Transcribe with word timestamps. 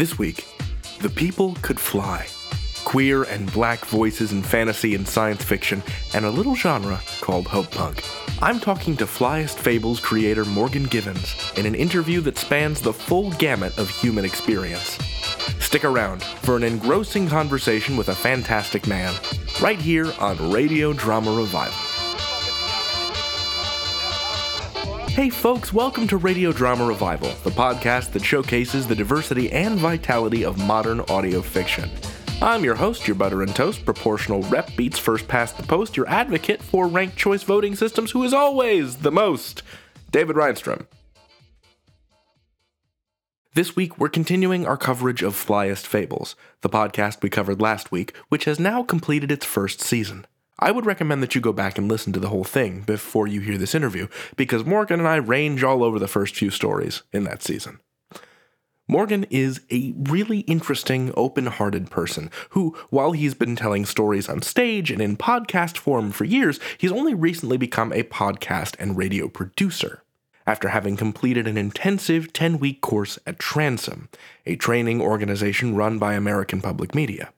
This 0.00 0.18
week, 0.18 0.46
The 1.02 1.10
People 1.10 1.58
Could 1.60 1.78
Fly. 1.78 2.26
Queer 2.86 3.24
and 3.24 3.52
black 3.52 3.84
voices 3.84 4.32
in 4.32 4.42
fantasy 4.42 4.94
and 4.94 5.06
science 5.06 5.44
fiction, 5.44 5.82
and 6.14 6.24
a 6.24 6.30
little 6.30 6.54
genre 6.54 6.98
called 7.20 7.46
hope 7.46 7.70
punk. 7.70 8.02
I'm 8.40 8.60
talking 8.60 8.96
to 8.96 9.04
Flyest 9.04 9.58
Fables 9.58 10.00
creator 10.00 10.46
Morgan 10.46 10.84
Givens 10.84 11.52
in 11.58 11.66
an 11.66 11.74
interview 11.74 12.22
that 12.22 12.38
spans 12.38 12.80
the 12.80 12.94
full 12.94 13.32
gamut 13.32 13.76
of 13.76 13.90
human 13.90 14.24
experience. 14.24 14.96
Stick 15.58 15.84
around 15.84 16.22
for 16.22 16.56
an 16.56 16.62
engrossing 16.62 17.28
conversation 17.28 17.98
with 17.98 18.08
a 18.08 18.14
fantastic 18.14 18.86
man, 18.86 19.12
right 19.60 19.78
here 19.78 20.10
on 20.18 20.50
Radio 20.50 20.94
Drama 20.94 21.30
Revival. 21.30 21.89
Hey 25.10 25.28
folks, 25.28 25.72
welcome 25.72 26.06
to 26.06 26.16
Radio 26.18 26.52
Drama 26.52 26.86
Revival, 26.86 27.30
the 27.42 27.50
podcast 27.50 28.12
that 28.12 28.24
showcases 28.24 28.86
the 28.86 28.94
diversity 28.94 29.50
and 29.50 29.76
vitality 29.76 30.44
of 30.44 30.56
modern 30.56 31.00
audio 31.00 31.42
fiction. 31.42 31.90
I'm 32.40 32.62
your 32.62 32.76
host, 32.76 33.08
your 33.08 33.16
butter 33.16 33.42
and 33.42 33.54
toast, 33.54 33.84
proportional 33.84 34.42
rep 34.42 34.74
beats 34.76 35.00
first 35.00 35.26
past 35.26 35.56
the 35.56 35.64
post, 35.64 35.96
your 35.96 36.08
advocate 36.08 36.62
for 36.62 36.86
ranked 36.86 37.16
choice 37.16 37.42
voting 37.42 37.74
systems, 37.74 38.12
who 38.12 38.22
is 38.22 38.32
always 38.32 38.98
the 38.98 39.10
most, 39.10 39.64
David 40.12 40.36
Rheinstrom. 40.36 40.86
This 43.54 43.74
week, 43.74 43.98
we're 43.98 44.08
continuing 44.08 44.64
our 44.64 44.76
coverage 44.76 45.22
of 45.24 45.34
Flyest 45.34 45.86
Fables, 45.86 46.36
the 46.60 46.70
podcast 46.70 47.20
we 47.20 47.30
covered 47.30 47.60
last 47.60 47.90
week, 47.90 48.16
which 48.28 48.44
has 48.44 48.60
now 48.60 48.84
completed 48.84 49.32
its 49.32 49.44
first 49.44 49.80
season. 49.80 50.24
I 50.62 50.70
would 50.72 50.84
recommend 50.84 51.22
that 51.22 51.34
you 51.34 51.40
go 51.40 51.54
back 51.54 51.78
and 51.78 51.88
listen 51.88 52.12
to 52.12 52.20
the 52.20 52.28
whole 52.28 52.44
thing 52.44 52.82
before 52.82 53.26
you 53.26 53.40
hear 53.40 53.56
this 53.56 53.74
interview, 53.74 54.08
because 54.36 54.66
Morgan 54.66 55.00
and 55.00 55.08
I 55.08 55.16
range 55.16 55.64
all 55.64 55.82
over 55.82 55.98
the 55.98 56.06
first 56.06 56.36
few 56.36 56.50
stories 56.50 57.02
in 57.12 57.24
that 57.24 57.42
season. 57.42 57.80
Morgan 58.86 59.24
is 59.30 59.60
a 59.70 59.94
really 59.96 60.40
interesting, 60.40 61.14
open 61.16 61.46
hearted 61.46 61.90
person 61.90 62.30
who, 62.50 62.76
while 62.90 63.12
he's 63.12 63.34
been 63.34 63.56
telling 63.56 63.86
stories 63.86 64.28
on 64.28 64.42
stage 64.42 64.90
and 64.90 65.00
in 65.00 65.16
podcast 65.16 65.78
form 65.78 66.10
for 66.10 66.24
years, 66.24 66.60
he's 66.76 66.92
only 66.92 67.14
recently 67.14 67.56
become 67.56 67.92
a 67.92 68.02
podcast 68.02 68.74
and 68.78 68.98
radio 68.98 69.28
producer. 69.28 70.02
After 70.46 70.70
having 70.70 70.96
completed 70.96 71.46
an 71.46 71.56
intensive 71.56 72.32
10 72.32 72.58
week 72.58 72.80
course 72.80 73.18
at 73.26 73.38
Transom, 73.38 74.08
a 74.44 74.56
training 74.56 75.00
organization 75.00 75.74
run 75.76 75.98
by 75.98 76.14
American 76.14 76.60
Public 76.60 76.94
Media. 76.94 77.32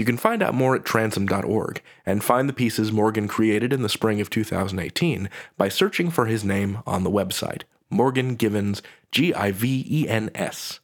You 0.00 0.06
can 0.06 0.16
find 0.16 0.42
out 0.42 0.54
more 0.54 0.74
at 0.74 0.86
transom.org 0.86 1.82
and 2.06 2.24
find 2.24 2.48
the 2.48 2.54
pieces 2.54 2.90
Morgan 2.90 3.28
created 3.28 3.70
in 3.70 3.82
the 3.82 3.88
spring 3.90 4.18
of 4.18 4.30
2018 4.30 5.28
by 5.58 5.68
searching 5.68 6.10
for 6.10 6.24
his 6.24 6.42
name 6.42 6.78
on 6.86 7.04
the 7.04 7.10
website, 7.10 7.64
Morgan 7.90 8.34
Givens, 8.34 8.80
G 9.12 9.34
I 9.34 9.52
V 9.52 9.86
E 9.86 10.08
N 10.08 10.30
S. 10.34 10.80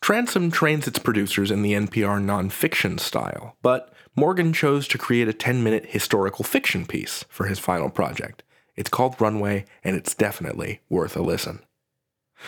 Transom 0.00 0.50
trains 0.50 0.88
its 0.88 0.98
producers 0.98 1.52
in 1.52 1.62
the 1.62 1.74
NPR 1.74 2.20
nonfiction 2.20 2.98
style, 2.98 3.54
but 3.62 3.94
Morgan 4.16 4.52
chose 4.52 4.88
to 4.88 4.98
create 4.98 5.28
a 5.28 5.32
10 5.32 5.62
minute 5.62 5.86
historical 5.90 6.44
fiction 6.44 6.84
piece 6.84 7.24
for 7.28 7.46
his 7.46 7.60
final 7.60 7.90
project. 7.90 8.42
It's 8.74 8.90
called 8.90 9.20
Runway, 9.20 9.66
and 9.84 9.94
it's 9.94 10.16
definitely 10.16 10.80
worth 10.90 11.16
a 11.16 11.22
listen. 11.22 11.60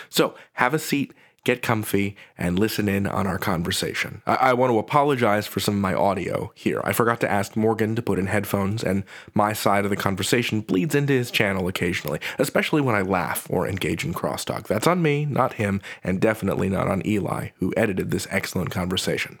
So, 0.09 0.35
have 0.55 0.73
a 0.73 0.79
seat 0.79 1.13
get 1.45 1.61
comfy, 1.61 2.17
and 2.37 2.59
listen 2.59 2.89
in 2.89 3.07
on 3.07 3.25
our 3.27 3.37
conversation. 3.37 4.21
I-, 4.25 4.35
I, 4.35 4.53
want 4.53 4.71
to 4.71 4.79
apologize 4.79 5.47
for 5.47 5.61
some 5.61 5.75
of 5.75 5.81
my 5.81 5.93
audio 5.93 6.51
here. 6.55 6.81
I 6.83 6.91
forgot 6.91 7.21
to 7.21 7.31
ask 7.31 7.55
Morgan 7.55 7.95
to 7.95 8.01
put 8.01 8.19
in 8.19 8.25
headphones, 8.25 8.83
and 8.83 9.05
my 9.33 9.53
side 9.53 9.85
of 9.85 9.91
the 9.91 9.95
conversation 9.95 10.59
bleeds 10.59 10.95
into 10.95 11.13
his 11.13 11.31
channel 11.31 11.69
occasionally, 11.69 12.19
especially 12.37 12.81
when 12.81 12.95
I 12.95 13.01
laugh 13.01 13.47
or 13.49 13.67
engage 13.67 14.03
in 14.03 14.13
crosstalk. 14.13 14.67
That's 14.67 14.87
on 14.87 15.01
me, 15.01 15.25
not 15.25 15.53
him, 15.53 15.81
and 16.03 16.19
definitely 16.19 16.67
not 16.67 16.87
on 16.87 17.05
Eli, 17.07 17.49
who 17.59 17.73
edited 17.77 18.11
this 18.11 18.27
excellent 18.29 18.71
conversation. 18.71 19.39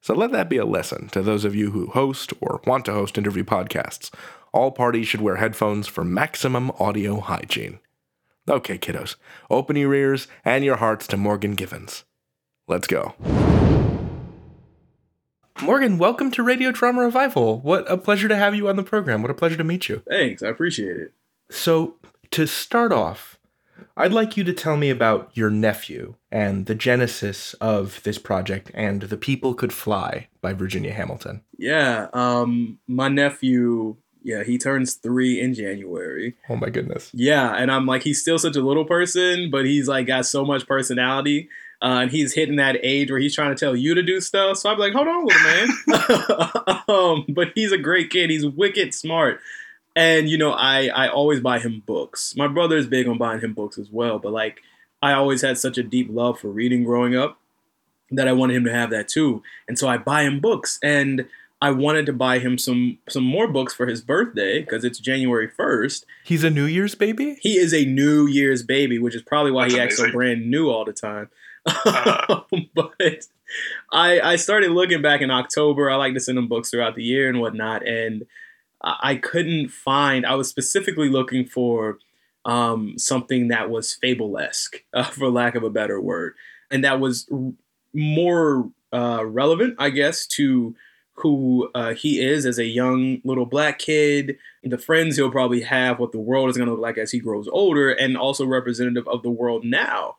So 0.00 0.12
let 0.12 0.32
that 0.32 0.50
be 0.50 0.58
a 0.58 0.66
lesson 0.66 1.08
to 1.08 1.22
those 1.22 1.46
of 1.46 1.54
you 1.54 1.70
who 1.70 1.86
host 1.86 2.34
or 2.42 2.60
want 2.66 2.84
to 2.84 2.92
host 2.92 3.16
interview 3.16 3.44
podcasts. 3.44 4.10
All 4.52 4.70
parties 4.70 5.08
should 5.08 5.22
wear 5.22 5.36
headphones 5.36 5.86
for 5.86 6.04
maximum 6.04 6.70
audio 6.78 7.20
hygiene. 7.20 7.78
Okay, 8.46 8.76
kiddos, 8.76 9.16
open 9.48 9.74
your 9.74 9.94
ears 9.94 10.28
and 10.44 10.62
your 10.62 10.76
hearts 10.76 11.06
to 11.06 11.16
Morgan 11.16 11.54
Givens. 11.54 12.04
Let's 12.68 12.86
go. 12.86 13.14
Morgan, 15.62 15.96
welcome 15.96 16.30
to 16.32 16.42
Radio 16.42 16.70
Drama 16.70 17.00
Revival. 17.00 17.60
What 17.60 17.90
a 17.90 17.96
pleasure 17.96 18.28
to 18.28 18.36
have 18.36 18.54
you 18.54 18.68
on 18.68 18.76
the 18.76 18.82
program. 18.82 19.22
What 19.22 19.30
a 19.30 19.34
pleasure 19.34 19.56
to 19.56 19.64
meet 19.64 19.88
you. 19.88 20.02
Thanks, 20.06 20.42
I 20.42 20.48
appreciate 20.48 20.98
it. 20.98 21.12
So, 21.50 21.94
to 22.32 22.46
start 22.46 22.92
off, 22.92 23.38
I'd 23.96 24.12
like 24.12 24.36
you 24.36 24.44
to 24.44 24.52
tell 24.52 24.76
me 24.76 24.90
about 24.90 25.30
your 25.32 25.48
nephew 25.48 26.16
and 26.30 26.66
the 26.66 26.74
genesis 26.74 27.54
of 27.62 28.02
this 28.02 28.18
project 28.18 28.70
and 28.74 29.02
The 29.02 29.16
People 29.16 29.54
Could 29.54 29.72
Fly 29.72 30.28
by 30.42 30.52
Virginia 30.52 30.92
Hamilton. 30.92 31.42
Yeah, 31.56 32.08
um, 32.12 32.78
my 32.86 33.08
nephew 33.08 33.96
yeah, 34.24 34.42
he 34.42 34.56
turns 34.56 34.94
three 34.94 35.38
in 35.38 35.52
January. 35.52 36.34
Oh 36.48 36.56
my 36.56 36.70
goodness. 36.70 37.10
Yeah, 37.12 37.54
and 37.54 37.70
I'm 37.70 37.84
like, 37.84 38.02
he's 38.02 38.20
still 38.20 38.38
such 38.38 38.56
a 38.56 38.62
little 38.62 38.86
person, 38.86 39.50
but 39.50 39.66
he's 39.66 39.86
like 39.86 40.06
got 40.06 40.24
so 40.24 40.44
much 40.46 40.66
personality. 40.66 41.50
Uh, 41.82 42.00
and 42.02 42.10
he's 42.10 42.32
hitting 42.32 42.56
that 42.56 42.78
age 42.82 43.10
where 43.10 43.20
he's 43.20 43.34
trying 43.34 43.54
to 43.54 43.60
tell 43.60 43.76
you 43.76 43.94
to 43.94 44.02
do 44.02 44.18
stuff. 44.18 44.56
So 44.56 44.70
I'm 44.70 44.78
like, 44.78 44.94
hold 44.94 45.06
on, 45.06 45.26
little 45.26 45.42
man. 45.42 46.82
um, 46.88 47.26
but 47.28 47.48
he's 47.54 47.72
a 47.72 47.78
great 47.78 48.08
kid. 48.08 48.30
He's 48.30 48.46
wicked 48.46 48.94
smart. 48.94 49.40
And 49.94 50.26
you 50.26 50.38
know, 50.38 50.52
I 50.52 50.86
I 50.86 51.08
always 51.08 51.40
buy 51.40 51.58
him 51.58 51.82
books. 51.84 52.34
My 52.34 52.48
brother 52.48 52.78
is 52.78 52.86
big 52.86 53.06
on 53.06 53.18
buying 53.18 53.42
him 53.42 53.52
books 53.52 53.76
as 53.76 53.90
well. 53.90 54.18
But 54.18 54.32
like, 54.32 54.62
I 55.02 55.12
always 55.12 55.42
had 55.42 55.58
such 55.58 55.76
a 55.76 55.82
deep 55.82 56.08
love 56.10 56.40
for 56.40 56.48
reading 56.48 56.82
growing 56.82 57.14
up 57.14 57.38
that 58.10 58.26
I 58.26 58.32
wanted 58.32 58.56
him 58.56 58.64
to 58.64 58.72
have 58.72 58.88
that 58.90 59.06
too. 59.06 59.42
And 59.68 59.78
so 59.78 59.86
I 59.86 59.98
buy 59.98 60.22
him 60.22 60.40
books 60.40 60.78
and 60.82 61.26
I 61.64 61.70
wanted 61.70 62.04
to 62.04 62.12
buy 62.12 62.40
him 62.40 62.58
some 62.58 62.98
some 63.08 63.24
more 63.24 63.48
books 63.48 63.72
for 63.72 63.86
his 63.86 64.02
birthday 64.02 64.60
because 64.60 64.84
it's 64.84 64.98
January 64.98 65.48
first. 65.48 66.04
He's 66.22 66.44
a 66.44 66.50
New 66.50 66.66
Year's 66.66 66.94
baby. 66.94 67.38
He 67.40 67.56
is 67.56 67.72
a 67.72 67.86
New 67.86 68.26
Year's 68.26 68.62
baby, 68.62 68.98
which 68.98 69.14
is 69.14 69.22
probably 69.22 69.50
why 69.50 69.62
That's 69.62 69.72
he 69.72 69.80
amazing. 69.80 70.04
acts 70.04 70.12
so 70.12 70.12
brand 70.12 70.50
new 70.50 70.68
all 70.68 70.84
the 70.84 70.92
time. 70.92 71.30
Uh-huh. 71.66 72.42
but 72.74 73.26
I 73.90 74.20
I 74.20 74.36
started 74.36 74.72
looking 74.72 75.00
back 75.00 75.22
in 75.22 75.30
October. 75.30 75.90
I 75.90 75.96
like 75.96 76.12
to 76.12 76.20
send 76.20 76.36
him 76.36 76.48
books 76.48 76.68
throughout 76.68 76.96
the 76.96 77.02
year 77.02 77.30
and 77.30 77.40
whatnot, 77.40 77.86
and 77.88 78.26
I 78.82 79.14
couldn't 79.14 79.70
find. 79.70 80.26
I 80.26 80.34
was 80.34 80.50
specifically 80.50 81.08
looking 81.08 81.46
for 81.46 81.98
um, 82.44 82.98
something 82.98 83.48
that 83.48 83.70
was 83.70 83.94
fable-esque, 83.94 84.84
uh, 84.92 85.04
for 85.04 85.30
lack 85.30 85.54
of 85.54 85.62
a 85.62 85.70
better 85.70 85.98
word, 85.98 86.34
and 86.70 86.84
that 86.84 87.00
was 87.00 87.26
more 87.94 88.70
uh, 88.92 89.24
relevant, 89.24 89.76
I 89.78 89.88
guess, 89.88 90.26
to 90.26 90.76
who 91.14 91.70
uh, 91.74 91.94
he 91.94 92.20
is 92.20 92.44
as 92.44 92.58
a 92.58 92.64
young 92.64 93.20
little 93.24 93.46
black 93.46 93.78
kid, 93.78 94.36
the 94.62 94.78
friends 94.78 95.16
he'll 95.16 95.30
probably 95.30 95.62
have, 95.62 95.98
what 95.98 96.12
the 96.12 96.18
world 96.18 96.50
is 96.50 96.56
going 96.56 96.66
to 96.66 96.72
look 96.72 96.82
like 96.82 96.98
as 96.98 97.12
he 97.12 97.20
grows 97.20 97.48
older, 97.48 97.90
and 97.90 98.16
also 98.16 98.44
representative 98.44 99.06
of 99.06 99.22
the 99.22 99.30
world 99.30 99.64
now. 99.64 100.16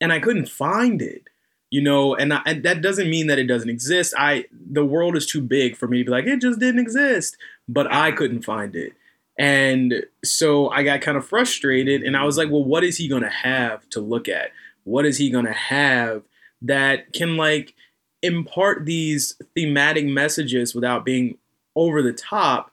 And 0.00 0.12
I 0.12 0.20
couldn't 0.20 0.48
find 0.48 1.00
it, 1.00 1.28
you 1.70 1.80
know, 1.80 2.14
and, 2.14 2.34
I, 2.34 2.42
and 2.44 2.62
that 2.64 2.82
doesn't 2.82 3.08
mean 3.08 3.28
that 3.28 3.38
it 3.38 3.46
doesn't 3.46 3.70
exist. 3.70 4.12
I 4.18 4.44
the 4.52 4.84
world 4.84 5.16
is 5.16 5.26
too 5.26 5.40
big 5.40 5.76
for 5.76 5.88
me 5.88 5.98
to 5.98 6.04
be 6.04 6.10
like 6.10 6.26
it 6.26 6.40
just 6.40 6.60
didn't 6.60 6.80
exist, 6.80 7.38
but 7.66 7.90
I 7.90 8.12
couldn't 8.12 8.44
find 8.44 8.76
it. 8.76 8.92
And 9.38 10.04
so 10.24 10.68
I 10.70 10.82
got 10.82 11.00
kind 11.00 11.16
of 11.16 11.26
frustrated 11.26 12.02
and 12.02 12.16
I 12.16 12.24
was 12.24 12.36
like, 12.38 12.50
well, 12.50 12.64
what 12.64 12.84
is 12.84 12.96
he 12.96 13.08
going 13.08 13.22
to 13.22 13.28
have 13.30 13.88
to 13.90 14.00
look 14.00 14.28
at? 14.28 14.50
What 14.84 15.04
is 15.06 15.18
he 15.18 15.30
going 15.30 15.44
to 15.46 15.52
have 15.52 16.22
that 16.62 17.12
can 17.12 17.36
like 17.36 17.74
impart 18.22 18.84
these 18.84 19.40
thematic 19.54 20.06
messages 20.06 20.74
without 20.74 21.04
being 21.04 21.38
over 21.74 22.02
the 22.02 22.12
top. 22.12 22.70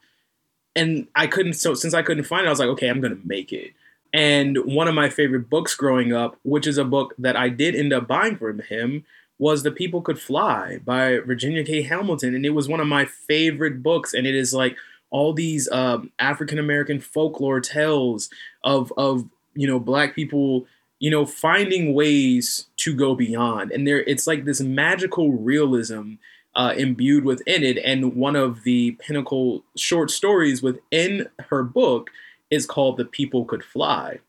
And 0.75 1.07
I 1.15 1.27
couldn't, 1.27 1.53
so 1.53 1.73
since 1.73 1.93
I 1.93 2.01
couldn't 2.01 2.23
find 2.23 2.45
it, 2.45 2.47
I 2.47 2.49
was 2.49 2.59
like, 2.59 2.69
okay, 2.69 2.89
I'm 2.89 3.01
going 3.01 3.15
to 3.15 3.27
make 3.27 3.53
it. 3.53 3.73
And 4.13 4.57
one 4.66 4.87
of 4.87 4.95
my 4.95 5.09
favorite 5.09 5.49
books 5.49 5.75
growing 5.75 6.13
up, 6.13 6.37
which 6.43 6.67
is 6.67 6.78
a 6.78 6.85
book 6.85 7.13
that 7.17 7.35
I 7.35 7.49
did 7.49 7.75
end 7.75 7.93
up 7.93 8.07
buying 8.07 8.37
from 8.37 8.59
him, 8.59 9.05
was 9.40 9.63
The 9.63 9.72
People 9.72 10.01
Could 10.01 10.19
Fly 10.19 10.79
by 10.85 11.19
Virginia 11.19 11.63
K. 11.63 11.81
Hamilton. 11.81 12.35
And 12.35 12.46
it 12.46 12.51
was 12.51 12.67
one 12.67 12.79
of 12.79 12.87
my 12.87 13.05
favorite 13.05 13.81
books. 13.81 14.13
And 14.13 14.28
it 14.28 14.35
is 14.35 14.53
like 14.53 14.78
all 15.09 15.34
these 15.34 15.69
um, 15.72 16.11
African 16.19 16.59
American 16.59 16.99
folklore 16.99 17.59
tales 17.59 18.29
of, 18.63 18.93
of, 18.97 19.28
you 19.55 19.67
know, 19.67 19.79
black 19.79 20.16
people 20.16 20.66
you 20.99 21.11
know, 21.11 21.25
finding 21.25 21.93
ways 21.93 22.67
to 22.78 22.95
go 22.95 23.16
beyond. 23.16 23.72
And 23.72 23.87
there, 23.87 24.03
it's 24.03 24.28
like 24.28 24.45
this 24.45 24.61
magical 24.61 25.31
realism 25.31 26.13
uh, 26.55 26.73
imbued 26.78 27.25
within 27.25 27.63
it. 27.63 27.78
And 27.78 28.16
one 28.16 28.35
of 28.35 28.63
the 28.63 28.91
pinnacle 28.99 29.63
short 29.75 30.11
stories 30.11 30.61
within 30.61 31.28
her 31.49 31.63
book 31.63 32.09
is 32.49 32.66
called 32.66 32.97
"The 32.97 33.05
People 33.05 33.45
Could 33.45 33.63
Fly," 33.63 34.19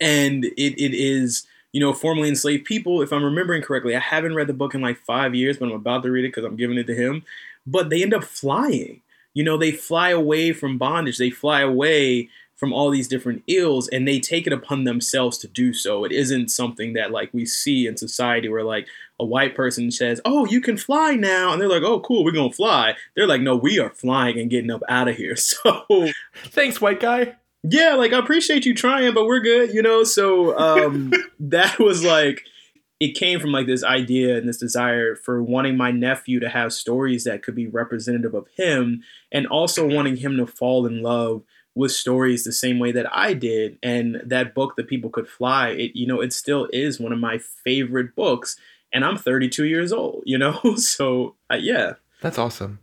and 0.00 0.44
it, 0.44 0.80
it 0.80 0.94
is 0.94 1.46
you 1.72 1.80
know 1.80 1.92
formerly 1.92 2.28
enslaved 2.28 2.64
people. 2.66 3.02
If 3.02 3.12
I'm 3.12 3.24
remembering 3.24 3.62
correctly, 3.62 3.96
I 3.96 4.00
haven't 4.00 4.34
read 4.34 4.46
the 4.46 4.52
book 4.54 4.74
in 4.74 4.82
like 4.82 4.98
five 4.98 5.34
years, 5.34 5.56
but 5.56 5.66
I'm 5.66 5.74
about 5.74 6.02
to 6.02 6.10
read 6.10 6.24
it 6.24 6.28
because 6.28 6.44
I'm 6.44 6.56
giving 6.56 6.78
it 6.78 6.86
to 6.88 6.94
him. 6.94 7.24
But 7.66 7.90
they 7.90 8.02
end 8.02 8.14
up 8.14 8.24
flying. 8.24 9.00
You 9.34 9.44
know, 9.44 9.56
they 9.56 9.72
fly 9.72 10.10
away 10.10 10.52
from 10.52 10.78
bondage. 10.78 11.18
They 11.18 11.30
fly 11.30 11.60
away 11.60 12.30
from 12.56 12.72
all 12.72 12.90
these 12.90 13.06
different 13.06 13.42
ills 13.46 13.86
and 13.88 14.08
they 14.08 14.18
take 14.18 14.46
it 14.46 14.52
upon 14.52 14.84
themselves 14.84 15.38
to 15.38 15.48
do 15.48 15.72
so. 15.72 16.04
It 16.04 16.12
isn't 16.12 16.48
something 16.48 16.94
that 16.94 17.10
like 17.10 17.32
we 17.32 17.44
see 17.44 17.86
in 17.86 17.96
society 17.96 18.48
where 18.48 18.64
like 18.64 18.88
a 19.20 19.24
white 19.24 19.54
person 19.54 19.90
says, 19.90 20.20
"Oh, 20.24 20.46
you 20.46 20.60
can 20.60 20.76
fly 20.76 21.14
now." 21.14 21.52
And 21.52 21.60
they're 21.60 21.68
like, 21.68 21.82
"Oh, 21.82 22.00
cool, 22.00 22.24
we're 22.24 22.32
going 22.32 22.50
to 22.50 22.56
fly." 22.56 22.96
They're 23.14 23.26
like, 23.26 23.40
"No, 23.40 23.56
we 23.56 23.78
are 23.78 23.90
flying 23.90 24.38
and 24.38 24.50
getting 24.50 24.70
up 24.70 24.82
out 24.88 25.08
of 25.08 25.16
here." 25.16 25.36
So, 25.46 26.10
thanks 26.50 26.80
white 26.80 27.00
guy. 27.00 27.36
Yeah, 27.62 27.94
like 27.94 28.12
I 28.12 28.18
appreciate 28.18 28.66
you 28.66 28.74
trying, 28.74 29.14
but 29.14 29.26
we're 29.26 29.40
good, 29.40 29.74
you 29.74 29.82
know? 29.82 30.04
So, 30.04 30.56
um 30.58 31.12
that 31.40 31.78
was 31.78 32.04
like 32.04 32.44
it 32.98 33.14
came 33.14 33.40
from 33.40 33.52
like 33.52 33.66
this 33.66 33.84
idea 33.84 34.36
and 34.38 34.48
this 34.48 34.56
desire 34.56 35.16
for 35.16 35.42
wanting 35.42 35.76
my 35.76 35.90
nephew 35.90 36.40
to 36.40 36.48
have 36.48 36.72
stories 36.72 37.24
that 37.24 37.42
could 37.42 37.54
be 37.54 37.66
representative 37.66 38.34
of 38.34 38.46
him 38.56 39.02
and 39.30 39.46
also 39.46 39.86
wanting 39.86 40.16
him 40.16 40.36
to 40.38 40.46
fall 40.46 40.86
in 40.86 41.02
love 41.02 41.42
with 41.76 41.92
stories 41.92 42.42
the 42.42 42.52
same 42.52 42.80
way 42.80 42.90
that 42.90 43.06
I 43.14 43.34
did. 43.34 43.78
And 43.82 44.20
that 44.24 44.54
book, 44.54 44.74
that 44.76 44.88
People 44.88 45.10
Could 45.10 45.28
Fly, 45.28 45.68
it 45.68 45.92
you 45.94 46.06
know, 46.06 46.20
it 46.20 46.32
still 46.32 46.68
is 46.72 46.98
one 46.98 47.12
of 47.12 47.20
my 47.20 47.38
favorite 47.38 48.16
books. 48.16 48.56
And 48.92 49.04
I'm 49.04 49.18
32 49.18 49.66
years 49.66 49.92
old, 49.92 50.22
you 50.26 50.38
know? 50.38 50.58
So 50.78 51.36
uh, 51.50 51.58
yeah. 51.60 51.94
That's 52.22 52.38
awesome. 52.38 52.80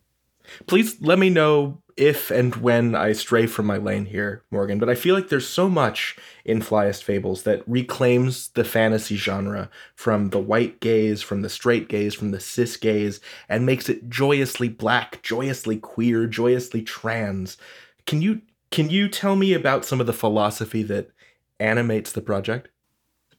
Please 0.67 1.01
let 1.01 1.17
me 1.17 1.29
know 1.29 1.81
if 1.97 2.31
and 2.31 2.55
when 2.55 2.95
I 2.95 3.13
stray 3.13 3.47
from 3.47 3.65
my 3.65 3.77
lane 3.77 4.05
here, 4.05 4.43
Morgan, 4.51 4.79
but 4.79 4.89
I 4.89 4.95
feel 4.95 5.15
like 5.15 5.29
there's 5.29 5.47
so 5.47 5.69
much 5.69 6.17
in 6.43 6.59
Flyest 6.59 7.03
Fables 7.03 7.43
that 7.43 7.63
reclaims 7.67 8.49
the 8.49 8.63
fantasy 8.63 9.15
genre 9.15 9.69
from 9.95 10.29
the 10.29 10.39
white 10.39 10.79
gaze, 10.79 11.21
from 11.21 11.41
the 11.41 11.49
straight 11.49 11.87
gaze, 11.87 12.13
from 12.13 12.31
the 12.31 12.39
cis 12.39 12.77
gaze, 12.77 13.19
and 13.47 13.65
makes 13.65 13.89
it 13.89 14.09
joyously 14.09 14.69
black, 14.69 15.21
joyously 15.23 15.77
queer, 15.77 16.27
joyously 16.27 16.81
trans. 16.81 17.57
Can 18.05 18.21
you 18.21 18.41
can 18.73 18.89
you 18.89 19.07
tell 19.07 19.35
me 19.35 19.53
about 19.53 19.85
some 19.85 20.01
of 20.01 20.07
the 20.07 20.13
philosophy 20.13 20.81
that 20.81 21.11
animates 21.59 22.11
the 22.11 22.21
project? 22.21 22.69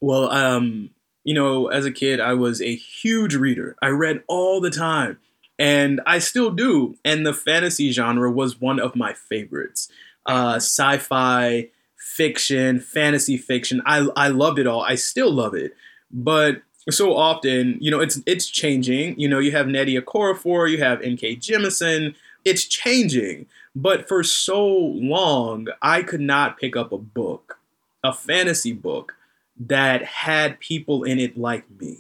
Well, 0.01 0.31
um, 0.31 0.91
you 1.25 1.35
know, 1.35 1.67
as 1.67 1.85
a 1.85 1.91
kid, 1.91 2.21
I 2.21 2.35
was 2.35 2.63
a 2.63 2.77
huge 2.77 3.35
reader. 3.35 3.75
I 3.83 3.89
read 3.89 4.23
all 4.29 4.61
the 4.61 4.71
time 4.71 5.19
and 5.59 6.01
I 6.07 6.21
still 6.21 6.53
do. 6.53 6.97
And 7.05 7.27
the 7.27 7.35
fantasy 7.35 7.91
genre 7.91 8.31
was 8.31 8.61
one 8.61 8.79
of 8.79 8.95
my 8.95 9.13
favorites. 9.13 9.89
Uh, 10.25 10.57
sci-fi, 10.57 11.69
fiction, 11.97 12.79
fantasy 12.79 13.37
fiction. 13.37 13.83
I 13.85 14.07
I 14.17 14.29
loved 14.29 14.61
it 14.61 14.69
all. 14.69 14.83
I 14.83 14.95
still 14.95 15.33
love 15.33 15.55
it, 15.55 15.75
but 16.13 16.63
so 16.91 17.17
often, 17.17 17.77
you 17.81 17.91
know, 17.91 18.01
it's 18.01 18.21
it's 18.25 18.49
changing. 18.49 19.19
You 19.19 19.29
know, 19.29 19.39
you 19.41 19.51
have 19.51 19.67
Nnedi 19.67 20.01
Okorafor, 20.01 20.71
you 20.71 20.79
have 20.79 21.03
N.K. 21.03 21.37
Jemisin. 21.37 22.15
It's 22.45 22.65
changing, 22.65 23.47
but 23.75 24.09
for 24.09 24.23
so 24.23 24.67
long, 24.67 25.69
I 25.83 26.03
could 26.03 26.21
not 26.21 26.59
pick 26.59 26.77
up 26.77 26.93
a 26.93 26.99
book, 26.99 27.59
a 28.03 28.13
fantasy 28.13 28.73
book 28.73 29.17
that 29.59 30.05
had 30.05 30.61
people 30.61 31.05
in 31.05 31.19
it 31.19 31.37
like 31.37 31.65
me 31.81 31.99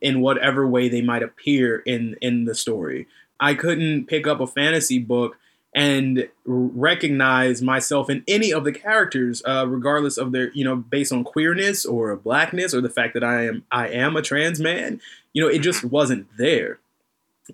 in 0.00 0.20
whatever 0.20 0.66
way 0.66 0.88
they 0.88 1.02
might 1.02 1.22
appear 1.22 1.78
in 1.78 2.16
in 2.20 2.44
the 2.44 2.54
story. 2.54 3.06
I 3.40 3.54
couldn't 3.54 4.06
pick 4.06 4.26
up 4.26 4.40
a 4.40 4.46
fantasy 4.46 4.98
book 4.98 5.36
and 5.74 6.26
recognize 6.46 7.60
myself 7.60 8.08
in 8.08 8.24
any 8.26 8.50
of 8.50 8.64
the 8.64 8.72
characters, 8.72 9.42
uh, 9.44 9.66
regardless 9.68 10.16
of 10.16 10.32
their, 10.32 10.50
you 10.52 10.64
know, 10.64 10.76
based 10.76 11.12
on 11.12 11.22
queerness 11.22 11.84
or 11.84 12.16
blackness 12.16 12.72
or 12.72 12.80
the 12.80 12.88
fact 12.88 13.14
that 13.14 13.24
I 13.24 13.46
am 13.46 13.64
I 13.70 13.88
am 13.88 14.16
a 14.16 14.22
trans 14.22 14.60
man. 14.60 15.00
You 15.32 15.42
know, 15.42 15.48
it 15.48 15.58
just 15.58 15.84
wasn't 15.84 16.28
there. 16.38 16.78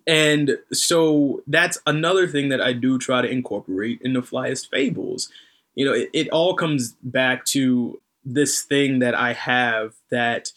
And 0.06 0.58
so 0.72 1.42
that's 1.46 1.78
another 1.86 2.26
thing 2.26 2.48
that 2.48 2.60
I 2.60 2.72
do 2.72 2.98
try 2.98 3.22
to 3.22 3.28
incorporate 3.28 4.00
in 4.02 4.12
the 4.12 4.22
Flyest 4.22 4.70
Fables. 4.70 5.28
You 5.74 5.86
know, 5.86 5.92
it, 5.92 6.10
it 6.12 6.28
all 6.30 6.54
comes 6.54 6.94
back 7.02 7.44
to 7.46 8.00
this 8.24 8.62
thing 8.62 9.00
that 9.00 9.14
I 9.14 9.32
have 9.32 9.94
that 10.10 10.52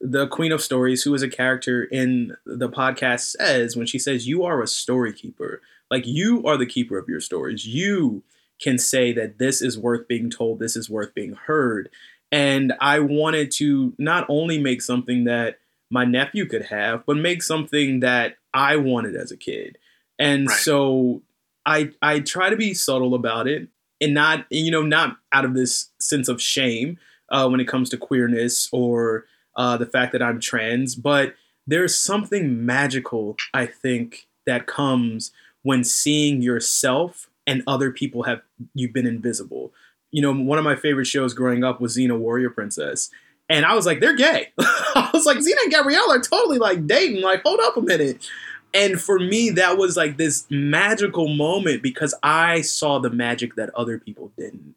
the 0.00 0.28
Queen 0.28 0.52
of 0.52 0.62
Stories, 0.62 1.02
who 1.02 1.14
is 1.14 1.22
a 1.22 1.28
character 1.28 1.84
in 1.84 2.36
the 2.46 2.68
podcast, 2.68 3.36
says 3.36 3.76
when 3.76 3.86
she 3.86 3.98
says, 3.98 4.28
You 4.28 4.44
are 4.44 4.62
a 4.62 4.66
story 4.66 5.12
keeper. 5.12 5.60
Like 5.90 6.06
you 6.06 6.44
are 6.46 6.56
the 6.56 6.66
keeper 6.66 6.98
of 6.98 7.08
your 7.08 7.20
stories. 7.20 7.66
You 7.66 8.22
can 8.60 8.78
say 8.78 9.12
that 9.12 9.38
this 9.38 9.62
is 9.62 9.78
worth 9.78 10.06
being 10.08 10.30
told, 10.30 10.58
this 10.58 10.76
is 10.76 10.90
worth 10.90 11.14
being 11.14 11.34
heard. 11.34 11.88
And 12.30 12.74
I 12.80 13.00
wanted 13.00 13.50
to 13.52 13.94
not 13.98 14.26
only 14.28 14.58
make 14.58 14.82
something 14.82 15.24
that 15.24 15.58
my 15.90 16.04
nephew 16.04 16.46
could 16.46 16.66
have, 16.66 17.06
but 17.06 17.16
make 17.16 17.42
something 17.42 18.00
that 18.00 18.36
I 18.54 18.76
wanted 18.76 19.16
as 19.16 19.30
a 19.30 19.36
kid. 19.36 19.78
And 20.18 20.48
right. 20.48 20.58
so 20.58 21.22
I 21.66 21.90
I 22.02 22.20
try 22.20 22.50
to 22.50 22.56
be 22.56 22.74
subtle 22.74 23.14
about 23.14 23.46
it 23.46 23.68
and 24.00 24.14
not 24.14 24.46
you 24.50 24.70
know 24.70 24.82
not 24.82 25.16
out 25.32 25.44
of 25.44 25.54
this 25.54 25.90
sense 26.00 26.28
of 26.28 26.40
shame 26.40 26.98
uh, 27.30 27.48
when 27.48 27.60
it 27.60 27.68
comes 27.68 27.90
to 27.90 27.96
queerness 27.96 28.68
or 28.72 29.26
uh, 29.56 29.76
the 29.76 29.86
fact 29.86 30.12
that 30.12 30.22
I'm 30.22 30.40
trans, 30.40 30.94
but 30.94 31.34
there's 31.66 31.98
something 31.98 32.64
magical, 32.64 33.36
I 33.52 33.66
think, 33.66 34.26
that 34.46 34.66
comes 34.66 35.32
when 35.62 35.84
seeing 35.84 36.40
yourself 36.40 37.28
and 37.46 37.62
other 37.66 37.90
people 37.90 38.22
have 38.22 38.40
you've 38.74 38.92
been 38.92 39.06
invisible. 39.06 39.72
You 40.10 40.22
know, 40.22 40.32
one 40.32 40.58
of 40.58 40.64
my 40.64 40.76
favorite 40.76 41.06
shows 41.06 41.34
growing 41.34 41.64
up 41.64 41.80
was 41.80 41.96
Xena 41.96 42.18
Warrior 42.18 42.50
Princess. 42.50 43.10
And 43.48 43.64
I 43.64 43.74
was 43.74 43.86
like, 43.86 44.00
they're 44.00 44.16
gay. 44.16 44.48
I 44.58 45.10
was 45.12 45.24
like, 45.24 45.38
Xena 45.38 45.62
and 45.62 45.72
Gabrielle 45.72 46.10
are 46.10 46.20
totally 46.20 46.58
like 46.58 46.86
dating. 46.86 47.22
Like, 47.22 47.42
hold 47.42 47.60
up 47.60 47.76
a 47.76 47.80
minute. 47.80 48.28
And 48.74 49.00
for 49.00 49.18
me, 49.18 49.50
that 49.50 49.78
was 49.78 49.96
like 49.96 50.18
this 50.18 50.46
magical 50.50 51.28
moment 51.28 51.82
because 51.82 52.14
I 52.22 52.60
saw 52.60 52.98
the 52.98 53.10
magic 53.10 53.54
that 53.56 53.74
other 53.74 53.98
people 53.98 54.30
didn't. 54.36 54.74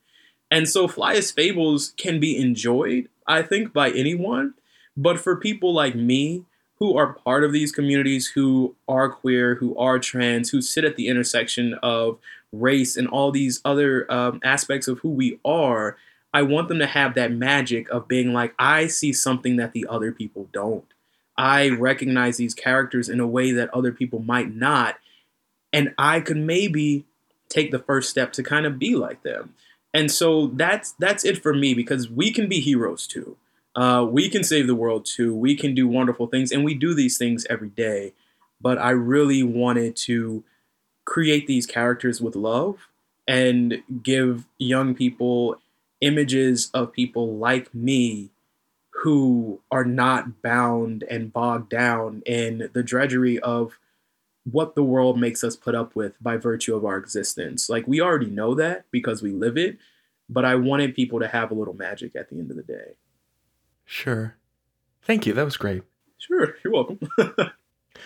And 0.50 0.68
so 0.68 0.88
Flyest 0.88 1.33
Fables 1.33 1.94
can 1.97 2.19
be 2.19 2.38
enjoyed, 2.38 3.09
I 3.27 3.41
think, 3.41 3.73
by 3.73 3.91
anyone. 3.91 4.53
But 4.95 5.19
for 5.19 5.35
people 5.35 5.73
like 5.73 5.95
me 5.95 6.45
who 6.75 6.97
are 6.97 7.13
part 7.13 7.44
of 7.44 7.53
these 7.53 7.71
communities, 7.71 8.27
who 8.27 8.75
are 8.88 9.09
queer, 9.09 9.56
who 9.56 9.77
are 9.77 10.00
trans, 10.00 10.50
who 10.50 10.62
sit 10.62 10.83
at 10.83 10.95
the 10.95 11.07
intersection 11.07 11.75
of 11.83 12.18
race 12.51 12.97
and 12.97 13.07
all 13.07 13.31
these 13.31 13.62
other 13.63 14.12
um, 14.12 14.39
aspects 14.44 14.88
of 14.88 15.00
who 15.00 15.09
we 15.09 15.39
are, 15.45 15.95
I 16.33 16.44
want 16.44 16.69
them 16.69 16.80
to 16.80 16.88
have 16.88 17.16
that 17.16 17.31
magic 17.31 17.89
of 17.89 18.07
being 18.07 18.33
like, 18.33 18.54
I 18.57 18.88
see 18.88 19.12
something 19.12 19.57
that 19.57 19.74
the 19.74 19.86
other 19.89 20.12
people 20.12 20.48
don't. 20.54 20.86
I 21.38 21.69
recognize 21.69 22.38
these 22.38 22.54
characters 22.54 23.10
in 23.10 23.19
a 23.19 23.28
way 23.28 23.51
that 23.51 23.74
other 23.74 23.92
people 23.92 24.19
might 24.19 24.54
not. 24.54 24.98
And 25.74 25.94
I 25.98 26.22
could 26.22 26.38
maybe 26.38 27.06
take 27.50 27.72
the 27.72 27.80
first 27.80 28.10
step 28.10 28.31
to 28.33 28.44
kind 28.44 28.66
of 28.66 28.80
be 28.80 28.95
like 28.95 29.24
them. 29.24 29.54
And 29.94 30.10
so 30.10 30.48
that's 30.48 30.94
that's 30.94 31.25
it 31.25 31.42
for 31.42 31.54
me 31.54 31.74
because 31.74 32.10
we 32.10 32.31
can 32.31 32.48
be 32.48 32.62
heroes 32.62 33.07
too. 33.07 33.38
Uh, 33.76 34.06
we 34.09 34.30
can 34.30 34.44
save 34.44 34.68
the 34.68 34.76
world 34.76 35.06
too. 35.06 35.35
We 35.35 35.56
can 35.56 35.73
do 35.73 35.88
wonderful 35.88 36.28
things, 36.28 36.52
and 36.52 36.64
we 36.64 36.73
do 36.73 36.94
these 36.94 37.18
things 37.18 37.45
every 37.50 37.69
day. 37.69 38.14
But 38.59 38.78
I 38.78 38.92
really 38.92 39.44
wanted 39.44 39.95
to 39.97 40.44
create 41.06 41.47
these 41.47 41.66
characters 41.66 42.21
with 42.21 42.35
love 42.35 42.88
and 43.28 43.81
give 44.04 44.45
young 44.57 44.94
people 44.94 45.57
images 46.01 46.69
of 46.73 46.91
people 46.91 47.37
like 47.37 47.73
me 47.73 48.31
who 49.03 49.61
are 49.71 49.85
not 49.85 50.41
bound 50.41 51.03
and 51.09 51.33
bogged 51.33 51.69
down 51.69 52.21
in 52.25 52.69
the 52.73 52.83
drudgery 52.83 53.39
of 53.39 53.79
what 54.43 54.75
the 54.75 54.83
world 54.83 55.19
makes 55.19 55.43
us 55.43 55.55
put 55.55 55.75
up 55.75 55.95
with 55.95 56.13
by 56.21 56.37
virtue 56.37 56.75
of 56.75 56.83
our 56.83 56.97
existence. 56.97 57.69
Like 57.69 57.87
we 57.87 58.01
already 58.01 58.29
know 58.29 58.55
that 58.55 58.85
because 58.91 59.21
we 59.21 59.31
live 59.31 59.57
it, 59.57 59.77
but 60.29 60.45
I 60.45 60.55
wanted 60.55 60.95
people 60.95 61.19
to 61.19 61.27
have 61.27 61.51
a 61.51 61.53
little 61.53 61.73
magic 61.73 62.15
at 62.15 62.29
the 62.29 62.37
end 62.37 62.51
of 62.51 62.57
the 62.57 62.63
day. 62.63 62.95
Sure. 63.85 64.35
Thank 65.03 65.25
you. 65.25 65.33
That 65.33 65.45
was 65.45 65.57
great. 65.57 65.83
Sure. 66.17 66.55
You're 66.63 66.73
welcome. 66.73 66.99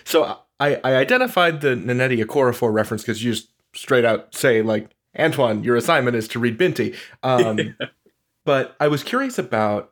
so 0.04 0.40
I, 0.60 0.80
I 0.84 0.96
identified 0.96 1.62
the 1.62 1.76
Nnedi 1.76 2.24
Okorafor 2.24 2.74
reference 2.74 3.04
because 3.04 3.24
you 3.24 3.34
just 3.34 3.50
straight 3.74 4.06
out 4.06 4.34
say, 4.34 4.62
like, 4.62 4.90
Antoine, 5.18 5.64
your 5.64 5.76
assignment 5.76 6.16
is 6.16 6.28
to 6.30 6.40
read 6.40 6.58
Binti. 6.58 6.96
Um, 7.24 7.76
but 8.46 8.76
I 8.80 8.88
was 8.88 9.04
curious 9.04 9.38
about 9.38 9.92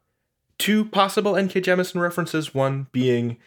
two 0.57 0.85
possible 0.85 1.35
N.K. 1.35 1.61
Jemisin 1.61 2.01
references, 2.01 2.53
one 2.53 2.87
being 2.91 3.37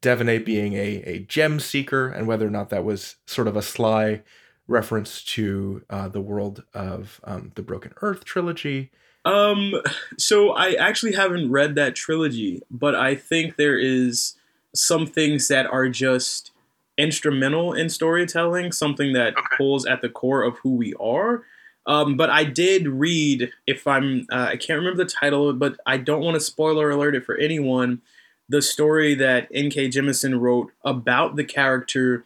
Devonee 0.00 0.38
being 0.38 0.74
a, 0.74 1.02
a 1.04 1.18
gem 1.20 1.58
seeker, 1.60 2.08
and 2.08 2.26
whether 2.26 2.46
or 2.46 2.50
not 2.50 2.70
that 2.70 2.84
was 2.84 3.16
sort 3.26 3.48
of 3.48 3.56
a 3.56 3.62
sly 3.62 4.22
reference 4.68 5.22
to 5.22 5.82
uh, 5.90 6.08
the 6.08 6.20
world 6.20 6.64
of 6.74 7.20
um, 7.24 7.52
the 7.54 7.62
Broken 7.62 7.92
Earth 8.02 8.24
trilogy. 8.24 8.90
Um, 9.24 9.74
so 10.18 10.52
I 10.52 10.74
actually 10.74 11.12
haven't 11.12 11.50
read 11.50 11.74
that 11.74 11.94
trilogy, 11.96 12.62
but 12.70 12.94
I 12.94 13.14
think 13.14 13.56
there 13.56 13.78
is 13.78 14.36
some 14.74 15.06
things 15.06 15.48
that 15.48 15.66
are 15.66 15.88
just 15.88 16.52
instrumental 16.98 17.72
in 17.72 17.88
storytelling, 17.88 18.72
something 18.72 19.12
that 19.12 19.36
okay. 19.36 19.56
pulls 19.56 19.86
at 19.86 20.00
the 20.02 20.08
core 20.08 20.42
of 20.42 20.56
who 20.58 20.74
we 20.74 20.94
are. 20.94 21.44
Um, 21.86 22.16
but 22.16 22.30
I 22.30 22.44
did 22.44 22.88
read, 22.88 23.52
if 23.66 23.86
I'm, 23.86 24.26
uh, 24.32 24.48
I 24.50 24.56
can't 24.56 24.78
remember 24.78 25.04
the 25.04 25.10
title, 25.10 25.52
but 25.52 25.78
I 25.86 25.98
don't 25.98 26.22
want 26.22 26.34
to 26.34 26.40
spoiler 26.40 26.90
alert 26.90 27.14
it 27.14 27.24
for 27.24 27.36
anyone. 27.36 28.02
The 28.48 28.62
story 28.62 29.14
that 29.14 29.48
N.K. 29.52 29.90
Jemisin 29.90 30.40
wrote 30.40 30.72
about 30.84 31.36
the 31.36 31.44
character 31.44 32.24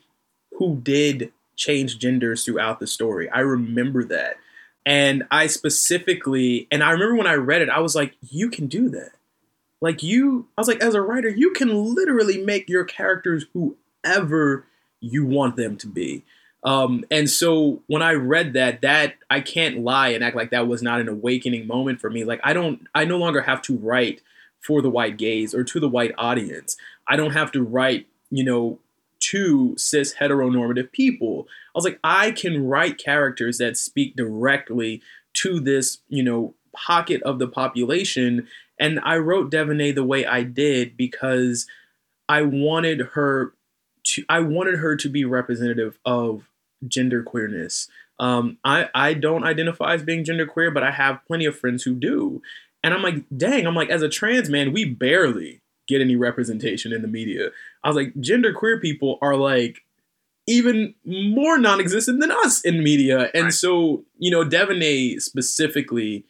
who 0.53 0.77
did 0.77 1.33
change 1.57 1.99
genders 1.99 2.45
throughout 2.45 2.81
the 2.81 2.87
story. 2.87 3.29
I 3.29 3.41
remember 3.41 4.05
that. 4.05 4.37
And 4.87 5.25
I 5.31 5.47
specifically, 5.47 6.67
and 6.71 6.83
I 6.83 6.91
remember 6.91 7.17
when 7.17 7.27
I 7.27 7.35
read 7.35 7.61
it, 7.61 7.69
I 7.69 7.81
was 7.81 7.95
like, 7.95 8.15
you 8.31 8.49
can 8.49 8.67
do 8.67 8.89
that. 8.91 9.13
Like 9.83 10.03
you, 10.03 10.47
I 10.57 10.61
was 10.61 10.69
like, 10.69 10.83
as 10.83 10.95
a 10.95 11.03
writer, 11.03 11.29
you 11.29 11.53
can 11.53 11.95
literally 11.95 12.39
make 12.39 12.69
your 12.69 12.85
characters 12.85 13.47
whoever 14.05 14.67
you 15.01 15.25
want 15.25 15.57
them 15.57 15.77
to 15.79 15.87
be. 15.87 16.25
Um, 16.63 17.05
and 17.11 17.31
so 17.31 17.83
when 17.87 18.03
I 18.03 18.13
read 18.13 18.53
that, 18.53 18.83
that 18.83 19.15
I 19.31 19.41
can't 19.41 19.79
lie 19.79 20.09
and 20.09 20.23
act 20.23 20.37
like 20.37 20.51
that 20.51 20.69
was 20.69 20.83
not 20.83 21.01
an 21.01 21.09
awakening 21.09 21.67
moment 21.67 22.01
for 22.01 22.11
me. 22.11 22.25
Like 22.25 22.41
I 22.45 22.53
don't, 22.53 22.87
I 22.95 23.05
no 23.05 23.17
longer 23.17 23.43
have 23.43 23.63
to 23.63 23.77
write 23.77 24.21
for 24.61 24.83
the 24.83 24.91
white 24.91 25.17
gaze 25.17 25.55
or 25.55 25.65
to 25.65 25.81
the 25.81 25.89
white 25.89 26.13
audience. 26.19 26.77
I 27.09 27.17
don't 27.17 27.33
have 27.33 27.51
to 27.53 27.63
write, 27.63 28.07
you 28.31 28.45
know, 28.45 28.79
to 29.21 29.75
cis 29.79 30.15
heteronormative 30.15 30.93
people. 30.93 31.47
I 31.75 31.79
was 31.79 31.85
like, 31.85 31.99
I 32.05 32.31
can 32.31 32.67
write 32.67 32.99
characters 32.99 33.59
that 33.59 33.77
speak 33.77 34.17
directly 34.17 35.01
to 35.35 35.61
this, 35.61 35.99
you 36.09 36.23
know, 36.23 36.55
pocket 36.73 37.23
of 37.23 37.39
the 37.39 37.49
population. 37.49 38.49
And 38.79 39.01
I 39.03 39.17
wrote 39.17 39.51
Devonee 39.51 39.93
the 39.93 40.05
way 40.05 40.27
I 40.27 40.43
did 40.43 40.97
because 40.97 41.67
I 42.29 42.43
wanted 42.43 43.01
her 43.13 43.55
to 44.05 44.25
I 44.29 44.41
wanted 44.41 44.77
her 44.77 44.97
to 44.97 45.09
be 45.09 45.25
representative 45.25 45.99
of 46.05 46.49
gender 46.87 47.23
queerness. 47.23 47.89
Um, 48.19 48.59
I 48.65 48.89
I 48.95 49.15
don't 49.15 49.45
identify 49.45 49.95
as 49.95 50.03
being 50.03 50.25
gender 50.25 50.47
queer, 50.47 50.71
but 50.71 50.83
I 50.83 50.91
have 50.91 51.25
plenty 51.27 51.47
of 51.47 51.59
friends 51.59 51.83
who 51.83 51.95
do, 51.95 52.43
and 52.83 52.93
I'm 52.95 53.03
like, 53.03 53.25
dang, 53.37 53.67
I'm 53.67 53.75
like, 53.75 53.91
as 53.91 54.03
a 54.03 54.09
trans 54.09 54.51
man, 54.51 54.73
we 54.73 54.85
barely 54.85 55.61
get 55.89 56.01
any 56.01 56.17
representation 56.17 56.93
in 56.93 57.03
the 57.03 57.09
media. 57.09 57.51
I 57.83 57.89
was 57.89 57.97
like, 57.97 58.19
gender 58.21 58.53
queer 58.53 58.79
people 58.79 59.19
are 59.21 59.37
like 59.37 59.83
even 60.47 60.95
more 61.05 61.59
non-existent 61.59 62.21
than 62.21 62.31
us 62.31 62.61
in 62.63 62.83
media, 62.83 63.31
and 63.35 63.45
right. 63.45 63.53
so 63.53 64.05
you 64.19 64.31
know, 64.31 64.45
Devonee 64.45 65.19
specifically 65.19 66.25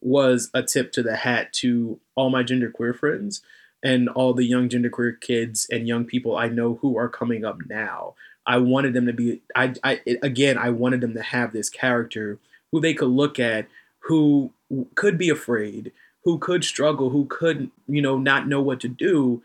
was 0.00 0.50
a 0.52 0.62
tip 0.62 0.92
to 0.92 1.02
the 1.02 1.16
hat 1.16 1.52
to 1.54 1.98
all 2.14 2.28
my 2.28 2.42
gender 2.42 2.70
queer 2.70 2.92
friends 2.92 3.42
and 3.84 4.08
all 4.08 4.34
the 4.34 4.44
young 4.44 4.68
genderqueer 4.68 5.20
kids 5.20 5.68
and 5.70 5.86
young 5.86 6.04
people 6.04 6.36
I 6.36 6.48
know 6.48 6.78
who 6.80 6.96
are 6.96 7.08
coming 7.08 7.44
up 7.44 7.58
now. 7.68 8.14
I 8.46 8.58
wanted 8.58 8.94
them 8.94 9.06
to 9.06 9.12
be 9.12 9.42
I, 9.54 9.74
I 9.84 10.00
again 10.22 10.58
I 10.58 10.70
wanted 10.70 11.00
them 11.00 11.14
to 11.14 11.22
have 11.22 11.52
this 11.52 11.70
character 11.70 12.38
who 12.72 12.80
they 12.80 12.94
could 12.94 13.10
look 13.10 13.38
at 13.38 13.68
who 14.00 14.52
could 14.94 15.16
be 15.16 15.30
afraid, 15.30 15.92
who 16.24 16.38
could 16.38 16.64
struggle, 16.64 17.10
who 17.10 17.26
could, 17.26 17.70
you 17.86 18.02
know, 18.02 18.18
not 18.18 18.48
know 18.48 18.60
what 18.60 18.80
to 18.80 18.88
do 18.88 19.42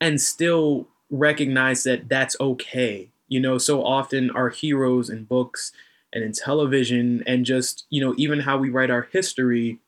and 0.00 0.20
still 0.20 0.88
recognize 1.10 1.84
that 1.84 2.08
that's 2.08 2.36
okay. 2.40 3.08
You 3.28 3.40
know, 3.40 3.58
so 3.58 3.84
often 3.84 4.30
our 4.30 4.50
heroes 4.50 5.08
in 5.08 5.24
books 5.24 5.72
and 6.12 6.22
in 6.22 6.32
television 6.32 7.22
and 7.26 7.46
just, 7.46 7.84
you 7.90 8.00
know, 8.00 8.14
even 8.16 8.40
how 8.40 8.58
we 8.58 8.70
write 8.70 8.90
our 8.90 9.08
history, 9.12 9.78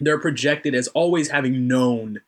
they're 0.00 0.18
projected 0.18 0.74
as 0.74 0.88
always 0.88 1.30
having 1.30 1.66
known 1.66 2.20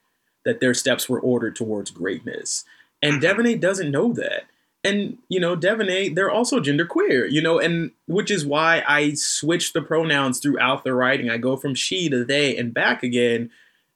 that 0.44 0.60
their 0.60 0.74
steps 0.74 1.08
were 1.08 1.20
ordered 1.20 1.56
towards 1.56 1.90
greatness. 1.90 2.64
And 3.02 3.22
mm-hmm. 3.22 3.60
Doesn't 3.60 3.90
know 3.90 4.12
that. 4.14 4.44
And, 4.82 5.18
you 5.28 5.40
know, 5.40 5.56
Devonee, 5.56 6.08
they're 6.08 6.30
also 6.30 6.58
genderqueer, 6.58 7.30
you 7.30 7.42
know, 7.42 7.58
and 7.58 7.90
which 8.06 8.30
is 8.30 8.46
why 8.46 8.82
I 8.88 9.12
switch 9.12 9.74
the 9.74 9.82
pronouns 9.82 10.38
throughout 10.38 10.84
the 10.84 10.94
writing. 10.94 11.28
I 11.28 11.36
go 11.36 11.56
from 11.56 11.74
she 11.74 12.08
to 12.08 12.24
they 12.24 12.56
and 12.56 12.72
back 12.72 13.02
again. 13.02 13.50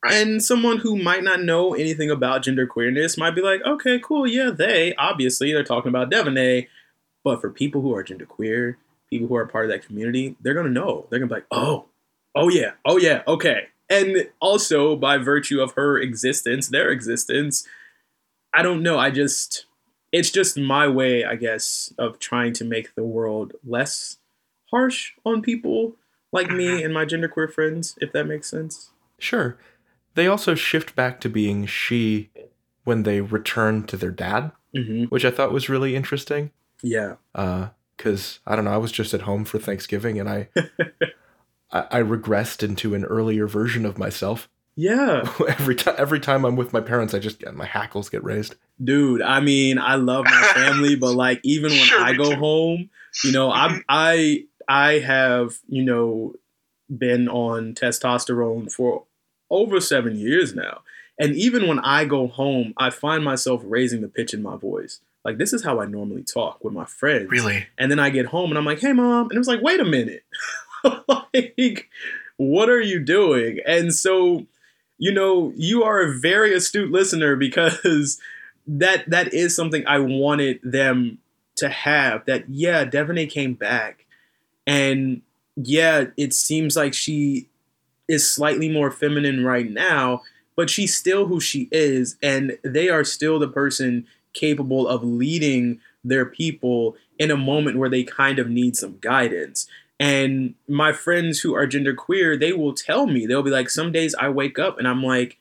And 0.06 0.44
someone 0.44 0.78
who 0.78 0.96
might 0.96 1.24
not 1.24 1.42
know 1.42 1.72
anything 1.72 2.10
about 2.10 2.42
genderqueerness 2.42 3.16
might 3.16 3.34
be 3.34 3.40
like, 3.40 3.62
okay, 3.64 3.98
cool, 3.98 4.26
yeah, 4.26 4.50
they, 4.50 4.94
obviously, 4.96 5.50
they're 5.52 5.64
talking 5.64 5.88
about 5.88 6.10
Devonee. 6.10 6.68
But 7.22 7.40
for 7.40 7.48
people 7.48 7.80
who 7.80 7.94
are 7.94 8.04
genderqueer, 8.04 8.76
people 9.08 9.28
who 9.28 9.36
are 9.36 9.46
part 9.46 9.64
of 9.64 9.70
that 9.70 9.86
community, 9.86 10.36
they're 10.42 10.52
going 10.52 10.66
to 10.66 10.72
know. 10.72 11.06
They're 11.08 11.18
going 11.18 11.30
to 11.30 11.34
be 11.34 11.40
like, 11.40 11.46
oh, 11.50 11.86
oh 12.34 12.50
yeah, 12.50 12.72
oh 12.84 12.98
yeah, 12.98 13.22
okay, 13.26 13.68
and 13.88 14.28
also 14.40 14.96
by 14.96 15.18
virtue 15.18 15.60
of 15.60 15.72
her 15.72 15.98
existence, 15.98 16.68
their 16.68 16.90
existence, 16.90 17.66
I 18.52 18.62
don't 18.62 18.82
know. 18.82 18.98
I 18.98 19.10
just, 19.10 19.66
it's 20.12 20.30
just 20.30 20.58
my 20.58 20.88
way, 20.88 21.24
I 21.24 21.36
guess, 21.36 21.92
of 21.98 22.18
trying 22.18 22.52
to 22.54 22.64
make 22.64 22.94
the 22.94 23.04
world 23.04 23.52
less 23.64 24.18
harsh 24.70 25.12
on 25.24 25.42
people 25.42 25.96
like 26.32 26.50
me 26.50 26.66
mm-hmm. 26.66 26.84
and 26.84 26.94
my 26.94 27.04
genderqueer 27.04 27.52
friends, 27.52 27.96
if 28.00 28.12
that 28.12 28.26
makes 28.26 28.48
sense. 28.48 28.90
Sure. 29.18 29.56
They 30.14 30.26
also 30.26 30.54
shift 30.54 30.96
back 30.96 31.20
to 31.20 31.28
being 31.28 31.66
she 31.66 32.30
when 32.84 33.04
they 33.04 33.20
return 33.20 33.84
to 33.84 33.96
their 33.96 34.10
dad, 34.10 34.52
mm-hmm. 34.76 35.04
which 35.04 35.24
I 35.24 35.30
thought 35.30 35.52
was 35.52 35.68
really 35.68 35.96
interesting. 35.96 36.50
Yeah. 36.82 37.16
Because 37.32 38.40
uh, 38.46 38.50
I 38.50 38.56
don't 38.56 38.64
know, 38.64 38.72
I 38.72 38.78
was 38.78 38.92
just 38.92 39.14
at 39.14 39.22
home 39.22 39.44
for 39.44 39.58
Thanksgiving 39.58 40.18
and 40.18 40.28
I 40.28 40.48
I, 41.74 41.86
I 41.90 42.02
regressed 42.02 42.62
into 42.62 42.94
an 42.94 43.04
earlier 43.04 43.46
version 43.46 43.84
of 43.84 43.98
myself. 43.98 44.48
Yeah. 44.76 45.28
every 45.48 45.74
time 45.74 45.94
every 45.98 46.20
time 46.20 46.44
I'm 46.44 46.56
with 46.56 46.72
my 46.72 46.80
parents, 46.80 47.12
I 47.12 47.18
just 47.18 47.40
get 47.40 47.54
my 47.54 47.66
hackles 47.66 48.08
get 48.08 48.24
raised. 48.24 48.54
Dude, 48.82 49.20
I 49.20 49.40
mean, 49.40 49.78
I 49.78 49.96
love 49.96 50.24
my 50.24 50.42
family, 50.54 50.96
but 50.96 51.12
like 51.14 51.40
even 51.42 51.70
when 51.72 51.80
sure, 51.80 52.00
I 52.00 52.14
go 52.14 52.34
home, 52.34 52.88
you 53.24 53.32
know, 53.32 53.50
I 53.50 53.68
mm-hmm. 53.68 53.78
I 53.88 54.44
I 54.68 54.98
have, 55.00 55.58
you 55.68 55.82
know, 55.82 56.34
been 56.96 57.28
on 57.28 57.74
testosterone 57.74 58.72
for 58.72 59.04
over 59.50 59.80
7 59.80 60.16
years 60.16 60.54
now. 60.54 60.80
And 61.18 61.36
even 61.36 61.68
when 61.68 61.78
I 61.80 62.06
go 62.06 62.26
home, 62.26 62.74
I 62.76 62.90
find 62.90 63.22
myself 63.22 63.62
raising 63.64 64.00
the 64.00 64.08
pitch 64.08 64.34
in 64.34 64.42
my 64.42 64.56
voice. 64.56 65.00
Like 65.24 65.38
this 65.38 65.52
is 65.52 65.64
how 65.64 65.80
I 65.80 65.86
normally 65.86 66.22
talk 66.22 66.62
with 66.62 66.74
my 66.74 66.84
friends. 66.84 67.30
Really? 67.30 67.66
And 67.78 67.90
then 67.90 67.98
I 67.98 68.10
get 68.10 68.26
home 68.26 68.50
and 68.50 68.58
I'm 68.58 68.64
like, 68.64 68.80
"Hey 68.80 68.92
mom." 68.92 69.26
And 69.26 69.32
it 69.32 69.38
was 69.38 69.48
like, 69.48 69.62
"Wait 69.62 69.80
a 69.80 69.84
minute." 69.84 70.24
like, 71.34 71.88
what 72.36 72.68
are 72.68 72.80
you 72.80 73.00
doing? 73.00 73.58
And 73.66 73.94
so, 73.94 74.46
you 74.98 75.12
know, 75.12 75.52
you 75.56 75.82
are 75.82 76.00
a 76.00 76.18
very 76.18 76.54
astute 76.54 76.90
listener 76.90 77.36
because 77.36 78.18
that 78.66 79.08
that 79.10 79.32
is 79.34 79.54
something 79.54 79.84
I 79.86 79.98
wanted 79.98 80.60
them 80.62 81.18
to 81.56 81.68
have. 81.68 82.24
That 82.26 82.48
yeah, 82.48 82.84
Devonee 82.84 83.26
came 83.26 83.54
back, 83.54 84.06
and 84.66 85.22
yeah, 85.56 86.06
it 86.16 86.32
seems 86.32 86.76
like 86.76 86.94
she 86.94 87.48
is 88.08 88.30
slightly 88.30 88.68
more 88.68 88.90
feminine 88.90 89.44
right 89.44 89.70
now, 89.70 90.22
but 90.56 90.68
she's 90.68 90.96
still 90.96 91.26
who 91.26 91.40
she 91.40 91.68
is, 91.70 92.16
and 92.22 92.58
they 92.62 92.88
are 92.88 93.04
still 93.04 93.38
the 93.38 93.48
person 93.48 94.06
capable 94.34 94.88
of 94.88 95.04
leading 95.04 95.80
their 96.02 96.26
people 96.26 96.96
in 97.18 97.30
a 97.30 97.36
moment 97.36 97.78
where 97.78 97.88
they 97.88 98.02
kind 98.04 98.38
of 98.38 98.50
need 98.50 98.76
some 98.76 98.98
guidance. 99.00 99.66
And 100.04 100.54
my 100.68 100.92
friends 100.92 101.40
who 101.40 101.54
are 101.54 101.66
genderqueer, 101.66 102.38
they 102.38 102.52
will 102.52 102.74
tell 102.74 103.06
me, 103.06 103.24
they'll 103.24 103.42
be 103.42 103.50
like, 103.50 103.70
some 103.70 103.90
days 103.90 104.14
I 104.14 104.28
wake 104.28 104.58
up 104.58 104.78
and 104.78 104.86
I'm 104.86 105.02
like, 105.02 105.38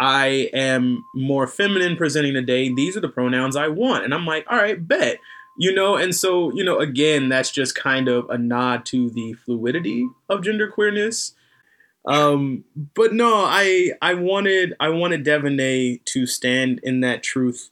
I 0.00 0.50
am 0.52 1.04
more 1.14 1.46
feminine 1.46 1.94
presenting 1.96 2.34
today. 2.34 2.74
These 2.74 2.96
are 2.96 3.00
the 3.00 3.08
pronouns 3.08 3.54
I 3.54 3.68
want. 3.68 4.04
And 4.04 4.12
I'm 4.12 4.26
like, 4.26 4.44
all 4.50 4.58
right, 4.58 4.88
bet. 4.88 5.18
You 5.56 5.72
know, 5.72 5.94
and 5.94 6.12
so, 6.12 6.52
you 6.52 6.64
know, 6.64 6.80
again, 6.80 7.28
that's 7.28 7.52
just 7.52 7.76
kind 7.76 8.08
of 8.08 8.28
a 8.28 8.36
nod 8.36 8.84
to 8.86 9.08
the 9.08 9.34
fluidity 9.34 10.08
of 10.28 10.40
genderqueerness. 10.40 11.34
Um, 12.04 12.64
but 12.94 13.12
no, 13.12 13.44
I 13.46 13.92
I 14.02 14.14
wanted 14.14 14.74
I 14.80 14.88
wanted 14.88 15.22
Devonee 15.22 16.00
to 16.06 16.26
stand 16.26 16.80
in 16.82 17.02
that 17.02 17.22
truth 17.22 17.70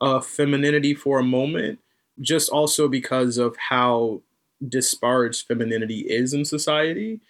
of 0.00 0.24
femininity 0.24 0.94
for 0.94 1.18
a 1.18 1.24
moment, 1.24 1.80
just 2.20 2.50
also 2.50 2.86
because 2.86 3.36
of 3.36 3.56
how 3.56 4.20
disparaged 4.68 5.46
femininity 5.46 6.00
is 6.00 6.32
in 6.32 6.44
society 6.44 7.20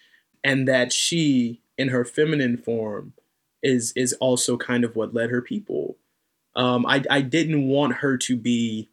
and 0.45 0.67
that 0.69 0.93
she 0.93 1.61
in 1.79 1.89
her 1.89 2.05
feminine 2.05 2.57
form 2.57 3.13
is 3.63 3.93
is 3.97 4.13
also 4.15 4.57
kind 4.57 4.85
of 4.85 4.97
what 4.97 5.15
led 5.15 5.31
her 5.31 5.43
people. 5.43 5.97
Um, 6.55 6.85
I, 6.85 7.03
I 7.09 7.23
didn't 7.23 7.69
want 7.69 7.95
her 7.97 8.19
to 8.19 8.37
be 8.37 8.91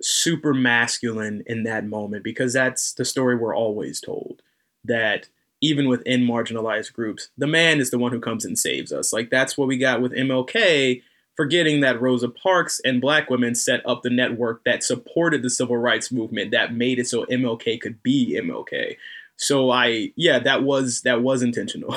super 0.00 0.54
masculine 0.54 1.42
in 1.46 1.64
that 1.64 1.86
moment 1.86 2.22
because 2.22 2.52
that's 2.52 2.92
the 2.92 3.04
story 3.04 3.34
we're 3.36 3.56
always 3.56 4.00
told 4.00 4.42
that 4.84 5.28
even 5.60 5.88
within 5.88 6.22
marginalized 6.22 6.92
groups 6.92 7.30
the 7.38 7.46
man 7.46 7.80
is 7.80 7.90
the 7.90 7.98
one 7.98 8.12
who 8.12 8.20
comes 8.20 8.44
and 8.44 8.58
saves 8.58 8.92
us. 8.92 9.12
Like 9.12 9.30
that's 9.30 9.56
what 9.56 9.68
we 9.68 9.78
got 9.78 10.02
with 10.02 10.12
mlk 10.12 11.02
forgetting 11.36 11.80
that 11.80 12.00
Rosa 12.00 12.28
Parks 12.28 12.80
and 12.84 13.00
black 13.00 13.30
women 13.30 13.54
set 13.54 13.86
up 13.86 14.02
the 14.02 14.10
network 14.10 14.64
that 14.64 14.84
supported 14.84 15.42
the 15.42 15.50
civil 15.50 15.76
rights 15.76 16.12
movement 16.12 16.50
that 16.52 16.74
made 16.74 16.98
it 16.98 17.08
so 17.08 17.24
MLK 17.26 17.80
could 17.80 18.02
be 18.02 18.38
MLK. 18.40 18.96
So 19.36 19.70
I 19.70 20.12
yeah, 20.16 20.38
that 20.38 20.62
was 20.62 21.02
that 21.02 21.22
was 21.22 21.42
intentional. 21.42 21.96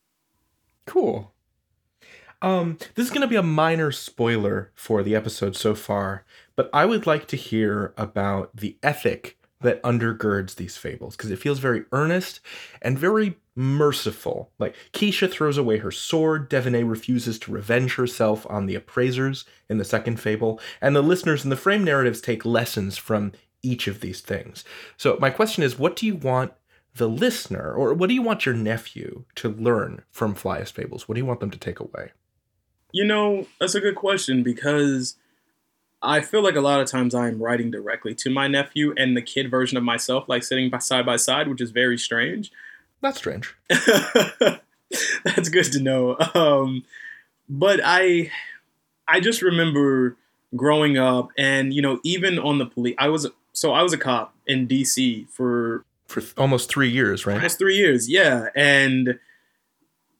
cool. 0.86 1.32
Um, 2.42 2.78
this 2.94 3.06
is 3.06 3.10
going 3.10 3.22
to 3.22 3.26
be 3.26 3.36
a 3.36 3.42
minor 3.42 3.90
spoiler 3.90 4.70
for 4.74 5.02
the 5.02 5.14
episode 5.14 5.56
so 5.56 5.74
far, 5.74 6.24
but 6.54 6.68
I 6.72 6.84
would 6.84 7.06
like 7.06 7.26
to 7.28 7.36
hear 7.36 7.94
about 7.96 8.54
the 8.54 8.76
ethic 8.82 9.38
that 9.62 9.82
undergirds 9.82 10.56
these 10.56 10.76
fables 10.76 11.16
because 11.16 11.30
it 11.30 11.38
feels 11.38 11.58
very 11.58 11.84
earnest 11.92 12.40
and 12.82 12.98
very 12.98 13.38
merciful. 13.56 14.52
Like 14.58 14.76
Keisha 14.92 15.30
throws 15.30 15.58
away 15.58 15.78
her 15.78 15.90
sword, 15.90 16.48
Devonee 16.48 16.84
refuses 16.84 17.38
to 17.40 17.50
revenge 17.50 17.96
herself 17.96 18.46
on 18.48 18.66
the 18.66 18.74
appraisers 18.74 19.44
in 19.68 19.78
the 19.78 19.84
second 19.84 20.20
fable, 20.20 20.60
and 20.80 20.94
the 20.94 21.02
listeners 21.02 21.42
in 21.42 21.50
the 21.50 21.56
frame 21.56 21.82
narratives 21.82 22.20
take 22.20 22.44
lessons 22.44 22.96
from 22.98 23.32
each 23.62 23.88
of 23.88 24.00
these 24.00 24.20
things. 24.20 24.62
So 24.96 25.16
my 25.20 25.30
question 25.30 25.64
is 25.64 25.78
what 25.78 25.96
do 25.96 26.06
you 26.06 26.14
want 26.14 26.52
the 26.94 27.08
listener, 27.08 27.72
or 27.72 27.92
what 27.94 28.08
do 28.08 28.14
you 28.14 28.22
want 28.22 28.46
your 28.46 28.54
nephew 28.54 29.24
to 29.36 29.50
learn 29.50 30.02
from 30.10 30.34
Flyest 30.34 30.72
Fables? 30.72 31.08
What 31.08 31.14
do 31.14 31.20
you 31.20 31.26
want 31.26 31.40
them 31.40 31.50
to 31.50 31.58
take 31.58 31.80
away? 31.80 32.12
You 32.92 33.04
know, 33.04 33.46
that's 33.60 33.74
a 33.74 33.80
good 33.80 33.96
question 33.96 34.42
because 34.42 35.16
I 36.00 36.20
feel 36.20 36.42
like 36.42 36.56
a 36.56 36.60
lot 36.60 36.80
of 36.80 36.86
times 36.86 37.14
I'm 37.14 37.42
writing 37.42 37.70
directly 37.70 38.14
to 38.14 38.30
my 38.30 38.48
nephew 38.48 38.94
and 38.96 39.16
the 39.16 39.22
kid 39.22 39.50
version 39.50 39.76
of 39.76 39.84
myself, 39.84 40.24
like 40.28 40.42
sitting 40.42 40.70
by 40.70 40.78
side 40.78 41.04
by 41.04 41.16
side, 41.16 41.48
which 41.48 41.60
is 41.60 41.70
very 41.70 41.98
strange. 41.98 42.50
That's 43.00 43.18
strange. 43.18 43.54
that's 43.68 45.48
good 45.48 45.72
to 45.72 45.80
know. 45.80 46.16
Um, 46.34 46.84
but 47.48 47.80
I, 47.84 48.30
I 49.06 49.20
just 49.20 49.42
remember 49.42 50.16
growing 50.54 50.98
up, 50.98 51.30
and 51.36 51.72
you 51.72 51.82
know, 51.82 52.00
even 52.02 52.38
on 52.38 52.58
the 52.58 52.66
police, 52.66 52.94
I 52.98 53.08
was 53.08 53.26
so 53.52 53.72
I 53.72 53.82
was 53.82 53.92
a 53.92 53.98
cop 53.98 54.34
in 54.46 54.66
D.C. 54.66 55.26
for 55.30 55.84
for 56.06 56.20
th- 56.20 56.34
almost 56.36 56.68
three 56.68 56.90
years, 56.90 57.26
right? 57.26 57.40
Past 57.40 57.58
three 57.58 57.76
years, 57.76 58.08
yeah. 58.08 58.48
And 58.54 59.18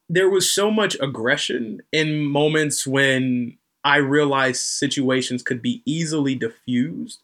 there 0.09 0.31
was 0.31 0.51
so 0.51 0.71
much 0.71 0.97
aggression 1.01 1.83
in 1.93 2.25
moments 2.25 2.87
when 2.87 3.57
I 3.85 3.97
realized 3.97 4.63
situations 4.63 5.43
could 5.43 5.63
be 5.63 5.83
easily 5.85 6.35
diffused 6.35 7.21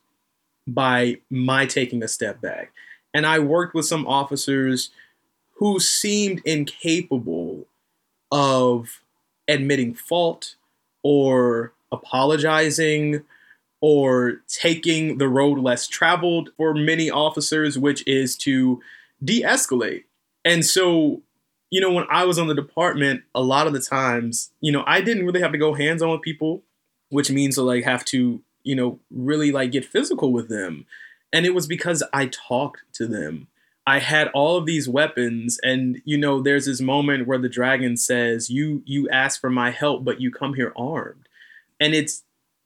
by 0.67 1.19
my 1.31 1.67
taking 1.67 2.03
a 2.03 2.09
step 2.09 2.41
back. 2.41 2.73
And 3.15 3.27
I 3.27 3.41
worked 3.41 3.75
with 3.75 3.85
some 3.85 4.07
officers 4.07 4.91
who 5.57 5.79
seemed 5.81 6.41
incapable 6.45 7.67
of 8.31 9.03
admitting 9.49 9.95
fault 9.95 10.57
or 11.03 11.73
apologizing 11.91 13.23
or 13.81 14.41
taking 14.49 15.19
the 15.19 15.29
road 15.29 15.59
less 15.59 15.87
traveled 15.89 16.51
for 16.57 16.73
many 16.73 17.11
officers, 17.11 17.79
which 17.79 18.07
is 18.07 18.37
to 18.37 18.81
de 19.23 19.43
escalate. 19.43 20.05
And 20.45 20.65
so, 20.65 21.21
you 21.71 21.81
know, 21.81 21.93
when 21.93 22.07
I 22.09 22.25
was 22.25 22.39
on 22.39 22.47
the 22.47 22.55
department, 22.55 23.23
a 23.35 23.43
lot 23.43 23.67
of 23.67 23.73
the 23.73 23.81
times, 23.81 24.51
you 24.61 24.73
know, 24.73 24.85
I 24.87 25.01
didn't 25.01 25.27
really 25.27 25.41
have 25.41 25.53
to 25.53 25.59
go 25.59 25.75
hands 25.75 26.03
on 26.03 26.11
with 26.11 26.23
people, 26.23 26.63
which 27.11 27.31
means 27.31 27.57
to 27.57 27.63
like 27.63 27.85
have 27.85 28.05
to, 28.07 28.41
you 28.63 28.75
know, 28.75 29.01
really 29.11 29.53
like 29.53 29.73
get 29.73 29.85
physical 29.85 30.33
with 30.33 30.49
them. 30.49 30.87
And 31.33 31.45
it 31.45 31.55
was 31.55 31.67
because 31.67 32.03
I 32.13 32.27
talked 32.27 32.83
to 32.95 33.07
them. 33.07 33.49
I 33.87 33.99
had 33.99 34.29
all 34.29 34.57
of 34.57 34.67
these 34.67 34.89
weapons 34.89 35.59
and 35.63 36.01
you 36.05 36.17
know 36.17 36.41
there's 36.41 36.67
this 36.67 36.81
moment 36.81 37.27
where 37.27 37.39
the 37.39 37.49
dragon 37.49 37.97
says 37.97 38.49
you 38.49 38.83
you 38.85 39.09
ask 39.09 39.41
for 39.41 39.51
my 39.51 39.71
help 39.71 40.05
but 40.05 40.21
you 40.21 40.31
come 40.31 40.55
here 40.55 40.73
armed. 40.77 41.29
And 41.81 41.95
it's 41.95 42.23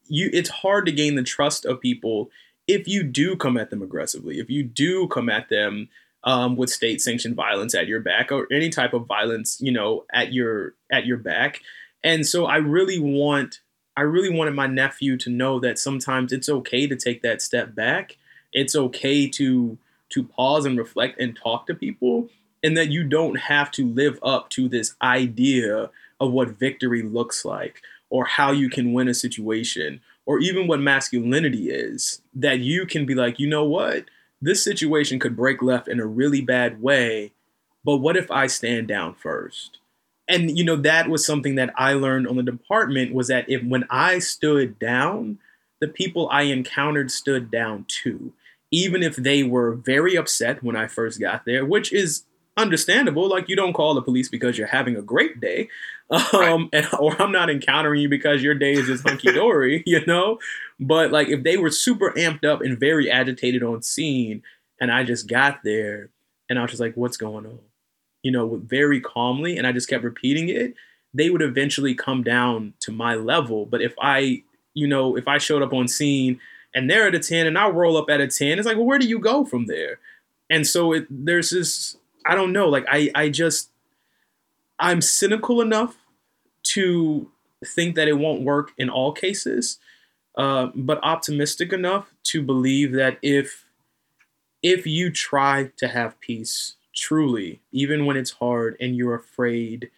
you 0.08 0.30
it's 0.32 0.50
hard 0.50 0.86
to 0.86 0.92
gain 0.92 1.14
the 1.14 1.22
trust 1.22 1.64
of 1.64 1.80
people 1.80 2.30
if 2.66 2.88
you 2.88 3.02
do 3.02 3.36
come 3.36 3.56
at 3.56 3.70
them 3.70 3.82
aggressively, 3.82 4.38
if 4.38 4.50
you 4.50 4.62
do 4.62 5.06
come 5.08 5.28
at 5.28 5.48
them 5.48 5.88
um, 6.24 6.56
with 6.56 6.70
state 6.70 7.00
sanctioned 7.00 7.36
violence 7.36 7.74
at 7.74 7.86
your 7.86 8.00
back 8.00 8.32
or 8.32 8.48
any 8.52 8.68
type 8.68 8.92
of 8.92 9.06
violence, 9.06 9.60
you 9.60 9.70
know, 9.70 10.04
at 10.12 10.32
your 10.32 10.74
at 10.90 11.06
your 11.06 11.18
back. 11.18 11.60
And 12.02 12.26
so 12.26 12.46
I 12.46 12.56
really 12.56 12.98
want 12.98 13.60
I 13.96 14.02
really 14.02 14.30
wanted 14.30 14.54
my 14.54 14.66
nephew 14.66 15.16
to 15.18 15.30
know 15.30 15.60
that 15.60 15.78
sometimes 15.78 16.32
it's 16.32 16.48
okay 16.48 16.86
to 16.86 16.96
take 16.96 17.22
that 17.22 17.40
step 17.40 17.74
back. 17.74 18.16
It's 18.52 18.76
okay 18.76 19.28
to 19.30 19.78
to 20.10 20.22
pause 20.22 20.64
and 20.64 20.78
reflect 20.78 21.20
and 21.20 21.36
talk 21.36 21.66
to 21.66 21.74
people 21.74 22.28
and 22.62 22.76
that 22.76 22.90
you 22.90 23.04
don't 23.04 23.36
have 23.36 23.70
to 23.72 23.86
live 23.86 24.18
up 24.22 24.50
to 24.50 24.68
this 24.68 24.94
idea 25.02 25.90
of 26.20 26.32
what 26.32 26.58
victory 26.58 27.02
looks 27.02 27.44
like 27.44 27.82
or 28.10 28.24
how 28.24 28.50
you 28.50 28.70
can 28.70 28.92
win 28.92 29.08
a 29.08 29.14
situation 29.14 30.00
or 30.24 30.38
even 30.38 30.66
what 30.66 30.80
masculinity 30.80 31.70
is 31.70 32.22
that 32.34 32.60
you 32.60 32.86
can 32.86 33.06
be 33.06 33.14
like 33.14 33.38
you 33.38 33.46
know 33.46 33.64
what? 33.64 34.04
This 34.40 34.62
situation 34.62 35.18
could 35.18 35.36
break 35.36 35.62
left 35.62 35.88
in 35.88 36.00
a 36.00 36.06
really 36.06 36.40
bad 36.40 36.80
way 36.80 37.32
but 37.86 37.98
what 37.98 38.16
if 38.16 38.30
i 38.32 38.48
stand 38.48 38.88
down 38.88 39.14
first? 39.14 39.78
And 40.28 40.58
you 40.58 40.64
know 40.64 40.74
that 40.74 41.08
was 41.08 41.24
something 41.24 41.54
that 41.54 41.72
i 41.76 41.92
learned 41.92 42.26
on 42.26 42.36
the 42.36 42.42
department 42.42 43.14
was 43.14 43.28
that 43.28 43.48
if 43.48 43.62
when 43.62 43.84
i 43.88 44.18
stood 44.18 44.78
down 44.80 45.38
the 45.80 45.86
people 45.86 46.28
i 46.32 46.42
encountered 46.42 47.12
stood 47.12 47.48
down 47.50 47.84
too 47.86 48.32
even 48.70 49.02
if 49.02 49.16
they 49.16 49.42
were 49.42 49.74
very 49.74 50.16
upset 50.16 50.62
when 50.62 50.76
i 50.76 50.86
first 50.86 51.20
got 51.20 51.44
there 51.44 51.64
which 51.64 51.92
is 51.92 52.24
understandable. 52.56 53.28
Like 53.28 53.48
you 53.48 53.56
don't 53.56 53.72
call 53.72 53.94
the 53.94 54.02
police 54.02 54.28
because 54.28 54.56
you're 54.56 54.66
having 54.66 54.96
a 54.96 55.02
great 55.02 55.40
day, 55.40 55.68
um, 56.10 56.22
right. 56.32 56.68
and 56.72 56.88
or 56.98 57.20
I'm 57.20 57.32
not 57.32 57.50
encountering 57.50 58.00
you 58.00 58.08
because 58.08 58.42
your 58.42 58.54
day 58.54 58.72
is 58.72 58.86
just 58.86 59.08
hunky 59.08 59.32
dory, 59.32 59.82
you 59.86 60.04
know. 60.06 60.38
But 60.80 61.12
like 61.12 61.28
if 61.28 61.42
they 61.42 61.56
were 61.56 61.70
super 61.70 62.12
amped 62.12 62.44
up 62.44 62.60
and 62.62 62.78
very 62.78 63.10
agitated 63.10 63.62
on 63.62 63.82
scene, 63.82 64.42
and 64.80 64.90
I 64.90 65.04
just 65.04 65.28
got 65.28 65.60
there 65.64 66.10
and 66.48 66.58
I 66.58 66.62
was 66.62 66.70
just 66.70 66.80
like, 66.80 66.94
"What's 66.94 67.16
going 67.16 67.46
on?" 67.46 67.58
You 68.22 68.32
know, 68.32 68.60
very 68.64 69.00
calmly, 69.00 69.56
and 69.56 69.66
I 69.66 69.72
just 69.72 69.88
kept 69.88 70.04
repeating 70.04 70.48
it. 70.48 70.74
They 71.14 71.30
would 71.30 71.42
eventually 71.42 71.94
come 71.94 72.22
down 72.22 72.74
to 72.80 72.92
my 72.92 73.14
level. 73.14 73.64
But 73.64 73.80
if 73.80 73.94
I, 74.00 74.42
you 74.74 74.86
know, 74.86 75.16
if 75.16 75.28
I 75.28 75.38
showed 75.38 75.62
up 75.62 75.72
on 75.72 75.88
scene 75.88 76.40
and 76.76 76.88
they're 76.88 77.08
at 77.08 77.14
a 77.16 77.18
10 77.18 77.48
and 77.48 77.58
I 77.58 77.68
roll 77.68 77.96
up 77.96 78.08
at 78.08 78.20
a 78.20 78.28
10, 78.28 78.58
it's 78.58 78.66
like, 78.66 78.76
well, 78.76 78.86
where 78.86 79.00
do 79.00 79.08
you 79.08 79.18
go 79.18 79.44
from 79.44 79.66
there? 79.66 79.98
And 80.48 80.64
so 80.64 80.92
it, 80.92 81.06
there's 81.10 81.50
this 81.50 81.96
I 82.26 82.34
don't 82.34 82.52
know. 82.52 82.68
Like 82.68 82.84
I, 82.88 83.10
I 83.14 83.28
just, 83.28 83.70
I'm 84.78 85.00
cynical 85.00 85.60
enough 85.60 85.96
to 86.74 87.30
think 87.64 87.94
that 87.94 88.08
it 88.08 88.18
won't 88.18 88.42
work 88.42 88.72
in 88.76 88.90
all 88.90 89.12
cases, 89.12 89.78
uh, 90.36 90.66
but 90.74 90.98
optimistic 91.02 91.72
enough 91.72 92.12
to 92.24 92.42
believe 92.42 92.92
that 92.92 93.18
if, 93.22 93.64
if 94.62 94.86
you 94.86 95.10
try 95.10 95.70
to 95.76 95.88
have 95.88 96.20
peace 96.20 96.74
truly, 96.94 97.60
even 97.70 98.06
when 98.06 98.16
it's 98.16 98.32
hard 98.32 98.76
and 98.80 98.96
you're 98.96 99.14
afraid, 99.14 99.90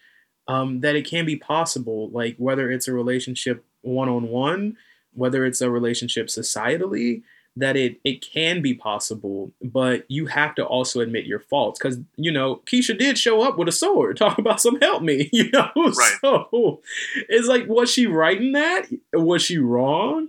um, 0.47 0.81
that 0.81 0.95
it 0.95 1.07
can 1.07 1.25
be 1.25 1.35
possible. 1.35 2.09
Like 2.09 2.35
whether 2.37 2.69
it's 2.69 2.87
a 2.87 2.93
relationship 2.93 3.65
one 3.81 4.09
on 4.09 4.27
one, 4.29 4.77
whether 5.19 5.45
it's 5.45 5.61
a 5.61 5.69
relationship 5.69 6.27
societally, 6.27 7.21
that 7.55 7.75
it 7.75 7.99
it 8.03 8.21
can 8.21 8.61
be 8.61 8.73
possible, 8.73 9.51
but 9.61 10.05
you 10.07 10.27
have 10.27 10.55
to 10.55 10.65
also 10.65 11.01
admit 11.01 11.25
your 11.25 11.39
faults 11.39 11.79
because 11.79 11.99
you 12.15 12.31
know 12.31 12.61
Keisha 12.65 12.97
did 12.97 13.17
show 13.17 13.41
up 13.41 13.57
with 13.57 13.67
a 13.67 13.73
sword, 13.73 14.17
talk 14.17 14.37
about 14.37 14.61
some 14.61 14.79
help 14.79 15.03
me, 15.03 15.29
you 15.33 15.49
know. 15.51 15.69
Right. 15.75 16.17
So 16.21 16.81
it's 17.27 17.47
like, 17.47 17.67
was 17.67 17.91
she 17.91 18.07
right 18.07 18.39
in 18.39 18.53
that? 18.53 18.87
Was 19.13 19.41
she 19.41 19.57
wrong? 19.57 20.27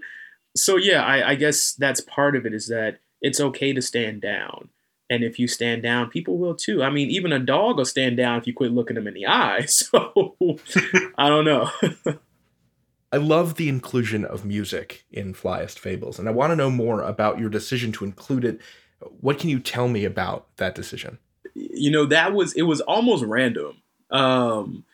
So 0.56 0.76
yeah, 0.76 1.04
I, 1.04 1.30
I 1.30 1.34
guess 1.36 1.72
that's 1.72 2.00
part 2.00 2.34
of 2.36 2.44
it 2.44 2.52
is 2.52 2.66
that 2.68 2.98
it's 3.22 3.40
okay 3.40 3.72
to 3.72 3.82
stand 3.82 4.20
down. 4.20 4.68
And 5.08 5.24
if 5.24 5.40
you 5.40 5.48
stand 5.48 5.82
down, 5.82 6.08
people 6.08 6.38
will 6.38 6.54
too. 6.54 6.82
I 6.84 6.90
mean, 6.90 7.10
even 7.10 7.32
a 7.32 7.40
dog 7.40 7.78
will 7.78 7.84
stand 7.84 8.16
down 8.16 8.38
if 8.38 8.46
you 8.46 8.54
quit 8.54 8.72
looking 8.72 8.94
them 8.94 9.08
in 9.08 9.14
the 9.14 9.26
eye. 9.28 9.66
So 9.66 10.36
I 11.18 11.28
don't 11.28 11.44
know. 11.44 11.70
I 13.12 13.16
love 13.16 13.56
the 13.56 13.68
inclusion 13.68 14.24
of 14.24 14.44
music 14.44 15.04
in 15.10 15.34
Flyest 15.34 15.78
Fables, 15.78 16.18
and 16.18 16.28
I 16.28 16.32
want 16.32 16.52
to 16.52 16.56
know 16.56 16.70
more 16.70 17.02
about 17.02 17.38
your 17.38 17.50
decision 17.50 17.90
to 17.92 18.04
include 18.04 18.44
it. 18.44 18.60
What 19.20 19.38
can 19.38 19.50
you 19.50 19.58
tell 19.58 19.88
me 19.88 20.04
about 20.04 20.46
that 20.58 20.74
decision? 20.74 21.18
You 21.54 21.90
know, 21.90 22.06
that 22.06 22.32
was 22.32 22.52
it 22.52 22.62
was 22.62 22.80
almost 22.80 23.24
random. 23.24 23.82
Um, 24.10 24.84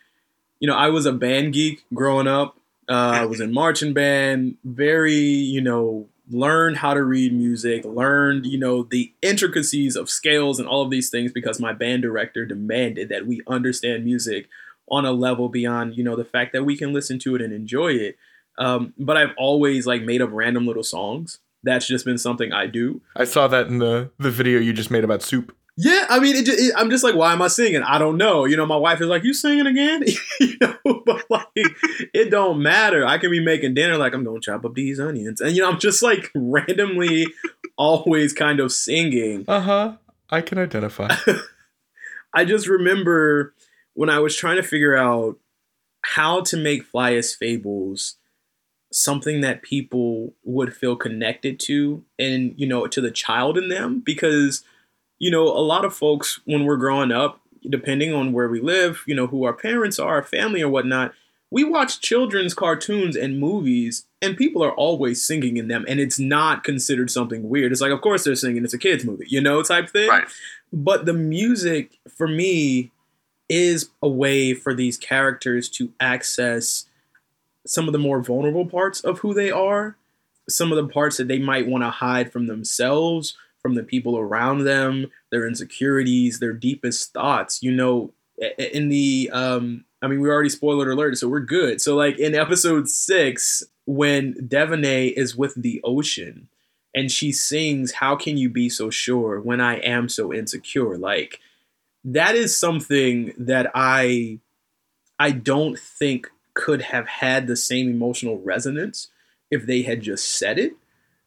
you 0.60 0.68
know, 0.68 0.76
I 0.76 0.88
was 0.88 1.04
a 1.04 1.12
band 1.12 1.52
geek 1.52 1.84
growing 1.92 2.26
up. 2.26 2.58
Uh, 2.88 2.92
I 3.20 3.24
was 3.26 3.40
in 3.40 3.52
marching 3.52 3.92
band, 3.92 4.56
very, 4.64 5.14
you 5.14 5.60
know, 5.60 6.08
learned 6.30 6.78
how 6.78 6.94
to 6.94 7.02
read 7.02 7.32
music, 7.32 7.84
learned, 7.84 8.46
you 8.46 8.58
know, 8.58 8.84
the 8.84 9.12
intricacies 9.22 9.96
of 9.96 10.08
scales 10.08 10.58
and 10.58 10.68
all 10.68 10.82
of 10.82 10.90
these 10.90 11.10
things 11.10 11.32
because 11.32 11.60
my 11.60 11.72
band 11.72 12.02
director 12.02 12.46
demanded 12.46 13.08
that 13.08 13.26
we 13.26 13.42
understand 13.46 14.04
music 14.04 14.48
on 14.88 15.04
a 15.04 15.12
level 15.12 15.48
beyond 15.48 15.96
you 15.96 16.04
know 16.04 16.16
the 16.16 16.24
fact 16.24 16.52
that 16.52 16.64
we 16.64 16.76
can 16.76 16.92
listen 16.92 17.18
to 17.20 17.34
it 17.34 17.42
and 17.42 17.52
enjoy 17.52 17.92
it. 17.92 18.16
Um, 18.58 18.94
but 18.98 19.16
I've 19.16 19.34
always 19.36 19.86
like 19.86 20.02
made 20.02 20.22
up 20.22 20.30
random 20.32 20.66
little 20.66 20.82
songs. 20.82 21.38
That's 21.62 21.86
just 21.86 22.04
been 22.04 22.18
something 22.18 22.52
I 22.52 22.66
do. 22.66 23.00
I 23.16 23.24
saw 23.24 23.48
that 23.48 23.66
in 23.66 23.78
the 23.78 24.10
the 24.18 24.30
video 24.30 24.58
you 24.60 24.72
just 24.72 24.90
made 24.90 25.04
about 25.04 25.22
soup. 25.22 25.54
Yeah, 25.78 26.06
I 26.08 26.20
mean, 26.20 26.36
it, 26.36 26.48
it, 26.48 26.72
I'm 26.74 26.88
just 26.88 27.04
like, 27.04 27.14
why 27.14 27.34
am 27.34 27.42
I 27.42 27.48
singing? 27.48 27.82
I 27.82 27.98
don't 27.98 28.16
know. 28.16 28.46
You 28.46 28.56
know, 28.56 28.64
my 28.64 28.78
wife 28.78 28.98
is 29.02 29.08
like, 29.08 29.24
"You 29.24 29.34
singing 29.34 29.66
again?" 29.66 30.04
you 30.40 30.56
know, 30.58 30.74
but 31.04 31.24
like, 31.28 31.46
it 32.14 32.30
don't 32.30 32.62
matter. 32.62 33.04
I 33.04 33.18
can 33.18 33.30
be 33.30 33.44
making 33.44 33.74
dinner, 33.74 33.98
like 33.98 34.14
I'm 34.14 34.24
gonna 34.24 34.40
chop 34.40 34.64
up 34.64 34.74
these 34.74 34.98
onions, 34.98 35.42
and 35.42 35.54
you 35.54 35.62
know, 35.62 35.68
I'm 35.68 35.78
just 35.78 36.02
like 36.02 36.30
randomly, 36.34 37.26
always 37.76 38.32
kind 38.32 38.58
of 38.58 38.72
singing. 38.72 39.44
Uh 39.46 39.60
huh. 39.60 39.96
I 40.30 40.40
can 40.40 40.58
identify. 40.58 41.14
I 42.34 42.44
just 42.44 42.66
remember 42.66 43.54
when 43.96 44.08
I 44.10 44.20
was 44.20 44.36
trying 44.36 44.56
to 44.56 44.62
figure 44.62 44.96
out 44.96 45.38
how 46.02 46.40
to 46.42 46.56
make 46.56 46.90
Flyest 46.90 47.36
Fables 47.36 48.16
something 48.92 49.40
that 49.40 49.62
people 49.62 50.32
would 50.44 50.74
feel 50.74 50.94
connected 50.94 51.58
to 51.58 52.04
and 52.18 52.54
you 52.56 52.66
know 52.66 52.86
to 52.86 53.00
the 53.00 53.10
child 53.10 53.58
in 53.58 53.68
them 53.68 54.00
because 54.00 54.62
you 55.18 55.30
know 55.30 55.42
a 55.42 55.58
lot 55.60 55.84
of 55.84 55.92
folks 55.94 56.40
when 56.44 56.64
we're 56.64 56.76
growing 56.76 57.10
up 57.10 57.40
depending 57.68 58.14
on 58.14 58.32
where 58.32 58.48
we 58.48 58.60
live 58.60 59.02
you 59.06 59.14
know 59.14 59.26
who 59.26 59.42
our 59.44 59.52
parents 59.52 59.98
are 59.98 60.14
our 60.14 60.22
family 60.22 60.62
or 60.62 60.68
whatnot 60.68 61.12
we 61.50 61.64
watch 61.64 62.00
children's 62.00 62.54
cartoons 62.54 63.16
and 63.16 63.40
movies 63.40 64.06
and 64.22 64.36
people 64.36 64.62
are 64.62 64.72
always 64.74 65.22
singing 65.24 65.56
in 65.56 65.66
them 65.66 65.84
and 65.88 65.98
it's 65.98 66.18
not 66.20 66.62
considered 66.62 67.10
something 67.10 67.48
weird 67.48 67.72
it's 67.72 67.80
like 67.80 67.90
of 67.92 68.00
course 68.00 68.22
they're 68.22 68.36
singing 68.36 68.62
it's 68.64 68.72
a 68.72 68.78
kids 68.78 69.04
movie 69.04 69.26
you 69.28 69.40
know 69.40 69.62
type 69.64 69.90
thing 69.90 70.08
Right. 70.08 70.28
but 70.72 71.06
the 71.06 71.12
music 71.12 71.98
for 72.16 72.28
me 72.28 72.92
is 73.48 73.90
a 74.02 74.08
way 74.08 74.54
for 74.54 74.74
these 74.74 74.98
characters 74.98 75.68
to 75.68 75.92
access 76.00 76.86
some 77.66 77.88
of 77.88 77.92
the 77.92 77.98
more 77.98 78.22
vulnerable 78.22 78.66
parts 78.66 79.00
of 79.00 79.20
who 79.20 79.34
they 79.34 79.50
are 79.50 79.96
some 80.48 80.70
of 80.70 80.76
the 80.76 80.92
parts 80.92 81.16
that 81.16 81.26
they 81.26 81.40
might 81.40 81.66
want 81.66 81.82
to 81.82 81.90
hide 81.90 82.32
from 82.32 82.46
themselves 82.46 83.36
from 83.60 83.74
the 83.74 83.82
people 83.82 84.16
around 84.18 84.64
them 84.64 85.10
their 85.30 85.46
insecurities 85.46 86.38
their 86.38 86.52
deepest 86.52 87.12
thoughts 87.12 87.62
you 87.62 87.72
know 87.72 88.12
in 88.58 88.88
the 88.88 89.30
um 89.32 89.84
i 90.02 90.06
mean 90.06 90.20
we 90.20 90.28
already 90.28 90.48
spoiler 90.48 90.90
alert 90.90 91.16
so 91.16 91.28
we're 91.28 91.40
good. 91.40 91.80
So 91.80 91.96
like 91.96 92.18
in 92.18 92.34
episode 92.34 92.88
six 92.88 93.64
when 93.86 94.46
Devonee 94.46 95.08
is 95.08 95.36
with 95.36 95.54
the 95.60 95.80
ocean 95.84 96.48
and 96.94 97.10
she 97.10 97.32
sings 97.32 97.92
how 97.92 98.16
can 98.16 98.36
you 98.36 98.48
be 98.48 98.68
so 98.68 98.90
sure 98.90 99.40
when 99.40 99.60
i 99.60 99.76
am 99.76 100.08
so 100.08 100.32
insecure? 100.32 100.98
Like 100.98 101.40
that 102.06 102.34
is 102.34 102.56
something 102.56 103.34
that 103.36 103.70
i 103.74 104.38
i 105.18 105.30
don't 105.30 105.78
think 105.78 106.28
could 106.54 106.80
have 106.82 107.06
had 107.06 107.46
the 107.46 107.56
same 107.56 107.90
emotional 107.90 108.38
resonance 108.38 109.08
if 109.50 109.66
they 109.66 109.82
had 109.82 110.00
just 110.00 110.24
said 110.38 110.58
it 110.58 110.72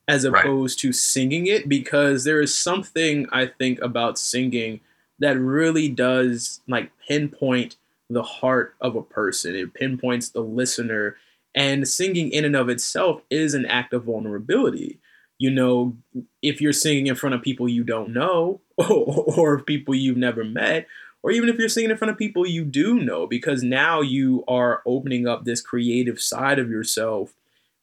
as 0.07 0.27
Right. 0.27 0.43
opposed 0.43 0.79
to 0.79 0.91
singing 0.91 1.45
it 1.45 1.69
because 1.69 2.23
there 2.23 2.41
is 2.41 2.55
something 2.55 3.27
i 3.31 3.45
think 3.45 3.79
about 3.81 4.17
singing 4.17 4.79
that 5.19 5.37
really 5.37 5.89
does 5.89 6.61
like 6.67 6.91
pinpoint 7.07 7.75
the 8.09 8.23
heart 8.23 8.73
of 8.81 8.95
a 8.95 9.03
person. 9.03 9.55
It 9.55 9.73
pinpoints 9.75 10.29
the 10.29 10.41
listener. 10.41 11.17
And 11.53 11.87
singing 11.87 12.31
in 12.31 12.45
and 12.45 12.55
of 12.55 12.69
itself 12.69 13.21
is 13.29 13.53
an 13.53 13.65
act 13.65 13.93
of 13.93 14.05
vulnerability 14.05 14.97
you 15.39 15.49
know 15.49 15.95
if 16.43 16.61
you're 16.61 16.71
singing 16.71 17.07
in 17.07 17.15
front 17.15 17.33
of 17.33 17.41
people 17.41 17.67
you 17.67 17.83
don't 17.83 18.13
know 18.13 18.61
or, 18.77 18.85
or 19.37 19.59
people 19.63 19.95
you've 19.95 20.17
never 20.17 20.43
met 20.43 20.85
or 21.23 21.31
even 21.31 21.49
if 21.49 21.57
you're 21.57 21.67
singing 21.67 21.89
in 21.89 21.97
front 21.97 22.11
of 22.11 22.17
people 22.17 22.45
you 22.45 22.63
do 22.63 22.99
know 22.99 23.25
because 23.25 23.63
now 23.63 24.01
you 24.01 24.43
are 24.47 24.83
opening 24.85 25.27
up 25.27 25.43
this 25.43 25.61
creative 25.61 26.21
side 26.21 26.59
of 26.59 26.69
yourself 26.69 27.33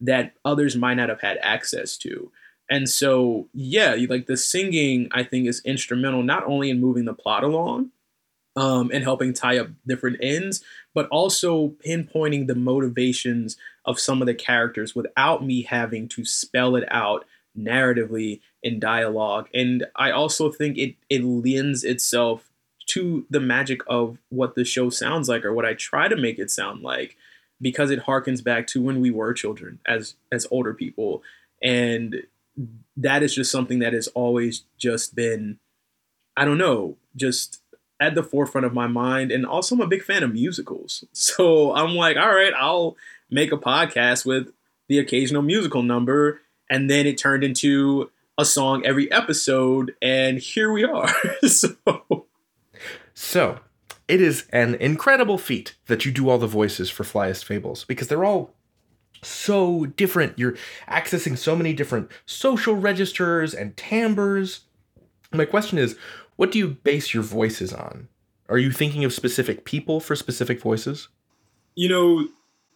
that 0.00 0.32
others 0.44 0.76
might 0.76 0.94
not 0.94 1.08
have 1.08 1.22
had 1.22 1.38
access 1.40 1.96
to. 1.96 2.30
And 2.70 2.88
so 2.88 3.48
yeah 3.52 3.96
like 4.08 4.26
the 4.26 4.36
singing 4.36 5.08
i 5.12 5.22
think 5.22 5.46
is 5.46 5.62
instrumental 5.64 6.22
not 6.22 6.44
only 6.44 6.70
in 6.70 6.80
moving 6.80 7.04
the 7.04 7.14
plot 7.14 7.42
along 7.44 7.90
um, 8.56 8.90
and 8.92 9.04
helping 9.04 9.32
tie 9.32 9.58
up 9.58 9.68
different 9.86 10.16
ends 10.20 10.62
but 10.92 11.08
also 11.08 11.68
pinpointing 11.86 12.46
the 12.46 12.54
motivations 12.54 13.56
of 13.84 14.00
some 14.00 14.20
of 14.20 14.26
the 14.26 14.34
characters 14.34 14.96
without 14.96 15.44
me 15.44 15.62
having 15.62 16.08
to 16.08 16.24
spell 16.24 16.74
it 16.74 16.88
out 16.90 17.24
narratively 17.58 18.40
in 18.62 18.78
dialogue. 18.78 19.48
And 19.54 19.86
i 19.96 20.10
also 20.10 20.50
think 20.50 20.78
it 20.78 20.96
it 21.08 21.24
lends 21.24 21.84
itself 21.84 22.50
to 22.86 23.26
the 23.30 23.40
magic 23.40 23.80
of 23.88 24.18
what 24.28 24.54
the 24.54 24.64
show 24.64 24.90
sounds 24.90 25.28
like 25.28 25.44
or 25.44 25.52
what 25.52 25.64
i 25.64 25.74
try 25.74 26.06
to 26.06 26.16
make 26.16 26.38
it 26.38 26.52
sound 26.52 26.82
like 26.82 27.16
because 27.60 27.90
it 27.90 28.04
harkens 28.04 28.42
back 28.42 28.66
to 28.68 28.82
when 28.82 29.00
we 29.00 29.10
were 29.10 29.32
children 29.32 29.78
as 29.86 30.14
as 30.30 30.46
older 30.50 30.74
people. 30.74 31.22
And 31.62 32.22
that 32.96 33.22
is 33.22 33.34
just 33.34 33.50
something 33.50 33.78
that 33.80 33.92
has 33.92 34.08
always 34.08 34.64
just 34.78 35.14
been 35.14 35.58
i 36.36 36.44
don't 36.44 36.58
know 36.58 36.96
just 37.14 37.60
at 37.98 38.14
the 38.14 38.22
forefront 38.22 38.66
of 38.66 38.74
my 38.74 38.86
mind. 38.86 39.32
And 39.32 39.46
also 39.46 39.74
i'm 39.74 39.80
a 39.80 39.86
big 39.86 40.02
fan 40.02 40.22
of 40.22 40.32
musicals. 40.32 41.04
So 41.12 41.74
i'm 41.74 41.94
like 41.94 42.16
all 42.16 42.34
right 42.34 42.52
i'll 42.58 42.96
make 43.30 43.52
a 43.52 43.58
podcast 43.58 44.24
with 44.24 44.52
the 44.88 44.98
occasional 44.98 45.42
musical 45.42 45.82
number 45.82 46.40
and 46.70 46.90
then 46.90 47.07
it 47.07 47.18
turned 47.18 47.44
into 47.44 48.11
a 48.38 48.44
song 48.44 48.85
every 48.85 49.11
episode 49.11 49.94
and 50.02 50.38
here 50.38 50.70
we 50.70 50.85
are 50.85 51.09
so 51.46 51.76
So, 53.14 53.61
it 54.09 54.20
is 54.20 54.46
an 54.52 54.74
incredible 54.76 55.38
feat 55.38 55.74
that 55.87 56.05
you 56.05 56.12
do 56.12 56.29
all 56.29 56.38
the 56.38 56.46
voices 56.46 56.90
for 56.90 57.02
Flyest 57.02 57.44
Fables 57.44 57.85
because 57.85 58.09
they're 58.09 58.24
all 58.24 58.55
so 59.22 59.87
different. 59.87 60.38
You're 60.38 60.57
accessing 60.88 61.37
so 61.38 61.57
many 61.57 61.72
different 61.72 62.11
social 62.26 62.76
registers 62.76 63.55
and 63.55 63.76
timbres. 63.76 64.61
My 65.33 65.46
question 65.46 65.79
is, 65.79 65.96
what 66.37 66.52
do 66.52 66.59
you 66.59 66.68
base 66.68 67.14
your 67.14 67.22
voices 67.22 67.72
on? 67.72 68.09
Are 68.48 68.59
you 68.59 68.70
thinking 68.70 69.05
of 69.05 69.12
specific 69.12 69.64
people 69.64 69.98
for 69.98 70.14
specific 70.14 70.61
voices? 70.61 71.09
you 71.76 71.88
know, 71.88 72.26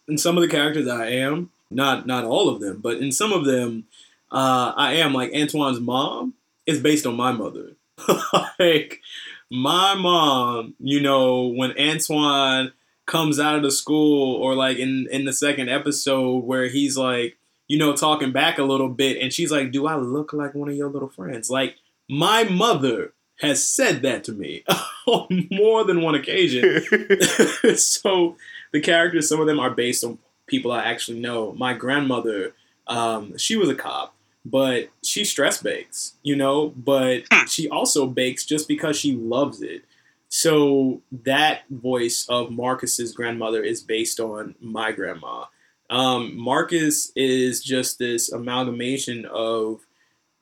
in 0.07 0.17
some 0.17 0.37
of 0.37 0.41
the 0.43 0.47
characters 0.47 0.87
I 0.87 1.07
am, 1.07 1.49
not 1.71 2.05
not 2.05 2.25
all 2.25 2.49
of 2.49 2.59
them, 2.59 2.79
but 2.81 2.97
in 2.97 3.11
some 3.11 3.31
of 3.31 3.45
them, 3.45 3.85
uh, 4.31 4.73
I 4.75 4.93
am 4.95 5.13
like 5.13 5.33
Antoine's 5.33 5.79
mom 5.79 6.33
is 6.65 6.79
based 6.79 7.05
on 7.05 7.15
my 7.15 7.31
mother. 7.31 7.75
like 8.59 9.01
my 9.49 9.95
mom, 9.95 10.75
you 10.79 11.01
know, 11.01 11.47
when 11.47 11.77
Antoine 11.79 12.71
comes 13.05 13.39
out 13.39 13.55
of 13.55 13.63
the 13.63 13.71
school 13.71 14.35
or 14.35 14.55
like 14.55 14.77
in 14.77 15.07
in 15.11 15.25
the 15.25 15.33
second 15.33 15.69
episode 15.69 16.45
where 16.45 16.67
he's 16.67 16.97
like, 16.97 17.37
you 17.67 17.77
know, 17.77 17.95
talking 17.95 18.31
back 18.31 18.57
a 18.57 18.63
little 18.63 18.89
bit 18.89 19.17
and 19.21 19.33
she's 19.33 19.51
like, 19.51 19.71
"Do 19.71 19.87
I 19.87 19.95
look 19.95 20.33
like 20.33 20.55
one 20.55 20.69
of 20.69 20.75
your 20.75 20.89
little 20.89 21.09
friends?" 21.09 21.49
Like 21.49 21.75
my 22.09 22.43
mother 22.43 23.13
has 23.39 23.65
said 23.65 24.03
that 24.03 24.23
to 24.25 24.31
me 24.31 24.63
on 25.07 25.47
more 25.51 25.83
than 25.83 26.01
one 26.01 26.15
occasion. 26.15 26.81
so 27.75 28.35
the 28.71 28.79
characters, 28.79 29.27
some 29.27 29.41
of 29.41 29.47
them 29.47 29.59
are 29.59 29.71
based 29.71 30.03
on 30.03 30.19
people 30.51 30.71
I 30.71 30.83
actually 30.83 31.19
know. 31.19 31.53
My 31.53 31.73
grandmother, 31.73 32.53
um, 32.85 33.35
she 33.37 33.55
was 33.55 33.69
a 33.69 33.75
cop, 33.75 34.13
but 34.45 34.89
she 35.03 35.25
stress 35.25 35.61
bakes, 35.61 36.13
you 36.21 36.35
know, 36.35 36.69
but 36.69 37.23
she 37.47 37.67
also 37.69 38.05
bakes 38.05 38.45
just 38.45 38.67
because 38.67 38.95
she 38.95 39.15
loves 39.15 39.63
it. 39.63 39.83
So 40.29 41.01
that 41.23 41.63
voice 41.69 42.25
of 42.29 42.51
Marcus's 42.51 43.13
grandmother 43.13 43.63
is 43.63 43.81
based 43.81 44.19
on 44.19 44.55
my 44.61 44.91
grandma. 44.91 45.45
Um, 45.89 46.37
Marcus 46.37 47.11
is 47.15 47.61
just 47.61 47.99
this 47.99 48.31
amalgamation 48.31 49.25
of 49.25 49.81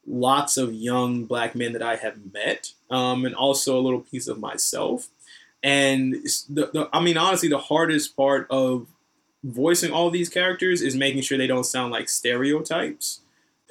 lots 0.06 0.58
of 0.58 0.74
young 0.74 1.26
black 1.26 1.56
men 1.56 1.74
that 1.74 1.82
I 1.82 1.95
have 1.95 2.17
met, 2.34 2.74
um, 2.91 3.26
and 3.26 3.34
also 3.34 3.80
a 3.80 3.82
little 3.82 4.02
piece 4.02 4.28
of 4.28 4.39
myself. 4.39 5.08
And 5.63 6.13
the, 6.50 6.69
the, 6.72 6.89
I 6.93 7.02
mean, 7.02 7.17
honestly, 7.17 7.50
the 7.50 7.58
hardest 7.58 8.15
part 8.15 8.48
of 8.50 8.88
voicing 9.43 9.91
all 9.91 10.10
these 10.10 10.30
characters 10.30 10.82
is 10.82 10.95
making 10.95 11.21
sure 11.21 11.38
they 11.38 11.47
don't 11.47 11.65
sound 11.65 11.91
like 11.91 12.10
stereotypes. 12.10 13.21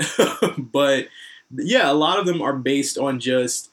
but 0.59 1.09
yeah, 1.51 1.91
a 1.91 1.95
lot 1.95 2.19
of 2.19 2.27
them 2.27 2.43
are 2.43 2.57
based 2.57 2.99
on 2.99 3.21
just 3.21 3.71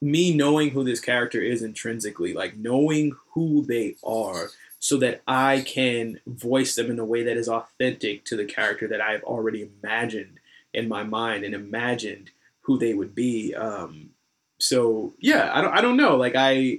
me 0.00 0.34
knowing 0.34 0.70
who 0.70 0.84
this 0.84 1.00
character 1.00 1.40
is 1.40 1.62
intrinsically, 1.62 2.32
like 2.32 2.56
knowing 2.56 3.12
who 3.32 3.64
they 3.64 3.96
are, 4.04 4.48
so 4.78 4.96
that 4.98 5.22
I 5.26 5.62
can 5.66 6.20
voice 6.26 6.76
them 6.76 6.90
in 6.90 6.98
a 6.98 7.04
way 7.04 7.24
that 7.24 7.36
is 7.36 7.48
authentic 7.48 8.24
to 8.26 8.36
the 8.36 8.44
character 8.44 8.86
that 8.88 9.00
I 9.00 9.12
have 9.12 9.24
already 9.24 9.68
imagined 9.82 10.38
in 10.72 10.88
my 10.88 11.02
mind 11.02 11.44
and 11.44 11.54
imagined 11.54 12.30
who 12.60 12.78
they 12.78 12.94
would 12.94 13.14
be. 13.14 13.54
Um, 13.54 14.10
so 14.58 15.14
yeah, 15.18 15.50
I 15.52 15.60
don't, 15.60 15.74
I 15.74 15.80
don't 15.80 15.96
know. 15.96 16.16
Like 16.16 16.36
I, 16.36 16.78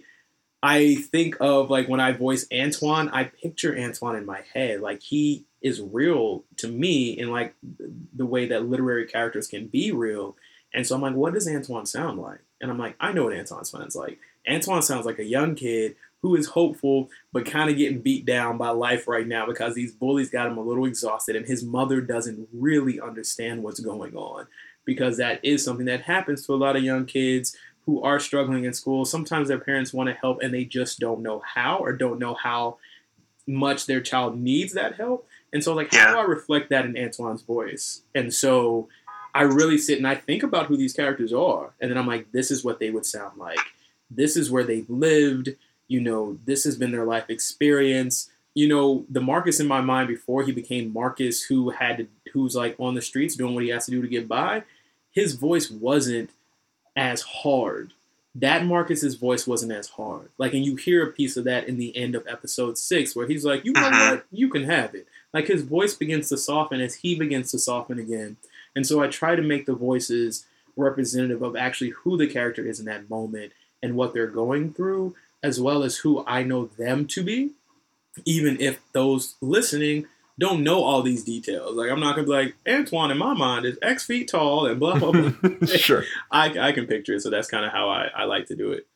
I 0.61 0.95
think 0.95 1.37
of 1.39 1.69
like 1.69 1.87
when 1.87 1.99
I 1.99 2.11
voice 2.11 2.45
Antoine, 2.53 3.09
I 3.09 3.25
picture 3.25 3.77
Antoine 3.77 4.17
in 4.17 4.25
my 4.25 4.41
head. 4.53 4.81
Like 4.81 5.01
he 5.01 5.45
is 5.61 5.81
real 5.81 6.43
to 6.57 6.67
me 6.67 7.17
in 7.17 7.31
like 7.31 7.55
the 8.15 8.25
way 8.25 8.47
that 8.47 8.67
literary 8.67 9.05
characters 9.05 9.47
can 9.47 9.67
be 9.67 9.91
real. 9.91 10.35
And 10.73 10.85
so 10.85 10.95
I'm 10.95 11.01
like, 11.01 11.15
what 11.15 11.33
does 11.33 11.47
Antoine 11.47 11.85
sound 11.85 12.19
like? 12.19 12.39
And 12.61 12.69
I'm 12.69 12.77
like, 12.77 12.95
I 12.99 13.13
know 13.13 13.25
what 13.25 13.37
Antoine 13.37 13.65
sounds 13.65 13.95
like. 13.95 14.19
Antoine 14.49 14.81
sounds 14.81 15.05
like 15.05 15.19
a 15.19 15.23
young 15.23 15.55
kid 15.55 15.95
who 16.21 16.35
is 16.35 16.47
hopeful 16.47 17.09
but 17.31 17.45
kind 17.45 17.69
of 17.69 17.77
getting 17.77 18.01
beat 18.01 18.25
down 18.25 18.57
by 18.57 18.69
life 18.69 19.07
right 19.07 19.27
now 19.27 19.45
because 19.45 19.75
these 19.75 19.93
bullies 19.93 20.29
got 20.29 20.47
him 20.47 20.57
a 20.57 20.63
little 20.63 20.85
exhausted 20.85 21.35
and 21.35 21.45
his 21.45 21.63
mother 21.63 22.01
doesn't 22.01 22.47
really 22.53 22.99
understand 22.99 23.63
what's 23.63 23.79
going 23.79 24.15
on 24.15 24.45
because 24.85 25.17
that 25.17 25.39
is 25.43 25.63
something 25.63 25.85
that 25.85 26.01
happens 26.01 26.45
to 26.45 26.53
a 26.53 26.55
lot 26.55 26.75
of 26.75 26.83
young 26.83 27.05
kids 27.05 27.55
who 27.85 28.01
are 28.03 28.19
struggling 28.19 28.65
in 28.65 28.73
school. 28.73 29.05
Sometimes 29.05 29.47
their 29.47 29.59
parents 29.59 29.93
want 29.93 30.07
to 30.09 30.13
help 30.13 30.41
and 30.41 30.53
they 30.53 30.63
just 30.65 30.99
don't 30.99 31.21
know 31.21 31.41
how 31.55 31.77
or 31.77 31.93
don't 31.93 32.19
know 32.19 32.33
how 32.35 32.77
much 33.47 33.85
their 33.87 34.01
child 34.01 34.37
needs 34.39 34.73
that 34.73 34.95
help. 34.95 35.27
And 35.51 35.63
so, 35.63 35.73
like, 35.73 35.91
how 35.91 35.97
Yeah. 35.99 36.11
do 36.13 36.19
I 36.19 36.23
reflect 36.23 36.69
that 36.69 36.85
in 36.85 36.95
Antoine's 36.95 37.41
voice? 37.41 38.01
And 38.13 38.33
so, 38.33 38.87
I 39.33 39.43
really 39.43 39.77
sit 39.77 39.97
and 39.99 40.07
I 40.07 40.15
think 40.15 40.41
about 40.43 40.65
who 40.67 40.75
these 40.77 40.93
characters 40.93 41.31
are, 41.33 41.71
and 41.79 41.89
then 41.89 41.97
I'm 41.97 42.07
like, 42.07 42.31
this 42.31 42.49
is 42.51 42.63
what 42.63 42.79
they 42.79 42.89
would 42.89 43.05
sound 43.05 43.37
like. 43.37 43.59
This 44.09 44.35
is 44.35 44.49
where 44.49 44.63
they've 44.63 44.89
lived. 44.89 45.49
You 45.87 46.01
know, 46.01 46.37
this 46.45 46.63
has 46.63 46.75
been 46.75 46.91
their 46.91 47.05
life 47.05 47.29
experience. 47.29 48.29
You 48.55 48.67
know, 48.67 49.05
the 49.09 49.21
Marcus 49.21 49.59
in 49.59 49.67
my 49.67 49.81
mind 49.81 50.07
before 50.07 50.43
he 50.43 50.51
became 50.51 50.91
Marcus, 50.91 51.43
who 51.43 51.69
had 51.69 51.97
to, 51.97 52.07
who's 52.33 52.55
like 52.55 52.75
on 52.79 52.95
the 52.95 53.01
streets 53.01 53.35
doing 53.35 53.53
what 53.53 53.63
he 53.63 53.69
has 53.69 53.85
to 53.85 53.91
do 53.91 54.01
to 54.01 54.07
get 54.07 54.27
by. 54.27 54.63
His 55.11 55.33
voice 55.33 55.69
wasn't 55.69 56.31
as 56.99 57.21
hard 57.21 57.93
that 58.35 58.65
Marcus's 58.65 59.15
voice 59.15 59.47
wasn't 59.47 59.71
as 59.71 59.87
hard. 59.87 60.29
Like, 60.37 60.53
and 60.53 60.65
you 60.65 60.75
hear 60.75 61.01
a 61.03 61.11
piece 61.11 61.37
of 61.37 61.45
that 61.45 61.67
in 61.67 61.77
the 61.77 61.95
end 61.95 62.13
of 62.13 62.27
episode 62.27 62.77
six, 62.77 63.15
where 63.15 63.25
he's 63.25 63.45
like, 63.45 63.63
"You 63.63 63.71
know 63.71 63.81
uh-huh. 63.81 64.15
what? 64.15 64.25
You 64.31 64.49
can 64.49 64.65
have 64.65 64.93
it." 64.93 65.07
Like 65.33 65.47
his 65.47 65.63
voice 65.63 65.93
begins 65.95 66.27
to 66.29 66.37
soften 66.37 66.81
as 66.81 66.95
he 66.95 67.15
begins 67.15 67.51
to 67.51 67.57
soften 67.57 67.97
again, 67.97 68.35
and 68.75 68.85
so 68.85 69.01
I 69.01 69.07
try 69.07 69.35
to 69.35 69.41
make 69.41 69.65
the 69.65 69.73
voices 69.73 70.45
representative 70.75 71.41
of 71.41 71.55
actually 71.55 71.91
who 71.91 72.17
the 72.17 72.27
character 72.27 72.65
is 72.65 72.79
in 72.79 72.85
that 72.85 73.09
moment 73.09 73.53
and 73.81 73.95
what 73.95 74.13
they're 74.13 74.27
going 74.27 74.73
through, 74.73 75.15
as 75.41 75.59
well 75.59 75.83
as 75.83 75.97
who 75.97 76.23
I 76.27 76.43
know 76.43 76.65
them 76.65 77.07
to 77.07 77.23
be, 77.23 77.51
even 78.25 78.59
if 78.59 78.79
those 78.91 79.35
listening 79.41 80.05
don't 80.39 80.63
know 80.63 80.81
all 80.83 81.01
these 81.01 81.23
details. 81.23 81.75
Like 81.75 81.91
I'm 81.91 81.99
not 81.99 82.15
gonna 82.15 82.25
be 82.25 82.33
like 82.33 82.55
Antoine 82.67 83.11
in 83.11 83.17
my 83.17 83.33
mind 83.33 83.65
is 83.65 83.77
X 83.81 84.05
feet 84.05 84.29
tall 84.29 84.65
and 84.65 84.79
blah 84.79 84.97
blah 84.97 85.11
blah. 85.11 85.67
sure, 85.67 86.05
I, 86.31 86.57
I 86.59 86.71
can 86.71 86.87
picture 86.87 87.13
it, 87.13 87.21
so 87.21 87.29
that's 87.29 87.49
kind 87.49 87.65
of 87.65 87.71
how 87.71 87.89
I, 87.89 88.07
I 88.15 88.23
like 88.23 88.47
to 88.47 88.55
do 88.55 88.71
it. 88.71 88.87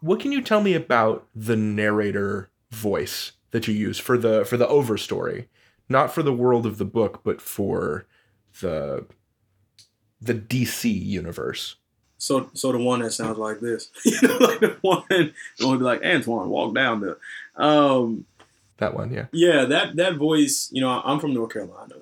What 0.00 0.20
can 0.20 0.32
you 0.32 0.40
tell 0.40 0.62
me 0.62 0.74
about 0.74 1.26
the 1.34 1.56
narrator 1.56 2.50
voice 2.70 3.32
that 3.50 3.66
you 3.66 3.74
use 3.74 3.98
for 3.98 4.16
the 4.16 4.44
for 4.44 4.56
the 4.56 4.66
overstory, 4.66 5.46
not 5.88 6.12
for 6.12 6.22
the 6.22 6.32
world 6.32 6.66
of 6.66 6.78
the 6.78 6.84
book, 6.84 7.22
but 7.24 7.40
for 7.40 8.06
the 8.60 9.06
the 10.20 10.34
DC 10.34 10.84
universe? 10.84 11.76
So, 12.18 12.48
so 12.54 12.72
the 12.72 12.78
one 12.78 13.00
that 13.00 13.12
sounds 13.12 13.36
like 13.36 13.60
this, 13.60 13.90
you 14.04 14.16
know, 14.22 14.36
like 14.38 14.60
the 14.60 14.76
one, 14.80 15.04
the 15.10 15.32
one 15.66 15.72
would 15.72 15.78
be 15.78 15.84
like 15.84 16.04
Antoine, 16.04 16.48
walk 16.48 16.74
down 16.74 17.00
the. 17.00 17.18
Um, 17.62 18.24
that 18.78 18.94
one, 18.94 19.12
yeah. 19.12 19.26
Yeah, 19.32 19.64
that 19.64 19.96
that 19.96 20.16
voice. 20.16 20.68
You 20.72 20.80
know, 20.80 20.88
I'm 21.04 21.20
from 21.20 21.34
North 21.34 21.52
Carolina, 21.52 21.96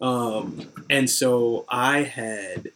um, 0.00 0.68
and 0.88 1.08
so 1.08 1.64
I 1.68 2.02
had 2.02 2.70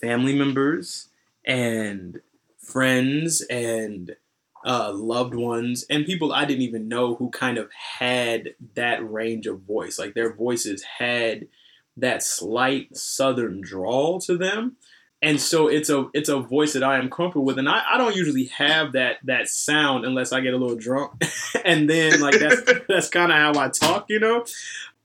family 0.00 0.34
members 0.34 1.08
and 1.44 2.20
friends 2.58 3.42
and 3.42 4.16
uh, 4.64 4.92
loved 4.92 5.34
ones 5.34 5.86
and 5.88 6.04
people 6.04 6.32
I 6.32 6.44
didn't 6.44 6.62
even 6.62 6.88
know 6.88 7.14
who 7.14 7.30
kind 7.30 7.58
of 7.58 7.70
had 7.72 8.54
that 8.74 9.10
range 9.10 9.46
of 9.46 9.60
voice. 9.60 9.98
Like 9.98 10.14
their 10.14 10.32
voices 10.32 10.82
had 10.82 11.48
that 11.96 12.22
slight 12.22 12.96
southern 12.96 13.60
drawl 13.60 14.20
to 14.20 14.36
them 14.36 14.76
and 15.22 15.40
so 15.40 15.68
it's 15.68 15.90
a 15.90 16.08
it's 16.14 16.28
a 16.28 16.40
voice 16.40 16.72
that 16.72 16.82
I 16.82 16.98
am 16.98 17.10
comfortable 17.10 17.44
with, 17.44 17.58
and 17.58 17.68
I, 17.68 17.82
I 17.92 17.98
don't 17.98 18.16
usually 18.16 18.44
have 18.46 18.92
that 18.92 19.18
that 19.24 19.48
sound 19.48 20.04
unless 20.04 20.32
I 20.32 20.40
get 20.40 20.54
a 20.54 20.56
little 20.56 20.76
drunk, 20.76 21.22
and 21.64 21.88
then 21.90 22.20
like 22.20 22.38
that's 22.38 22.62
that's 22.88 23.08
kind 23.08 23.30
of 23.30 23.36
how 23.36 23.62
I 23.62 23.68
talk, 23.68 24.06
you 24.08 24.18
know. 24.18 24.44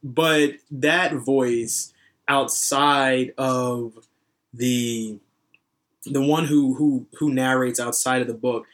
But 0.04 0.56
that 0.72 1.14
voice 1.14 1.94
outside 2.28 3.34
of 3.38 3.94
the 4.54 5.20
the 6.06 6.22
one 6.22 6.46
who 6.46 6.76
who 6.76 7.08
who 7.18 7.34
narrates 7.34 7.80
outside 7.80 8.22
of 8.22 8.28
the 8.28 8.34
book, 8.34 8.68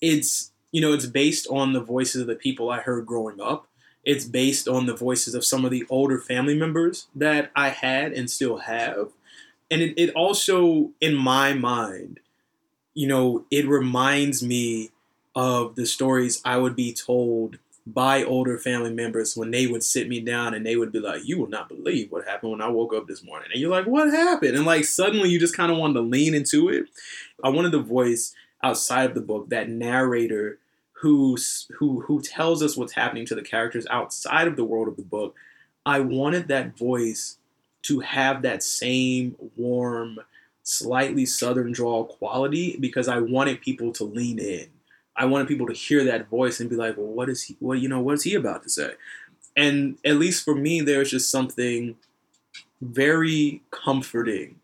it's 0.00 0.50
you 0.72 0.80
know 0.80 0.94
it's 0.94 1.06
based 1.06 1.46
on 1.48 1.74
the 1.74 1.82
voices 1.82 2.22
of 2.22 2.26
the 2.26 2.36
people 2.36 2.70
I 2.70 2.80
heard 2.80 3.04
growing 3.04 3.40
up. 3.40 3.66
It's 4.02 4.24
based 4.24 4.68
on 4.68 4.86
the 4.86 4.94
voices 4.94 5.34
of 5.34 5.44
some 5.44 5.64
of 5.64 5.72
the 5.72 5.84
older 5.90 6.18
family 6.20 6.56
members 6.56 7.08
that 7.14 7.50
I 7.56 7.70
had 7.70 8.12
and 8.12 8.30
still 8.30 8.58
have 8.58 9.10
and 9.70 9.82
it, 9.82 9.94
it 9.96 10.14
also 10.14 10.90
in 11.00 11.14
my 11.14 11.52
mind 11.52 12.20
you 12.94 13.06
know 13.06 13.44
it 13.50 13.66
reminds 13.66 14.42
me 14.42 14.90
of 15.34 15.74
the 15.76 15.86
stories 15.86 16.40
i 16.44 16.56
would 16.56 16.76
be 16.76 16.92
told 16.92 17.58
by 17.86 18.24
older 18.24 18.58
family 18.58 18.92
members 18.92 19.36
when 19.36 19.52
they 19.52 19.66
would 19.66 19.82
sit 19.82 20.08
me 20.08 20.20
down 20.20 20.54
and 20.54 20.66
they 20.66 20.74
would 20.74 20.90
be 20.90 20.98
like 20.98 21.24
you 21.24 21.38
will 21.38 21.48
not 21.48 21.68
believe 21.68 22.10
what 22.10 22.26
happened 22.26 22.50
when 22.50 22.60
i 22.60 22.68
woke 22.68 22.92
up 22.92 23.06
this 23.06 23.22
morning. 23.22 23.48
And 23.52 23.60
you're 23.60 23.70
like 23.70 23.86
what 23.86 24.10
happened? 24.10 24.56
And 24.56 24.66
like 24.66 24.84
suddenly 24.84 25.28
you 25.28 25.38
just 25.38 25.56
kind 25.56 25.70
of 25.70 25.78
wanted 25.78 25.94
to 25.94 26.00
lean 26.00 26.34
into 26.34 26.68
it. 26.68 26.86
I 27.44 27.48
wanted 27.48 27.70
the 27.70 27.78
voice 27.80 28.34
outside 28.62 29.10
of 29.10 29.14
the 29.14 29.20
book 29.20 29.50
that 29.50 29.68
narrator 29.68 30.58
who 31.00 31.36
who 31.78 32.00
who 32.00 32.20
tells 32.20 32.62
us 32.62 32.76
what's 32.76 32.94
happening 32.94 33.26
to 33.26 33.36
the 33.36 33.42
characters 33.42 33.86
outside 33.88 34.48
of 34.48 34.56
the 34.56 34.64
world 34.64 34.88
of 34.88 34.96
the 34.96 35.02
book. 35.02 35.36
I 35.84 36.00
wanted 36.00 36.48
that 36.48 36.76
voice 36.76 37.38
to 37.86 38.00
have 38.00 38.42
that 38.42 38.62
same 38.62 39.36
warm, 39.56 40.18
slightly 40.62 41.24
southern 41.24 41.72
drawl 41.72 42.04
quality 42.04 42.76
because 42.80 43.06
I 43.06 43.20
wanted 43.20 43.60
people 43.60 43.92
to 43.92 44.04
lean 44.04 44.38
in. 44.38 44.68
I 45.16 45.24
wanted 45.24 45.48
people 45.48 45.66
to 45.68 45.72
hear 45.72 46.04
that 46.04 46.28
voice 46.28 46.60
and 46.60 46.68
be 46.68 46.76
like, 46.76 46.96
"Well, 46.96 47.06
what 47.06 47.28
is 47.28 47.44
he? 47.44 47.56
What 47.60 47.78
you 47.78 47.88
know? 47.88 48.00
What 48.00 48.14
is 48.14 48.24
he 48.24 48.34
about 48.34 48.62
to 48.64 48.68
say?" 48.68 48.94
And 49.56 49.98
at 50.04 50.16
least 50.16 50.44
for 50.44 50.54
me, 50.54 50.80
there's 50.80 51.10
just 51.10 51.30
something 51.30 51.96
very 52.80 53.62
comforting 53.70 54.56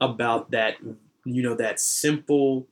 about 0.00 0.50
that. 0.50 0.76
You 1.24 1.42
know, 1.42 1.54
that 1.54 1.80
simple 1.80 2.66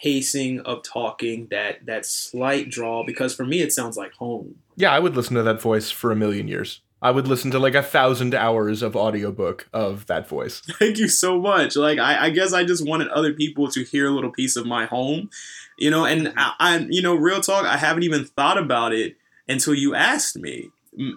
pacing 0.00 0.60
of 0.60 0.82
talking, 0.82 1.48
that 1.50 1.86
that 1.86 2.06
slight 2.06 2.68
drawl. 2.70 3.04
Because 3.04 3.34
for 3.34 3.44
me, 3.44 3.60
it 3.60 3.72
sounds 3.72 3.96
like 3.96 4.12
home. 4.12 4.56
Yeah, 4.76 4.92
I 4.92 4.98
would 4.98 5.16
listen 5.16 5.36
to 5.36 5.42
that 5.42 5.60
voice 5.60 5.90
for 5.90 6.12
a 6.12 6.16
million 6.16 6.46
years. 6.46 6.80
I 7.04 7.10
would 7.10 7.28
listen 7.28 7.50
to 7.50 7.58
like 7.58 7.74
a 7.74 7.82
thousand 7.82 8.34
hours 8.34 8.80
of 8.80 8.96
audiobook 8.96 9.68
of 9.74 10.06
that 10.06 10.26
voice. 10.26 10.60
Thank 10.78 10.96
you 10.96 11.06
so 11.06 11.38
much. 11.38 11.76
Like 11.76 11.98
I, 11.98 12.24
I 12.24 12.30
guess 12.30 12.54
I 12.54 12.64
just 12.64 12.84
wanted 12.84 13.08
other 13.08 13.34
people 13.34 13.68
to 13.72 13.84
hear 13.84 14.06
a 14.06 14.10
little 14.10 14.30
piece 14.30 14.56
of 14.56 14.64
my 14.64 14.86
home, 14.86 15.28
you 15.78 15.90
know. 15.90 16.06
And 16.06 16.32
I, 16.34 16.54
I, 16.58 16.78
you 16.88 17.02
know, 17.02 17.14
real 17.14 17.42
talk, 17.42 17.66
I 17.66 17.76
haven't 17.76 18.04
even 18.04 18.24
thought 18.24 18.56
about 18.56 18.94
it 18.94 19.18
until 19.46 19.74
you 19.74 19.94
asked 19.94 20.38
me. 20.38 20.70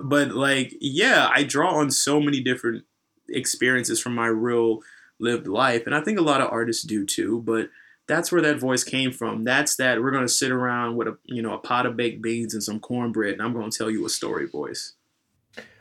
But 0.04 0.32
like, 0.32 0.74
yeah, 0.82 1.32
I 1.34 1.44
draw 1.44 1.76
on 1.76 1.90
so 1.90 2.20
many 2.20 2.42
different 2.42 2.84
experiences 3.30 4.02
from 4.02 4.14
my 4.14 4.28
real 4.28 4.82
lived 5.20 5.48
life, 5.48 5.84
and 5.86 5.96
I 5.96 6.02
think 6.02 6.20
a 6.20 6.24
lot 6.24 6.42
of 6.42 6.52
artists 6.52 6.84
do 6.84 7.06
too. 7.06 7.42
But 7.46 7.70
that's 8.10 8.30
where 8.30 8.42
that 8.42 8.60
voice 8.60 8.84
came 8.84 9.14
from. 9.14 9.46
That's 9.46 9.78
that 9.78 10.02
we're 10.02 10.12
gonna 10.12 10.28
sit 10.28 10.52
around 10.52 10.98
with 10.98 11.08
a 11.08 11.18
you 11.24 11.42
know 11.42 11.54
a 11.54 11.60
pot 11.60 11.86
of 11.86 11.96
baked 11.96 12.22
beans 12.22 12.54
and 12.54 12.62
some 12.62 12.82
cornbread, 12.82 13.36
and 13.36 13.42
I'm 13.42 13.54
gonna 13.54 13.72
tell 13.72 13.90
you 13.90 14.06
a 14.06 14.10
story 14.10 14.48
voice. 14.48 14.92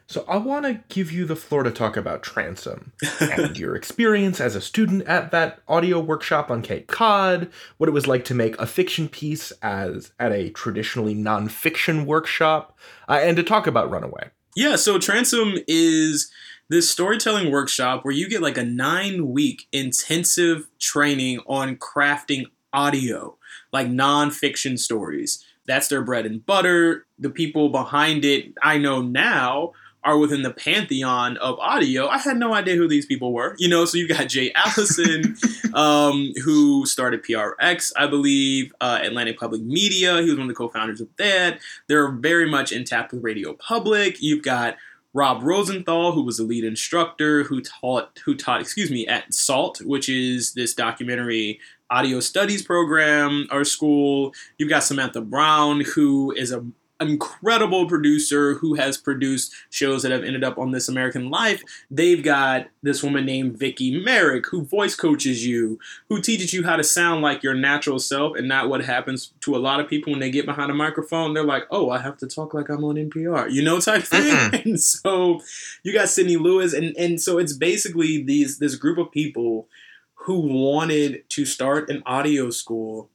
So 0.08 0.24
I 0.28 0.36
want 0.36 0.66
to 0.66 0.80
give 0.88 1.10
you 1.10 1.24
the 1.24 1.34
floor 1.34 1.64
to 1.64 1.70
talk 1.70 1.96
about 1.96 2.22
Transom 2.22 2.92
and 3.20 3.58
your 3.58 3.74
experience 3.74 4.40
as 4.40 4.54
a 4.54 4.60
student 4.60 5.02
at 5.04 5.32
that 5.32 5.60
audio 5.66 5.98
workshop 5.98 6.50
on 6.50 6.62
Cape 6.62 6.86
Cod, 6.86 7.50
what 7.78 7.88
it 7.88 7.92
was 7.92 8.06
like 8.06 8.24
to 8.26 8.34
make 8.34 8.56
a 8.58 8.66
fiction 8.66 9.08
piece 9.08 9.50
as 9.62 10.12
at 10.20 10.30
a 10.30 10.50
traditionally 10.50 11.14
nonfiction 11.14 12.06
workshop, 12.06 12.78
uh, 13.08 13.18
and 13.20 13.36
to 13.36 13.42
talk 13.42 13.66
about 13.66 13.90
Runaway. 13.90 14.30
Yeah, 14.54 14.76
so 14.76 14.98
Transom 14.98 15.54
is 15.66 16.30
this 16.68 16.88
storytelling 16.88 17.50
workshop 17.50 18.04
where 18.04 18.14
you 18.14 18.28
get 18.28 18.42
like 18.42 18.58
a 18.58 18.64
nine 18.64 19.28
week 19.32 19.66
intensive 19.72 20.68
training 20.78 21.40
on 21.46 21.76
crafting 21.76 22.44
audio, 22.72 23.36
like 23.72 23.88
nonfiction 23.88 24.78
stories. 24.78 25.44
That's 25.66 25.88
their 25.88 26.02
bread 26.02 26.26
and 26.26 26.46
butter. 26.46 27.06
The 27.18 27.30
people 27.30 27.70
behind 27.70 28.24
it, 28.24 28.52
I 28.62 28.78
know 28.78 29.02
now, 29.02 29.72
are 30.06 30.16
within 30.16 30.42
the 30.42 30.52
pantheon 30.52 31.36
of 31.38 31.58
audio. 31.58 32.06
I 32.06 32.18
had 32.18 32.36
no 32.36 32.54
idea 32.54 32.76
who 32.76 32.86
these 32.86 33.04
people 33.04 33.32
were. 33.32 33.56
You 33.58 33.68
know, 33.68 33.84
so 33.84 33.98
you 33.98 34.06
got 34.06 34.28
Jay 34.28 34.52
Allison, 34.54 35.36
um, 35.74 36.32
who 36.44 36.86
started 36.86 37.24
PRX, 37.24 37.92
I 37.96 38.06
believe, 38.06 38.72
uh, 38.80 39.00
Atlantic 39.02 39.38
Public 39.38 39.62
Media. 39.62 40.22
He 40.22 40.30
was 40.30 40.36
one 40.36 40.42
of 40.42 40.48
the 40.48 40.54
co-founders 40.54 41.00
of 41.00 41.08
that. 41.18 41.58
They're 41.88 42.08
very 42.08 42.48
much 42.48 42.70
intact 42.70 43.12
with 43.12 43.24
Radio 43.24 43.54
Public. 43.54 44.22
You've 44.22 44.44
got 44.44 44.76
Rob 45.12 45.42
Rosenthal, 45.42 46.12
who 46.12 46.22
was 46.22 46.36
the 46.36 46.44
lead 46.44 46.62
instructor, 46.62 47.42
who 47.42 47.60
taught 47.60 48.20
who 48.24 48.36
taught, 48.36 48.60
excuse 48.60 48.90
me, 48.90 49.06
at 49.08 49.34
SALT, 49.34 49.80
which 49.80 50.08
is 50.08 50.52
this 50.52 50.72
documentary 50.72 51.58
audio 51.90 52.20
studies 52.20 52.62
program 52.62 53.48
or 53.50 53.64
school. 53.64 54.34
You've 54.58 54.68
got 54.68 54.84
Samantha 54.84 55.20
Brown, 55.20 55.80
who 55.80 56.32
is 56.32 56.52
a 56.52 56.64
incredible 57.00 57.86
producer 57.86 58.54
who 58.54 58.74
has 58.74 58.96
produced 58.96 59.52
shows 59.70 60.02
that 60.02 60.12
have 60.12 60.24
ended 60.24 60.42
up 60.42 60.58
on 60.58 60.70
This 60.70 60.88
American 60.88 61.30
Life. 61.30 61.62
They've 61.90 62.22
got 62.22 62.68
this 62.82 63.02
woman 63.02 63.26
named 63.26 63.58
Viki 63.58 64.02
Merrick 64.02 64.46
who 64.46 64.62
voice 64.62 64.94
coaches 64.94 65.46
you, 65.46 65.78
who 66.08 66.20
teaches 66.20 66.52
you 66.52 66.64
how 66.64 66.76
to 66.76 66.84
sound 66.84 67.22
like 67.22 67.42
your 67.42 67.54
natural 67.54 67.98
self 67.98 68.36
and 68.36 68.48
not 68.48 68.68
what 68.68 68.84
happens 68.84 69.32
to 69.40 69.54
a 69.54 69.58
lot 69.58 69.80
of 69.80 69.88
people 69.88 70.12
when 70.12 70.20
they 70.20 70.30
get 70.30 70.46
behind 70.46 70.70
a 70.70 70.74
microphone. 70.74 71.34
They're 71.34 71.44
like, 71.44 71.64
oh, 71.70 71.90
I 71.90 71.98
have 71.98 72.16
to 72.18 72.26
talk 72.26 72.54
like 72.54 72.68
I'm 72.68 72.84
on 72.84 72.96
NPR, 72.96 73.50
you 73.50 73.62
know, 73.62 73.78
type 73.80 74.02
thing. 74.02 74.26
And 74.66 74.80
so 74.80 75.40
you 75.82 75.92
got 75.92 76.08
Sydney 76.08 76.36
Lewis, 76.36 76.72
and 76.72 76.96
and 76.96 77.20
so 77.20 77.38
it's 77.38 77.52
basically 77.52 78.22
these 78.22 78.58
this 78.58 78.74
group 78.74 78.98
of 78.98 79.10
people 79.10 79.68
who 80.14 80.40
wanted 80.40 81.28
to 81.30 81.44
start 81.44 81.90
an 81.90 82.02
audio 82.06 82.50
school 82.50 83.10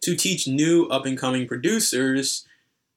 to 0.00 0.14
teach 0.14 0.46
new 0.48 0.86
up 0.86 1.06
and 1.06 1.18
coming 1.18 1.46
producers 1.46 2.46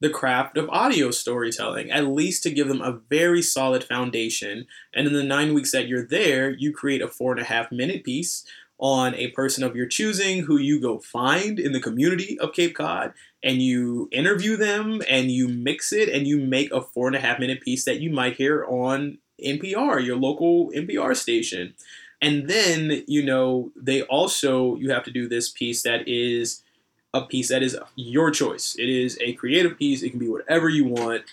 the 0.03 0.09
craft 0.09 0.57
of 0.57 0.69
audio 0.69 1.11
storytelling, 1.11 1.89
at 1.89 2.05
least 2.05 2.43
to 2.43 2.51
give 2.51 2.67
them 2.67 2.81
a 2.81 2.99
very 3.09 3.41
solid 3.41 3.85
foundation. 3.85 4.67
And 4.93 5.07
in 5.07 5.13
the 5.13 5.23
nine 5.23 5.53
weeks 5.53 5.71
that 5.71 5.87
you're 5.87 6.05
there, 6.05 6.51
you 6.51 6.73
create 6.73 7.01
a 7.01 7.07
four 7.07 7.31
and 7.31 7.39
a 7.39 7.45
half 7.45 7.71
minute 7.71 8.03
piece 8.03 8.45
on 8.77 9.15
a 9.15 9.29
person 9.29 9.63
of 9.63 9.77
your 9.77 9.85
choosing 9.85 10.43
who 10.43 10.57
you 10.57 10.81
go 10.81 10.99
find 10.99 11.57
in 11.57 11.71
the 11.71 11.79
community 11.79 12.37
of 12.39 12.51
Cape 12.51 12.75
Cod 12.75 13.13
and 13.41 13.61
you 13.61 14.09
interview 14.11 14.57
them 14.57 15.01
and 15.09 15.31
you 15.31 15.47
mix 15.47 15.93
it 15.93 16.09
and 16.09 16.27
you 16.27 16.37
make 16.37 16.69
a 16.73 16.81
four 16.81 17.07
and 17.07 17.15
a 17.15 17.21
half 17.21 17.39
minute 17.39 17.61
piece 17.61 17.85
that 17.85 18.01
you 18.01 18.11
might 18.11 18.35
hear 18.35 18.65
on 18.65 19.19
NPR, 19.41 20.05
your 20.05 20.17
local 20.17 20.69
NPR 20.71 21.15
station. 21.15 21.75
And 22.21 22.49
then, 22.49 23.05
you 23.07 23.23
know, 23.23 23.71
they 23.77 24.01
also, 24.01 24.75
you 24.75 24.91
have 24.91 25.05
to 25.05 25.11
do 25.11 25.29
this 25.29 25.49
piece 25.49 25.83
that 25.83 26.09
is 26.09 26.61
a 27.13 27.21
piece 27.21 27.49
that 27.49 27.63
is 27.63 27.77
your 27.95 28.31
choice. 28.31 28.75
It 28.77 28.89
is 28.89 29.17
a 29.21 29.33
creative 29.33 29.77
piece. 29.77 30.01
It 30.01 30.09
can 30.09 30.19
be 30.19 30.29
whatever 30.29 30.69
you 30.69 30.85
want. 30.85 31.23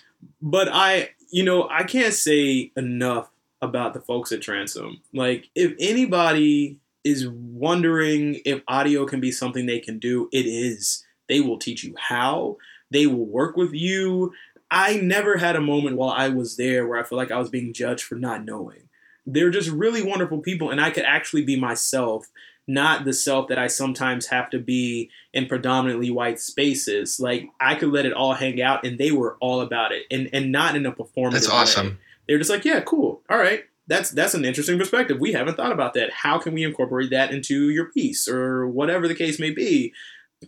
But 0.41 0.69
I, 0.71 1.09
you 1.31 1.43
know, 1.43 1.67
I 1.69 1.83
can't 1.83 2.13
say 2.13 2.71
enough 2.77 3.29
about 3.61 3.93
the 3.93 4.01
folks 4.01 4.31
at 4.31 4.41
Transom. 4.41 5.01
Like, 5.13 5.49
if 5.55 5.73
anybody 5.79 6.77
is 7.03 7.27
wondering 7.27 8.41
if 8.45 8.61
audio 8.67 9.05
can 9.05 9.19
be 9.19 9.31
something 9.31 9.65
they 9.65 9.79
can 9.79 9.97
do, 9.97 10.29
it 10.31 10.45
is. 10.45 11.03
They 11.27 11.39
will 11.39 11.57
teach 11.57 11.83
you 11.83 11.95
how, 11.97 12.57
they 12.91 13.07
will 13.07 13.25
work 13.25 13.55
with 13.55 13.73
you. 13.73 14.33
I 14.69 14.97
never 14.97 15.37
had 15.37 15.55
a 15.55 15.61
moment 15.61 15.97
while 15.97 16.11
I 16.11 16.29
was 16.29 16.57
there 16.57 16.87
where 16.87 16.99
I 16.99 17.03
feel 17.03 17.17
like 17.17 17.31
I 17.31 17.39
was 17.39 17.49
being 17.49 17.73
judged 17.73 18.03
for 18.03 18.15
not 18.15 18.45
knowing. 18.45 18.89
They're 19.25 19.49
just 19.49 19.69
really 19.69 20.03
wonderful 20.03 20.39
people, 20.39 20.69
and 20.71 20.81
I 20.81 20.89
could 20.89 21.05
actually 21.05 21.43
be 21.43 21.59
myself, 21.59 22.27
not 22.67 23.05
the 23.05 23.13
self 23.13 23.47
that 23.47 23.59
I 23.59 23.67
sometimes 23.67 24.27
have 24.27 24.49
to 24.51 24.59
be 24.59 25.09
in 25.33 25.47
predominantly 25.47 26.11
white 26.11 26.39
spaces. 26.39 27.19
Like 27.19 27.49
I 27.59 27.75
could 27.75 27.89
let 27.89 28.05
it 28.05 28.13
all 28.13 28.33
hang 28.33 28.61
out, 28.61 28.85
and 28.85 28.97
they 28.97 29.11
were 29.11 29.37
all 29.39 29.61
about 29.61 29.91
it, 29.91 30.05
and 30.11 30.29
and 30.33 30.51
not 30.51 30.75
in 30.75 30.85
a 30.85 30.91
performance. 30.91 31.47
That's 31.47 31.49
awesome. 31.49 31.99
They're 32.27 32.37
just 32.37 32.49
like, 32.49 32.65
yeah, 32.65 32.81
cool, 32.81 33.21
all 33.29 33.37
right. 33.37 33.63
That's 33.87 34.11
that's 34.11 34.33
an 34.33 34.45
interesting 34.45 34.77
perspective. 34.77 35.19
We 35.19 35.33
haven't 35.33 35.57
thought 35.57 35.71
about 35.71 35.95
that. 35.95 36.11
How 36.11 36.37
can 36.37 36.53
we 36.53 36.63
incorporate 36.63 37.09
that 37.09 37.33
into 37.33 37.69
your 37.69 37.85
piece 37.85 38.27
or 38.27 38.67
whatever 38.67 39.07
the 39.07 39.15
case 39.15 39.39
may 39.39 39.51
be? 39.51 39.93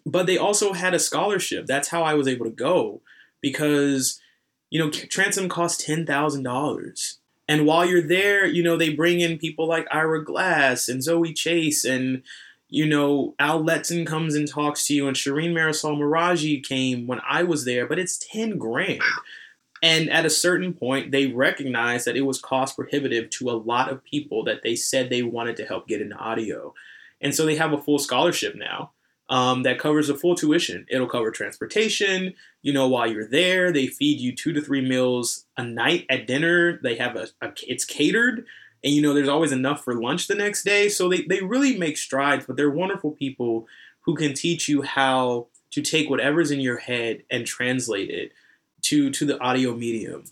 But 0.06 0.26
they 0.26 0.38
also 0.38 0.74
had 0.74 0.94
a 0.94 1.00
scholarship. 1.00 1.66
That's 1.66 1.90
how 1.90 2.04
I 2.04 2.14
was 2.14 2.28
able 2.28 2.46
to 2.46 2.52
go 2.52 3.02
because 3.42 4.20
you 4.70 4.80
know 4.80 4.90
transom 4.90 5.50
costs 5.50 5.84
ten 5.84 6.06
thousand 6.06 6.44
dollars. 6.44 7.20
And 7.48 7.66
while 7.66 7.86
you're 7.86 8.08
there, 8.08 8.46
you 8.46 8.64
know, 8.64 8.78
they 8.78 8.94
bring 8.94 9.20
in 9.20 9.38
people 9.38 9.68
like 9.68 9.88
Ira 9.92 10.24
Glass 10.24 10.88
and 10.88 11.04
Zoe 11.04 11.34
Chase 11.34 11.84
and 11.84 12.24
you 12.74 12.88
know, 12.88 13.36
Al 13.38 13.64
Letson 13.64 14.04
comes 14.04 14.34
and 14.34 14.48
talks 14.48 14.88
to 14.88 14.96
you, 14.96 15.08
and 15.08 15.16
Shireen 15.16 15.52
Marisol 15.52 15.96
Meraji 15.96 16.64
came 16.64 17.06
when 17.06 17.22
I 17.30 17.44
was 17.44 17.66
there, 17.66 17.86
but 17.86 18.00
it's 18.00 18.18
10 18.32 18.58
grand. 18.58 19.04
And 19.84 20.10
at 20.10 20.26
a 20.26 20.30
certain 20.32 20.74
point, 20.74 21.12
they 21.12 21.28
recognized 21.28 22.08
that 22.08 22.18
it 22.18 22.22
was 22.22 22.42
cost 22.42 22.76
prohibitive 22.76 23.30
to 23.32 23.52
a 23.52 23.62
lot 23.62 23.92
of 23.92 24.04
people 24.04 24.44
that 24.46 24.64
they 24.64 24.76
said 24.76 25.12
they 25.12 25.22
wanted 25.22 25.56
to 25.58 25.66
help 25.66 25.88
get 25.88 26.02
into 26.02 26.16
audio. 26.16 26.74
And 27.22 27.36
so 27.36 27.46
they 27.46 27.58
have 27.58 27.74
a 27.74 27.82
full 27.82 28.00
scholarship 28.00 28.56
now 28.56 28.94
um, 29.34 29.64
that 29.64 29.80
covers 29.80 30.10
the 30.10 30.14
full 30.14 30.36
tuition. 30.36 30.86
It'll 30.90 31.08
cover 31.08 31.32
transportation. 31.32 32.36
You 32.62 32.72
know, 32.72 32.88
while 32.88 33.12
you're 33.12 33.28
there, 33.28 33.72
they 33.72 33.88
feed 33.88 34.20
you 34.20 34.36
two 34.36 34.54
to 34.54 34.62
three 34.62 34.88
meals 34.88 35.46
a 35.58 35.64
night 35.64 36.06
at 36.08 36.28
dinner. 36.28 36.80
They 36.84 36.98
have 36.98 37.16
a, 37.16 37.30
a 37.42 37.52
it's 37.64 37.84
catered, 37.84 38.46
and 38.84 38.94
you 38.94 39.02
know, 39.02 39.12
there's 39.16 39.28
always 39.28 39.52
enough 39.52 39.84
for 39.84 40.00
lunch 40.00 40.28
the 40.28 40.36
next 40.36 40.64
day. 40.64 40.88
So 40.88 41.10
they 41.10 41.24
they 41.24 41.42
really 41.42 41.80
make 41.80 41.98
strides. 41.98 42.46
But 42.46 42.58
they're 42.58 42.70
wonderful 42.70 43.10
people 43.10 43.66
who 44.02 44.16
can 44.16 44.36
teach 44.36 44.70
you 44.70 44.84
how 44.84 45.48
to 45.72 45.82
take 45.82 46.12
whatever's 46.12 46.52
in 46.52 46.60
your 46.60 46.78
head 46.78 47.24
and 47.32 47.48
translate 47.48 48.12
it 48.12 48.34
to 48.84 49.10
to 49.10 49.26
the 49.26 49.40
audio 49.40 49.74
medium. 49.74 50.26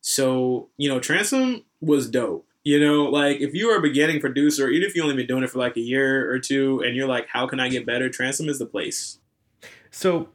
So 0.00 0.70
you 0.78 0.88
know, 0.88 0.98
Transom 0.98 1.64
was 1.82 2.08
dope. 2.08 2.45
You 2.66 2.80
know, 2.80 3.04
like 3.04 3.40
if 3.40 3.54
you 3.54 3.70
are 3.70 3.76
a 3.76 3.80
beginning 3.80 4.18
producer, 4.18 4.68
even 4.68 4.88
if 4.88 4.96
you 4.96 5.02
only 5.04 5.14
been 5.14 5.28
doing 5.28 5.44
it 5.44 5.50
for 5.50 5.60
like 5.60 5.76
a 5.76 5.80
year 5.80 6.28
or 6.28 6.40
two, 6.40 6.82
and 6.84 6.96
you're 6.96 7.06
like, 7.06 7.28
how 7.28 7.46
can 7.46 7.60
I 7.60 7.68
get 7.68 7.86
better? 7.86 8.08
Transom 8.08 8.48
is 8.48 8.58
the 8.58 8.66
place. 8.66 9.20
So, 9.92 10.30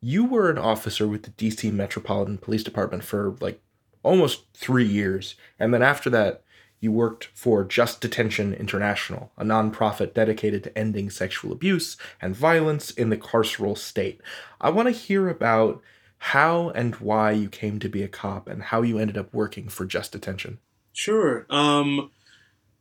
you 0.00 0.24
were 0.24 0.50
an 0.50 0.58
officer 0.58 1.06
with 1.06 1.22
the 1.22 1.30
DC 1.30 1.72
Metropolitan 1.72 2.38
Police 2.38 2.64
Department 2.64 3.04
for 3.04 3.36
like 3.40 3.60
almost 4.02 4.52
three 4.52 4.84
years, 4.84 5.36
and 5.60 5.72
then 5.72 5.80
after 5.80 6.10
that, 6.10 6.42
you 6.80 6.90
worked 6.90 7.26
for 7.26 7.62
Just 7.62 8.00
Detention 8.00 8.52
International, 8.52 9.30
a 9.38 9.44
nonprofit 9.44 10.12
dedicated 10.12 10.64
to 10.64 10.76
ending 10.76 11.08
sexual 11.08 11.52
abuse 11.52 11.96
and 12.20 12.34
violence 12.34 12.90
in 12.90 13.10
the 13.10 13.16
carceral 13.16 13.78
state. 13.78 14.20
I 14.60 14.70
want 14.70 14.88
to 14.88 14.92
hear 14.92 15.28
about 15.28 15.80
how 16.18 16.70
and 16.70 16.96
why 16.96 17.30
you 17.30 17.48
came 17.48 17.78
to 17.78 17.88
be 17.88 18.02
a 18.02 18.08
cop 18.08 18.48
and 18.48 18.60
how 18.60 18.82
you 18.82 18.98
ended 18.98 19.16
up 19.16 19.32
working 19.32 19.68
for 19.68 19.86
Just 19.86 20.10
Detention. 20.10 20.58
Sure. 20.96 21.44
Um, 21.50 22.10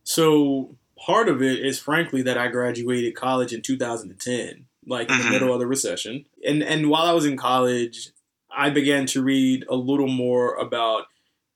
so 0.03 0.77
part 0.97 1.27
of 1.27 1.41
it 1.41 1.59
is 1.59 1.77
frankly 1.77 2.21
that 2.21 2.37
I 2.37 2.47
graduated 2.47 3.13
college 3.13 3.51
in 3.51 3.61
2010, 3.61 4.65
like 4.87 5.09
in 5.09 5.17
the 5.17 5.23
mm-hmm. 5.23 5.31
middle 5.33 5.53
of 5.53 5.59
the 5.59 5.67
recession. 5.67 6.25
And 6.47 6.63
and 6.63 6.89
while 6.89 7.05
I 7.05 7.11
was 7.11 7.25
in 7.25 7.35
college, 7.35 8.11
I 8.49 8.69
began 8.69 9.05
to 9.07 9.21
read 9.21 9.65
a 9.69 9.75
little 9.75 10.07
more 10.07 10.55
about 10.55 11.07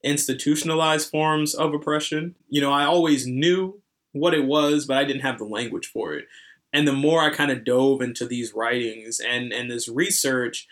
institutionalized 0.04 1.10
forms 1.10 1.56
of 1.56 1.74
oppression. 1.74 2.36
You 2.50 2.60
know, 2.60 2.74
I 2.74 2.84
always 2.84 3.26
knew 3.26 3.82
what 4.12 4.34
it 4.34 4.46
was, 4.46 4.86
but 4.86 4.98
I 4.98 5.06
didn't 5.06 5.22
have 5.22 5.38
the 5.38 5.46
language 5.46 5.88
for 5.88 6.14
it. 6.14 6.26
And 6.74 6.86
the 6.86 6.94
more 6.94 7.22
I 7.22 7.30
kind 7.30 7.52
of 7.52 7.64
dove 7.64 8.02
into 8.02 8.28
these 8.28 8.54
writings 8.54 9.22
and 9.22 9.54
and 9.54 9.72
this 9.72 9.88
research, 9.88 10.68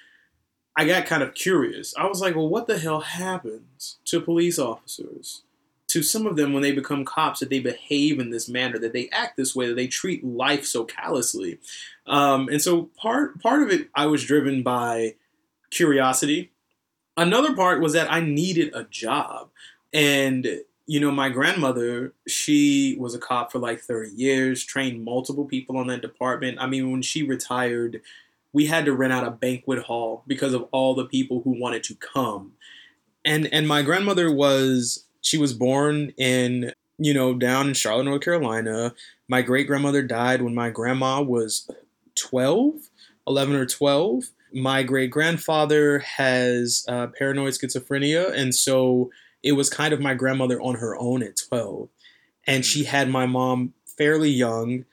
I 0.76 0.84
got 0.84 1.06
kind 1.06 1.24
of 1.24 1.34
curious. 1.34 1.96
I 1.98 2.08
was 2.08 2.20
like, 2.20 2.36
well, 2.36 2.50
what 2.50 2.68
the 2.68 2.78
hell 2.78 3.00
happens 3.00 4.00
to 4.08 4.20
police 4.20 4.60
officers? 4.60 5.44
To 5.88 6.04
some 6.04 6.28
of 6.28 6.36
them 6.36 6.54
when 6.54 6.64
they 6.64 6.74
become 6.74 7.06
cops 7.06 7.40
that 7.40 7.50
they 7.50 7.60
behave 7.60 8.20
in 8.20 8.30
this 8.30 8.50
manner, 8.50 8.78
that 8.78 8.94
they 8.94 9.10
act 9.10 9.38
this 9.38 9.56
way, 9.56 9.68
that 9.68 9.76
they 9.76 9.88
treat 9.88 10.24
life 10.24 10.66
so 10.66 10.84
callously. 10.84 11.60
Um, 12.06 12.50
and 12.50 12.62
so 12.62 12.90
part 12.98 13.42
part 13.42 13.64
of 13.64 13.70
it 13.70 13.90
I 13.96 14.06
was 14.06 14.26
driven 14.26 14.64
by 14.64 15.16
curiosity. 15.72 16.52
Another 17.16 17.56
part 17.56 17.82
was 17.82 17.94
that 17.94 18.12
I 18.12 18.20
needed 18.20 18.72
a 18.74 18.84
job. 18.84 19.50
And 19.94 20.62
you 20.90 21.02
know, 21.02 21.12
my 21.12 21.28
grandmother, 21.28 22.14
she 22.28 22.96
was 22.98 23.14
a 23.14 23.20
cop 23.20 23.52
for 23.52 23.60
like 23.60 23.82
30 23.82 24.12
years, 24.16 24.64
trained 24.64 25.04
multiple 25.04 25.44
people 25.44 25.78
on 25.78 25.88
that 25.88 26.02
department. 26.02 26.60
I 26.62 26.68
mean, 26.68 26.92
when 26.92 27.02
she 27.02 27.24
retired, 27.24 28.02
we 28.54 28.68
had 28.68 28.86
to 28.86 28.94
rent 28.94 29.12
out 29.12 29.28
a 29.28 29.32
banquet 29.32 29.84
hall 29.84 30.24
because 30.28 30.54
of 30.54 30.68
all 30.72 30.96
the 30.96 31.06
people 31.06 31.42
who 31.42 31.60
wanted 31.60 31.84
to 31.84 31.96
come. 31.96 32.54
And 33.26 33.48
and 33.54 33.68
my 33.68 33.82
grandmother 33.82 34.32
was 34.32 35.07
she 35.28 35.38
was 35.38 35.52
born 35.52 36.14
in, 36.18 36.72
you 36.98 37.14
know, 37.14 37.34
down 37.34 37.68
in 37.68 37.74
Charlotte, 37.74 38.06
North 38.06 38.22
Carolina. 38.22 38.94
My 39.28 39.42
great 39.42 39.68
grandmother 39.68 40.02
died 40.02 40.42
when 40.42 40.56
my 40.56 40.70
grandma 40.70 41.22
was 41.22 41.70
12, 42.16 42.76
11 43.28 43.56
or 43.56 43.66
12. 43.66 44.24
My 44.54 44.84
great 44.84 45.12
grandfather 45.12 46.00
has 46.00 46.86
uh, 46.88 47.08
paranoid 47.08 47.56
schizophrenia. 47.56 48.32
And 48.32 48.56
so 48.56 49.12
it 49.44 49.52
was 49.52 49.70
kind 49.70 49.94
of 49.94 50.00
my 50.00 50.14
grandmother 50.14 50.62
on 50.62 50.76
her 50.76 50.96
own 50.96 51.22
at 51.22 51.36
12. 51.50 51.90
And 52.48 52.66
she 52.66 52.86
had 52.86 53.10
my 53.10 53.26
mom 53.26 53.74
fairly 53.98 54.30
young. 54.30 54.86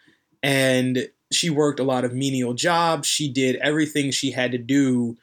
And 0.43 1.11
she 1.31 1.49
worked 1.49 1.79
a 1.79 1.85
lot 1.85 2.05
of 2.05 2.13
menial 2.13 2.55
jobs. 2.55 3.07
She 3.07 3.33
did 3.33 3.55
everything 3.57 4.11
she 4.11 4.33
had 4.33 4.51
to 4.51 4.59
do 4.59 5.17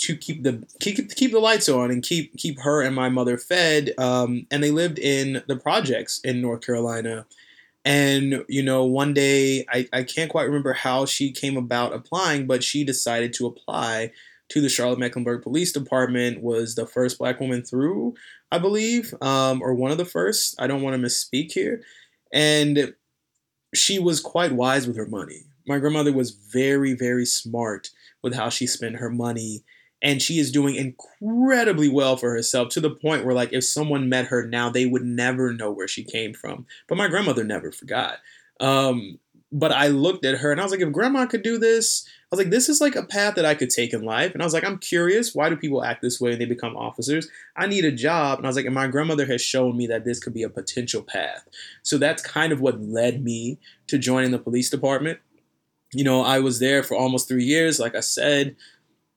to 0.00 0.16
keep 0.16 0.42
the 0.42 0.66
keep 0.80 1.14
keep 1.14 1.30
the 1.30 1.38
lights 1.38 1.68
on 1.68 1.90
and 1.90 2.02
keep 2.02 2.36
keep 2.36 2.60
her 2.60 2.82
and 2.82 2.94
my 2.94 3.08
mother 3.08 3.36
fed. 3.36 3.92
Um, 3.98 4.46
and 4.50 4.62
they 4.62 4.70
lived 4.70 4.98
in 4.98 5.42
the 5.46 5.56
projects 5.56 6.20
in 6.24 6.40
North 6.40 6.64
Carolina. 6.64 7.26
And 7.84 8.44
you 8.48 8.62
know, 8.62 8.84
one 8.84 9.14
day 9.14 9.66
I, 9.70 9.88
I 9.92 10.02
can't 10.02 10.30
quite 10.30 10.44
remember 10.44 10.72
how 10.72 11.04
she 11.04 11.32
came 11.32 11.56
about 11.56 11.92
applying, 11.92 12.46
but 12.46 12.64
she 12.64 12.82
decided 12.82 13.32
to 13.34 13.46
apply 13.46 14.12
to 14.48 14.60
the 14.60 14.68
Charlotte 14.68 14.98
Mecklenburg 14.98 15.42
Police 15.42 15.72
Department. 15.72 16.42
Was 16.42 16.74
the 16.74 16.86
first 16.86 17.18
black 17.18 17.38
woman 17.38 17.62
through, 17.62 18.14
I 18.50 18.58
believe, 18.58 19.14
um, 19.20 19.60
or 19.62 19.74
one 19.74 19.90
of 19.90 19.98
the 19.98 20.04
first. 20.06 20.54
I 20.58 20.66
don't 20.66 20.82
want 20.82 21.00
to 21.00 21.06
misspeak 21.06 21.52
here. 21.52 21.82
And 22.32 22.94
she 23.74 23.98
was 23.98 24.20
quite 24.20 24.52
wise 24.52 24.86
with 24.86 24.96
her 24.96 25.06
money. 25.06 25.44
My 25.66 25.78
grandmother 25.78 26.12
was 26.12 26.30
very, 26.30 26.94
very 26.94 27.26
smart 27.26 27.90
with 28.22 28.34
how 28.34 28.48
she 28.48 28.66
spent 28.66 28.96
her 28.96 29.10
money 29.10 29.62
and 30.02 30.22
she 30.22 30.38
is 30.38 30.50
doing 30.50 30.74
incredibly 30.74 31.88
well 31.88 32.16
for 32.16 32.30
herself 32.30 32.70
to 32.70 32.80
the 32.80 32.90
point 32.90 33.24
where 33.24 33.34
like 33.34 33.52
if 33.52 33.64
someone 33.64 34.08
met 34.08 34.26
her 34.26 34.46
now 34.46 34.70
they 34.70 34.86
would 34.86 35.04
never 35.04 35.52
know 35.52 35.70
where 35.70 35.88
she 35.88 36.04
came 36.04 36.34
from. 36.34 36.66
But 36.88 36.98
my 36.98 37.08
grandmother 37.08 37.44
never 37.44 37.72
forgot. 37.72 38.18
Um, 38.60 39.18
but 39.52 39.72
i 39.72 39.88
looked 39.88 40.24
at 40.24 40.38
her 40.38 40.52
and 40.52 40.60
i 40.60 40.62
was 40.62 40.70
like 40.70 40.80
if 40.80 40.92
grandma 40.92 41.26
could 41.26 41.42
do 41.42 41.58
this 41.58 42.06
i 42.06 42.26
was 42.30 42.38
like 42.38 42.50
this 42.50 42.68
is 42.68 42.80
like 42.80 42.94
a 42.94 43.02
path 43.02 43.34
that 43.34 43.44
i 43.44 43.54
could 43.54 43.70
take 43.70 43.92
in 43.92 44.02
life. 44.02 44.32
And 44.32 44.42
i 44.42 44.46
was 44.46 44.54
like 44.54 44.64
i'm 44.64 44.78
curious. 44.78 45.34
Why 45.34 45.48
do 45.48 45.56
people 45.56 45.82
act 45.82 46.02
this 46.02 46.20
way 46.20 46.32
and 46.32 46.40
they 46.40 46.44
become 46.44 46.76
officers? 46.76 47.28
I 47.56 47.66
need 47.66 47.84
a 47.84 47.92
job. 47.92 48.38
And 48.38 48.46
i 48.46 48.48
was 48.48 48.56
like 48.56 48.66
and 48.66 48.74
my 48.74 48.86
grandmother 48.86 49.26
has 49.26 49.42
shown 49.42 49.76
me 49.76 49.86
that 49.88 50.04
this 50.04 50.20
could 50.20 50.34
be 50.34 50.44
a 50.44 50.48
potential 50.48 51.02
path. 51.02 51.48
So 51.82 51.98
that's 51.98 52.22
kind 52.22 52.52
of 52.52 52.60
what 52.60 52.80
led 52.80 53.24
me 53.24 53.58
to 53.88 53.98
joining 53.98 54.30
the 54.30 54.38
police 54.38 54.70
department. 54.70 55.18
You 55.92 56.04
know 56.04 56.22
i 56.22 56.38
was 56.38 56.60
there 56.60 56.84
for 56.84 56.96
almost 56.96 57.26
three 57.26 57.44
years 57.44 57.80
like 57.80 57.96
i 57.96 58.00
said 58.00 58.54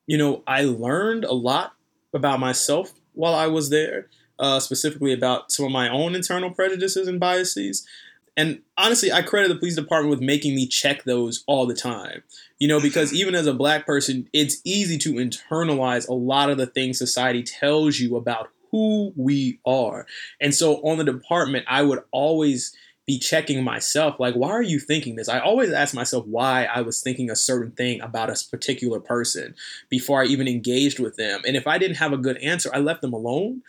you 0.08 0.18
know, 0.18 0.44
I 0.46 0.64
learned 0.64 1.26
a 1.26 1.34
lot 1.34 1.74
about 2.14 2.40
myself 2.40 2.92
while 3.14 3.34
I 3.34 3.48
was 3.48 3.70
there, 3.70 4.08
uh, 4.40 4.60
specifically 4.60 5.14
about 5.14 5.52
some 5.52 5.66
of 5.66 5.72
my 5.72 5.90
own 5.90 6.16
internal 6.16 6.52
prejudices 6.52 7.08
and 7.08 7.20
biases. 7.20 7.88
And 8.36 8.62
honestly, 8.78 9.12
I 9.12 9.22
credit 9.22 9.50
the 9.50 9.56
police 9.56 9.76
department 9.76 10.10
with 10.10 10.26
making 10.26 10.56
me 10.56 10.68
check 10.68 11.04
those 11.04 11.44
all 11.48 11.66
the 11.66 11.76
time. 11.76 12.24
You 12.60 12.68
know, 12.68 12.80
because 12.80 13.14
even 13.14 13.36
as 13.36 13.48
a 13.48 13.54
black 13.54 13.86
person, 13.86 14.28
it's 14.34 14.62
easy 14.64 14.98
to 15.00 15.14
internalize 15.14 16.08
a 16.08 16.14
lot 16.14 16.50
of 16.50 16.58
the 16.58 16.68
things 16.68 16.98
society 16.98 17.44
tells 17.44 18.00
you 18.00 18.16
about 18.16 18.50
who 18.72 19.14
we 19.16 19.60
are. 19.66 20.08
And 20.42 20.54
so 20.54 20.78
on 20.78 20.98
the 20.98 21.04
department, 21.04 21.66
I 21.68 21.84
would 21.84 22.00
always 22.12 22.76
be 23.06 23.20
checking 23.20 23.64
myself 23.64 24.20
like 24.20 24.34
why 24.36 24.50
are 24.50 24.62
you 24.62 24.80
thinking 24.80 25.16
this? 25.16 25.28
I 25.28 25.40
always 25.40 25.72
ask 25.72 25.94
myself 25.94 26.26
why 26.26 26.66
i 26.66 26.82
was 26.82 27.02
thinking 27.02 27.30
a 27.30 27.36
certain 27.36 27.72
thing 27.72 28.02
about 28.02 28.30
a 28.30 28.50
particular 28.50 29.00
person 29.00 29.56
before 29.90 30.22
i 30.22 30.26
even 30.26 30.48
engaged 30.48 31.00
with 31.00 31.16
them 31.16 31.42
and 31.46 31.56
if 31.56 31.68
i 31.68 31.78
didn't 31.78 31.98
have 31.98 32.14
a 32.14 32.18
good 32.18 32.38
answer 32.38 32.70
i 32.74 32.80
left 32.80 33.02
them 33.02 33.14
alone. 33.14 33.62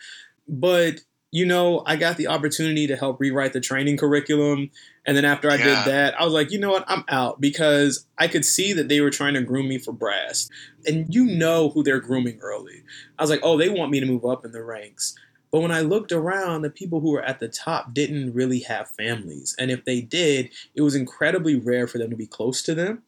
But 0.47 1.01
you 1.31 1.45
know 1.45 1.83
i 1.85 1.95
got 1.95 2.17
the 2.17 2.27
opportunity 2.27 2.87
to 2.87 2.95
help 2.95 3.19
rewrite 3.19 3.51
the 3.51 3.59
training 3.59 3.97
curriculum 3.97 4.69
and 5.05 5.17
then 5.17 5.25
after 5.25 5.49
i 5.49 5.55
yeah. 5.55 5.63
did 5.63 5.91
that 5.91 6.19
i 6.19 6.23
was 6.23 6.33
like 6.33 6.51
you 6.51 6.59
know 6.59 6.71
what? 6.71 6.85
I'm 6.87 7.03
out 7.09 7.41
because 7.41 8.05
i 8.17 8.27
could 8.27 8.45
see 8.45 8.71
that 8.73 8.87
they 8.87 9.01
were 9.01 9.09
trying 9.09 9.33
to 9.33 9.41
groom 9.41 9.67
me 9.67 9.79
for 9.79 9.91
brass 9.91 10.49
and 10.85 11.13
you 11.13 11.25
know 11.25 11.69
who 11.69 11.83
they're 11.83 11.99
grooming 11.99 12.39
early. 12.41 12.83
I 13.19 13.23
was 13.23 13.29
like 13.29 13.41
oh 13.43 13.57
they 13.57 13.69
want 13.69 13.91
me 13.91 13.99
to 13.99 14.05
move 14.05 14.23
up 14.23 14.45
in 14.45 14.51
the 14.51 14.63
ranks 14.63 15.15
but 15.55 15.61
when 15.61 15.71
I 15.71 15.79
looked 15.79 16.11
around, 16.11 16.63
the 16.63 16.69
people 16.69 16.99
who 16.99 17.11
were 17.11 17.23
at 17.23 17.39
the 17.39 17.47
top 17.47 17.93
didn't 17.93 18.33
really 18.33 18.59
have 18.59 18.89
families. 18.89 19.55
And 19.57 19.71
if 19.71 19.85
they 19.85 20.01
did, 20.01 20.49
it 20.75 20.81
was 20.81 20.95
incredibly 20.95 21.55
rare 21.55 21.87
for 21.87 21.97
them 21.97 22.09
to 22.09 22.17
be 22.17 22.27
close 22.27 22.61
to 22.63 22.75
them. 22.75 23.03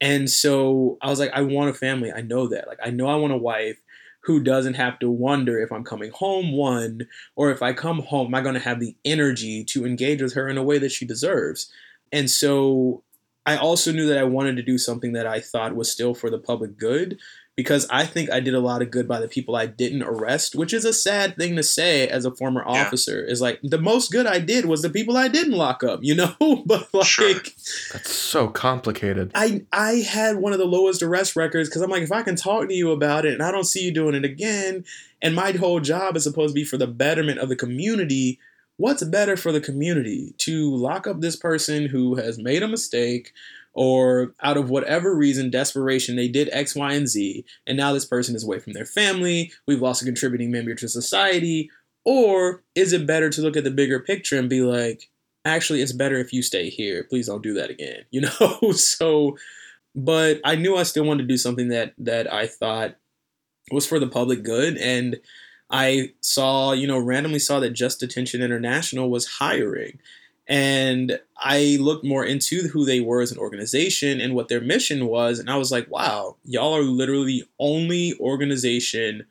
And 0.00 0.30
so 0.30 0.96
I 1.02 1.10
was 1.10 1.18
like, 1.18 1.30
I 1.34 1.42
want 1.42 1.68
a 1.68 1.74
family. 1.74 2.10
I 2.10 2.22
know 2.22 2.48
that. 2.48 2.68
Like, 2.68 2.78
I 2.82 2.88
know 2.88 3.06
I 3.06 3.16
want 3.16 3.34
a 3.34 3.36
wife 3.36 3.82
who 4.22 4.42
doesn't 4.42 4.72
have 4.72 4.98
to 5.00 5.10
wonder 5.10 5.60
if 5.60 5.70
I'm 5.70 5.84
coming 5.84 6.10
home, 6.12 6.52
one, 6.52 7.06
or 7.36 7.50
if 7.50 7.60
I 7.60 7.74
come 7.74 7.98
home, 7.98 8.28
am 8.28 8.34
I 8.34 8.40
going 8.40 8.54
to 8.54 8.60
have 8.60 8.80
the 8.80 8.96
energy 9.04 9.62
to 9.64 9.84
engage 9.84 10.22
with 10.22 10.32
her 10.32 10.48
in 10.48 10.56
a 10.56 10.62
way 10.62 10.78
that 10.78 10.92
she 10.92 11.04
deserves? 11.04 11.70
And 12.12 12.30
so 12.30 13.02
I 13.44 13.58
also 13.58 13.92
knew 13.92 14.06
that 14.06 14.16
I 14.16 14.24
wanted 14.24 14.56
to 14.56 14.62
do 14.62 14.78
something 14.78 15.12
that 15.12 15.26
I 15.26 15.38
thought 15.38 15.76
was 15.76 15.92
still 15.92 16.14
for 16.14 16.30
the 16.30 16.38
public 16.38 16.78
good 16.78 17.18
because 17.60 17.86
I 17.90 18.06
think 18.06 18.32
I 18.32 18.40
did 18.40 18.54
a 18.54 18.58
lot 18.58 18.80
of 18.80 18.90
good 18.90 19.06
by 19.06 19.20
the 19.20 19.28
people 19.28 19.54
I 19.54 19.66
didn't 19.66 20.02
arrest, 20.02 20.54
which 20.54 20.72
is 20.72 20.86
a 20.86 20.94
sad 20.94 21.36
thing 21.36 21.56
to 21.56 21.62
say 21.62 22.08
as 22.08 22.24
a 22.24 22.30
former 22.30 22.64
yeah. 22.66 22.86
officer. 22.86 23.22
Is 23.22 23.42
like 23.42 23.60
the 23.62 23.76
most 23.76 24.10
good 24.10 24.26
I 24.26 24.38
did 24.38 24.64
was 24.64 24.80
the 24.80 24.88
people 24.88 25.14
I 25.14 25.28
didn't 25.28 25.52
lock 25.52 25.84
up, 25.84 26.00
you 26.02 26.14
know? 26.14 26.34
but 26.64 26.88
like 26.94 27.04
sure. 27.04 27.34
That's 27.92 28.14
so 28.14 28.48
complicated. 28.48 29.30
I 29.34 29.66
I 29.74 29.96
had 29.96 30.36
one 30.36 30.54
of 30.54 30.58
the 30.58 30.64
lowest 30.64 31.02
arrest 31.02 31.36
records 31.36 31.68
because 31.68 31.82
I'm 31.82 31.90
like, 31.90 32.02
if 32.02 32.12
I 32.12 32.22
can 32.22 32.34
talk 32.34 32.66
to 32.66 32.74
you 32.74 32.92
about 32.92 33.26
it 33.26 33.34
and 33.34 33.42
I 33.42 33.52
don't 33.52 33.64
see 33.64 33.84
you 33.84 33.92
doing 33.92 34.14
it 34.14 34.24
again, 34.24 34.86
and 35.20 35.34
my 35.34 35.52
whole 35.52 35.80
job 35.80 36.16
is 36.16 36.24
supposed 36.24 36.54
to 36.54 36.58
be 36.58 36.64
for 36.64 36.78
the 36.78 36.86
betterment 36.86 37.40
of 37.40 37.50
the 37.50 37.56
community, 37.56 38.38
what's 38.78 39.04
better 39.04 39.36
for 39.36 39.52
the 39.52 39.60
community? 39.60 40.32
To 40.38 40.74
lock 40.74 41.06
up 41.06 41.20
this 41.20 41.36
person 41.36 41.88
who 41.88 42.14
has 42.14 42.38
made 42.38 42.62
a 42.62 42.68
mistake 42.68 43.34
or 43.72 44.34
out 44.42 44.56
of 44.56 44.70
whatever 44.70 45.14
reason, 45.14 45.50
desperation, 45.50 46.16
they 46.16 46.28
did 46.28 46.48
X, 46.52 46.74
Y, 46.74 46.92
and 46.92 47.08
Z, 47.08 47.44
and 47.66 47.76
now 47.76 47.92
this 47.92 48.04
person 48.04 48.34
is 48.34 48.44
away 48.44 48.58
from 48.58 48.72
their 48.72 48.86
family, 48.86 49.52
we've 49.66 49.82
lost 49.82 50.02
a 50.02 50.04
contributing 50.04 50.50
member 50.50 50.74
to 50.74 50.88
society, 50.88 51.70
or 52.04 52.62
is 52.74 52.92
it 52.92 53.06
better 53.06 53.30
to 53.30 53.42
look 53.42 53.56
at 53.56 53.64
the 53.64 53.70
bigger 53.70 54.00
picture 54.00 54.38
and 54.38 54.48
be 54.48 54.62
like, 54.62 55.08
actually, 55.44 55.82
it's 55.82 55.92
better 55.92 56.18
if 56.18 56.32
you 56.32 56.42
stay 56.42 56.68
here. 56.68 57.04
Please 57.04 57.26
don't 57.26 57.42
do 57.42 57.54
that 57.54 57.70
again. 57.70 58.04
You 58.10 58.22
know? 58.22 58.72
so, 58.72 59.36
but 59.94 60.40
I 60.44 60.56
knew 60.56 60.76
I 60.76 60.82
still 60.84 61.04
wanted 61.04 61.22
to 61.22 61.28
do 61.28 61.36
something 61.36 61.68
that 61.68 61.94
that 61.98 62.32
I 62.32 62.46
thought 62.46 62.96
was 63.70 63.86
for 63.86 63.98
the 63.98 64.08
public 64.08 64.42
good, 64.42 64.76
and 64.76 65.20
I 65.70 66.12
saw, 66.20 66.72
you 66.72 66.86
know, 66.86 66.98
randomly 66.98 67.38
saw 67.38 67.60
that 67.60 67.70
Just 67.70 68.00
Detention 68.00 68.42
International 68.42 69.10
was 69.10 69.26
hiring. 69.26 70.00
And 70.48 71.20
I 71.36 71.78
looked 71.80 72.04
more 72.04 72.24
into 72.24 72.68
who 72.68 72.84
they 72.84 73.00
were 73.00 73.20
as 73.20 73.30
an 73.30 73.38
organization 73.38 74.20
and 74.20 74.34
what 74.34 74.48
their 74.48 74.60
mission 74.60 75.06
was. 75.06 75.38
And 75.38 75.48
I 75.48 75.56
was 75.56 75.70
like, 75.70 75.88
wow, 75.90 76.36
y'all 76.44 76.76
are 76.76 76.82
literally 76.82 77.40
the 77.40 77.44
only 77.58 78.14
organization 78.18 79.26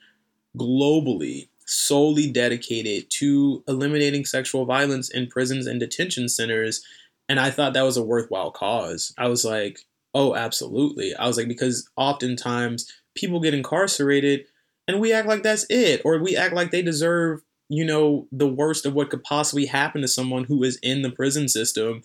globally 0.57 1.49
solely 1.65 2.31
dedicated 2.31 3.11
to 3.11 3.63
eliminating 3.67 4.25
sexual 4.25 4.65
violence 4.65 5.09
in 5.09 5.27
prisons 5.27 5.67
and 5.67 5.79
detention 5.79 6.27
centers. 6.27 6.83
And 7.27 7.39
I 7.39 7.51
thought 7.51 7.73
that 7.73 7.83
was 7.83 7.97
a 7.97 8.03
worthwhile 8.03 8.51
cause. 8.51 9.13
I 9.17 9.27
was 9.27 9.45
like, 9.45 9.81
oh, 10.15 10.35
absolutely. 10.35 11.15
I 11.15 11.27
was 11.27 11.37
like, 11.37 11.47
because 11.47 11.87
oftentimes 11.95 12.91
people 13.13 13.39
get 13.39 13.53
incarcerated 13.53 14.45
and 14.87 14.99
we 14.99 15.13
act 15.13 15.27
like 15.27 15.43
that's 15.43 15.67
it, 15.69 16.01
or 16.03 16.17
we 16.17 16.35
act 16.35 16.55
like 16.55 16.71
they 16.71 16.81
deserve 16.81 17.43
you 17.69 17.85
know, 17.85 18.27
the 18.31 18.47
worst 18.47 18.85
of 18.85 18.93
what 18.93 19.09
could 19.09 19.23
possibly 19.23 19.67
happen 19.67 20.01
to 20.01 20.07
someone 20.07 20.43
who 20.43 20.63
is 20.63 20.77
in 20.81 21.03
the 21.03 21.11
prison 21.11 21.47
system. 21.47 22.01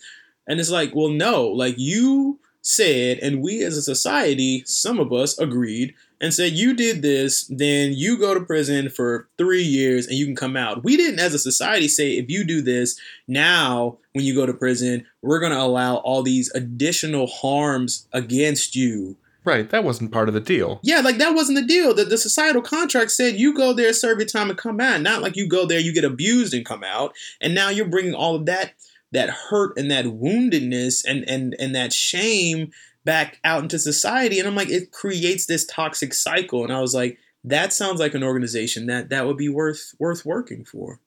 And 0.46 0.60
it's 0.60 0.70
like, 0.70 0.94
well, 0.94 1.08
no, 1.08 1.46
like 1.46 1.74
you 1.78 2.38
said, 2.60 3.18
and 3.18 3.42
we 3.42 3.62
as 3.62 3.76
a 3.76 3.82
society, 3.82 4.62
some 4.66 4.98
of 4.98 5.12
us 5.12 5.38
agreed 5.38 5.94
and 6.20 6.32
said, 6.32 6.52
you 6.52 6.74
did 6.74 7.02
this, 7.02 7.44
then 7.48 7.92
you 7.92 8.18
go 8.18 8.34
to 8.34 8.40
prison 8.40 8.88
for 8.88 9.28
three 9.36 9.62
years 9.62 10.06
and 10.06 10.16
you 10.16 10.26
can 10.26 10.36
come 10.36 10.56
out. 10.56 10.84
We 10.84 10.96
didn't, 10.96 11.20
as 11.20 11.34
a 11.34 11.38
society, 11.38 11.88
say, 11.88 12.12
if 12.12 12.30
you 12.30 12.44
do 12.44 12.62
this, 12.62 12.98
now 13.26 13.98
when 14.12 14.24
you 14.24 14.34
go 14.34 14.46
to 14.46 14.54
prison, 14.54 15.06
we're 15.22 15.40
going 15.40 15.52
to 15.52 15.60
allow 15.60 15.96
all 15.96 16.22
these 16.22 16.50
additional 16.54 17.26
harms 17.26 18.06
against 18.12 18.76
you 18.76 19.16
Right, 19.44 19.68
that 19.70 19.84
wasn't 19.84 20.10
part 20.10 20.28
of 20.28 20.34
the 20.34 20.40
deal. 20.40 20.80
Yeah, 20.82 21.00
like 21.00 21.18
that 21.18 21.34
wasn't 21.34 21.58
the 21.58 21.66
deal. 21.66 21.92
The, 21.92 22.04
the 22.04 22.16
societal 22.16 22.62
contract 22.62 23.10
said 23.10 23.36
you 23.36 23.54
go 23.54 23.74
there, 23.74 23.92
serve 23.92 24.18
your 24.18 24.26
time, 24.26 24.48
and 24.48 24.58
come 24.58 24.80
out. 24.80 25.02
Not 25.02 25.20
like 25.20 25.36
you 25.36 25.46
go 25.46 25.66
there, 25.66 25.78
you 25.78 25.92
get 25.92 26.04
abused 26.04 26.54
and 26.54 26.64
come 26.64 26.82
out. 26.82 27.14
And 27.42 27.54
now 27.54 27.68
you're 27.68 27.88
bringing 27.88 28.14
all 28.14 28.34
of 28.34 28.46
that 28.46 28.72
that 29.12 29.30
hurt 29.30 29.78
and 29.78 29.90
that 29.90 30.06
woundedness 30.06 31.04
and 31.06 31.28
and 31.28 31.54
and 31.58 31.74
that 31.74 31.92
shame 31.92 32.70
back 33.04 33.38
out 33.44 33.62
into 33.62 33.78
society. 33.78 34.38
And 34.38 34.48
I'm 34.48 34.56
like, 34.56 34.70
it 34.70 34.92
creates 34.92 35.46
this 35.46 35.66
toxic 35.66 36.14
cycle. 36.14 36.64
And 36.64 36.72
I 36.72 36.80
was 36.80 36.94
like, 36.94 37.18
that 37.44 37.72
sounds 37.72 38.00
like 38.00 38.14
an 38.14 38.24
organization 38.24 38.86
that 38.86 39.10
that 39.10 39.26
would 39.26 39.36
be 39.36 39.50
worth 39.50 39.94
worth 39.98 40.24
working 40.24 40.64
for. 40.64 41.00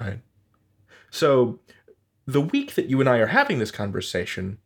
Right. 0.00 0.20
So 1.10 1.58
the 2.26 2.40
week 2.40 2.74
that 2.74 2.86
you 2.86 3.00
and 3.00 3.08
I 3.08 3.18
are 3.18 3.26
having 3.26 3.58
this 3.58 3.70
conversation, 3.70 4.58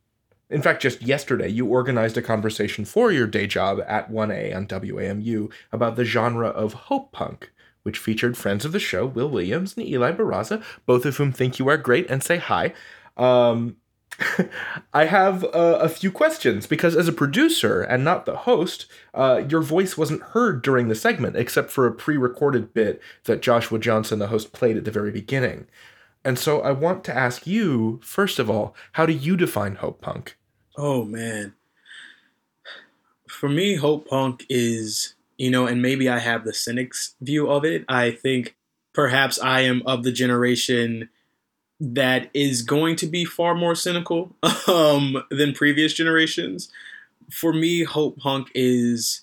in 0.53 0.61
fact, 0.61 0.83
just 0.83 1.01
yesterday, 1.01 1.47
you 1.47 1.65
organized 1.65 2.15
a 2.15 2.21
conversation 2.21 2.85
for 2.85 3.11
your 3.11 3.25
day 3.25 3.47
job 3.47 3.79
at 3.87 4.11
1A 4.11 4.55
on 4.55 4.67
WAMU 4.67 5.51
about 5.71 5.95
the 5.95 6.05
genre 6.05 6.49
of 6.49 6.73
hope 6.73 7.11
punk, 7.11 7.51
which 7.81 7.97
featured 7.97 8.37
friends 8.37 8.63
of 8.63 8.71
the 8.71 8.79
show, 8.79 9.03
Will 9.07 9.29
Williams 9.29 9.75
and 9.75 9.87
Eli 9.87 10.11
Barraza, 10.11 10.63
both 10.85 11.05
of 11.05 11.17
whom 11.17 11.31
think 11.31 11.57
you 11.57 11.67
are 11.69 11.77
great 11.77 12.07
and 12.07 12.21
say 12.21 12.37
hi. 12.37 12.71
Um, 13.17 13.77
I 14.93 15.05
have 15.05 15.43
uh, 15.45 15.79
a 15.81 15.89
few 15.89 16.11
questions 16.11 16.67
because, 16.67 16.95
as 16.95 17.07
a 17.07 17.13
producer 17.13 17.81
and 17.81 18.03
not 18.03 18.27
the 18.27 18.37
host, 18.37 18.85
uh, 19.15 19.43
your 19.49 19.61
voice 19.61 19.97
wasn't 19.97 20.21
heard 20.21 20.61
during 20.61 20.87
the 20.87 20.93
segment 20.93 21.35
except 21.35 21.71
for 21.71 21.87
a 21.87 21.91
pre 21.91 22.15
recorded 22.15 22.75
bit 22.75 23.01
that 23.23 23.41
Joshua 23.41 23.79
Johnson, 23.79 24.19
the 24.19 24.27
host, 24.27 24.53
played 24.53 24.77
at 24.77 24.85
the 24.85 24.91
very 24.91 25.11
beginning. 25.11 25.65
And 26.23 26.37
so 26.37 26.61
I 26.61 26.71
want 26.73 27.03
to 27.05 27.17
ask 27.17 27.47
you, 27.47 27.99
first 28.03 28.37
of 28.37 28.51
all, 28.51 28.75
how 28.93 29.07
do 29.07 29.13
you 29.13 29.35
define 29.35 29.75
hope 29.75 29.99
punk? 29.99 30.37
Oh 30.77 31.03
man. 31.03 31.53
For 33.27 33.49
me, 33.49 33.75
Hope 33.75 34.07
Punk 34.07 34.45
is, 34.49 35.15
you 35.37 35.49
know, 35.49 35.65
and 35.67 35.81
maybe 35.81 36.07
I 36.07 36.19
have 36.19 36.45
the 36.45 36.53
cynics 36.53 37.15
view 37.21 37.49
of 37.49 37.65
it. 37.65 37.83
I 37.89 38.11
think 38.11 38.55
perhaps 38.93 39.39
I 39.39 39.61
am 39.61 39.81
of 39.85 40.03
the 40.03 40.11
generation 40.11 41.09
that 41.79 42.29
is 42.33 42.61
going 42.61 42.95
to 42.97 43.07
be 43.07 43.25
far 43.25 43.55
more 43.55 43.75
cynical 43.75 44.35
um, 44.67 45.23
than 45.29 45.53
previous 45.53 45.93
generations. 45.93 46.71
For 47.29 47.51
me, 47.51 47.83
Hope 47.83 48.17
Punk 48.17 48.49
is 48.55 49.21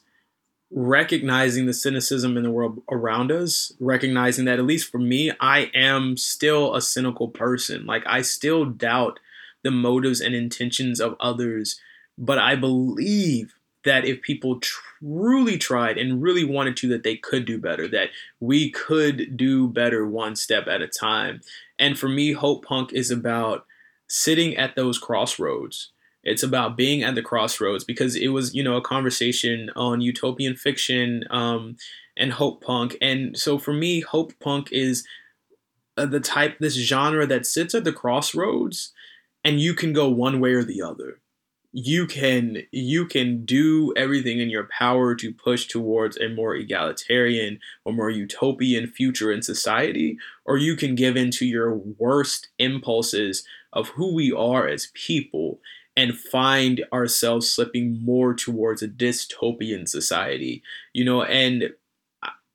recognizing 0.72 1.66
the 1.66 1.72
cynicism 1.72 2.36
in 2.36 2.42
the 2.42 2.51
world 2.51 2.82
around 2.90 3.32
us, 3.32 3.72
recognizing 3.80 4.44
that, 4.44 4.59
at 4.59 4.66
least 4.66 4.90
for 4.90 4.98
me, 4.98 5.32
I 5.40 5.70
am 5.74 6.16
still 6.16 6.74
a 6.74 6.82
cynical 6.82 7.28
person. 7.28 7.86
Like, 7.86 8.05
I 8.07 8.22
still 8.22 8.64
doubt 8.64 9.18
the 9.62 9.70
motives 9.70 10.20
and 10.20 10.34
intentions 10.34 11.00
of 11.00 11.16
others. 11.20 11.80
But 12.16 12.38
I 12.38 12.56
believe 12.56 13.54
that 13.84 14.04
if 14.04 14.20
people 14.20 14.61
truly 14.61 15.56
tried 15.56 15.96
and 15.96 16.22
really 16.22 16.44
wanted 16.44 16.76
to, 16.76 16.88
that 16.88 17.02
they 17.02 17.16
could 17.16 17.46
do 17.46 17.58
better, 17.58 17.88
that 17.88 18.11
we 18.38 18.70
could 18.70 19.36
do 19.36 19.68
better 19.68 20.06
one 20.06 20.36
step 20.36 20.66
at 20.66 20.82
a 20.82 20.88
time. 20.88 21.40
And 21.78 21.98
for 21.98 22.08
me, 22.08 22.32
Hope 22.32 22.64
Punk 22.64 22.92
is 22.92 23.11
about 23.11 23.64
sitting 24.06 24.56
at 24.56 24.76
those 24.76 24.98
crossroads. 24.98 25.92
It's 26.22 26.42
about 26.42 26.76
being 26.76 27.02
at 27.02 27.14
the 27.14 27.22
crossroads 27.22 27.84
because 27.84 28.14
it 28.14 28.28
was, 28.28 28.54
you 28.54 28.62
know, 28.62 28.76
a 28.76 28.82
conversation 28.82 29.70
on 29.74 30.02
utopian 30.02 30.54
fiction 30.54 31.24
um, 31.30 31.76
and 32.16 32.32
Hope 32.32 32.62
Punk. 32.62 32.96
And 33.00 33.38
so 33.38 33.58
for 33.58 33.72
me, 33.72 34.00
Hope 34.00 34.38
Punk 34.40 34.70
is 34.72 35.06
uh, 35.96 36.04
the 36.04 36.20
type, 36.20 36.58
this 36.58 36.74
genre 36.74 37.26
that 37.26 37.46
sits 37.46 37.74
at 37.74 37.84
the 37.84 37.92
crossroads 37.92 38.92
and 39.45 39.61
you 39.61 39.74
can 39.74 39.93
go 39.93 40.09
one 40.09 40.41
way 40.41 40.53
or 40.53 40.64
the 40.64 40.82
other. 40.82 41.20
You 41.72 42.07
can 42.07 42.62
you 42.72 43.07
can 43.07 43.45
do 43.45 43.95
everything 43.97 44.41
in 44.41 44.51
your 44.51 44.68
power 44.76 45.14
to 45.14 45.32
push 45.32 45.66
towards 45.66 46.16
a 46.16 46.28
more 46.28 46.57
egalitarian 46.57 47.61
or 47.84 47.93
more 47.93 48.11
utopian 48.11 48.88
future 48.88 49.30
in 49.30 49.43
society 49.43 50.18
or 50.45 50.57
you 50.59 50.74
can 50.74 50.97
give 50.97 51.16
in 51.16 51.30
to 51.32 51.47
your 51.47 51.76
worst 51.76 52.49
impulses 52.59 53.45
of 53.72 53.91
who 53.91 54.12
we 54.12 54.32
are 54.32 54.66
as 54.66 54.91
people 54.95 55.61
and 55.97 56.18
find 56.18 56.84
ourselves 56.93 57.49
slipping 57.49 58.05
more 58.05 58.34
towards 58.34 58.82
a 58.82 58.88
dystopian 58.88 59.88
society. 59.88 60.64
You 60.93 61.05
know 61.05 61.22
and 61.22 61.70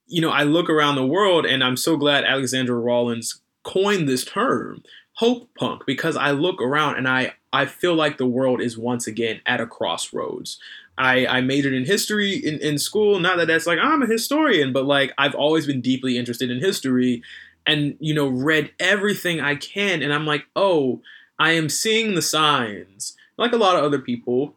you 0.08 0.22
know 0.22 0.30
i 0.30 0.44
look 0.44 0.70
around 0.70 0.96
the 0.96 1.06
world 1.06 1.46
and 1.46 1.64
i'm 1.64 1.78
so 1.78 1.98
glad 1.98 2.24
alexandra 2.24 2.76
rowland 2.76 3.24
coined 3.64 4.08
this 4.08 4.24
term 4.24 4.84
hope 5.16 5.50
punk 5.58 5.84
because 5.86 6.16
I 6.16 6.32
look 6.32 6.62
around 6.62 6.98
and 6.98 7.08
I 7.08 7.34
I 7.52 7.66
feel 7.66 7.96
like 7.96 8.18
the 8.18 8.26
world 8.26 8.62
is 8.62 8.78
once 8.78 9.08
again 9.08 9.42
at 9.46 9.62
a 9.62 9.68
crossroads. 9.68 10.60
I, 10.98 11.26
I 11.28 11.42
majored 11.42 11.74
in 11.74 11.86
history 11.86 12.36
in, 12.36 12.60
in 12.60 12.78
school. 12.78 13.20
Not 13.20 13.38
that 13.38 13.48
that's 13.48 13.68
like 13.68 13.80
I'm 13.80 14.02
a 14.02 14.08
historian, 14.08 14.74
but 14.74 14.86
like 14.86 15.14
I've 15.18 15.36
always 15.36 15.66
been 15.66 15.82
deeply 15.82 16.18
interested 16.18 16.50
in 16.50 16.60
history 16.60 17.22
and, 17.66 17.98
you 18.00 18.14
know, 18.14 18.28
read 18.28 18.72
everything 18.80 19.42
I 19.42 19.56
can. 19.56 20.02
And 20.02 20.14
I'm 20.14 20.26
like, 20.26 20.46
oh, 20.56 21.02
I 21.40 21.52
am 21.52 21.70
seeing 21.70 22.16
the 22.16 22.22
signs, 22.22 23.16
like 23.38 23.52
a 23.52 23.58
lot 23.58 23.76
of 23.76 23.84
other 23.84 24.00
people, 24.00 24.56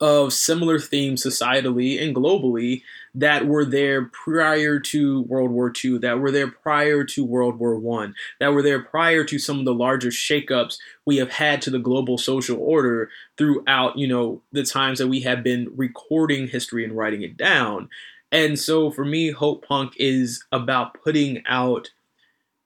of 0.00 0.32
similar 0.32 0.78
themes 0.78 1.24
societally 1.24 2.02
and 2.02 2.14
globally 2.14 2.82
that 3.14 3.46
were 3.46 3.64
there 3.64 4.06
prior 4.06 4.78
to 4.78 5.22
World 5.22 5.50
War 5.50 5.72
II, 5.84 5.98
that 5.98 6.18
were 6.18 6.30
there 6.30 6.50
prior 6.50 7.04
to 7.04 7.24
World 7.24 7.58
War 7.58 7.76
One, 7.76 8.14
that 8.40 8.52
were 8.52 8.62
there 8.62 8.82
prior 8.82 9.22
to 9.24 9.38
some 9.38 9.58
of 9.58 9.64
the 9.64 9.74
larger 9.74 10.08
shakeups 10.08 10.78
we 11.04 11.18
have 11.18 11.32
had 11.32 11.60
to 11.62 11.70
the 11.70 11.78
global 11.78 12.16
social 12.16 12.58
order 12.58 13.10
throughout, 13.36 13.98
you 13.98 14.06
know, 14.06 14.40
the 14.52 14.64
times 14.64 14.98
that 14.98 15.08
we 15.08 15.20
have 15.20 15.42
been 15.42 15.70
recording 15.76 16.48
history 16.48 16.84
and 16.84 16.96
writing 16.96 17.22
it 17.22 17.36
down. 17.36 17.88
And 18.30 18.58
so 18.58 18.90
for 18.90 19.04
me, 19.04 19.30
Hope 19.30 19.66
Punk 19.66 19.92
is 19.98 20.44
about 20.50 21.02
putting 21.02 21.42
out 21.46 21.90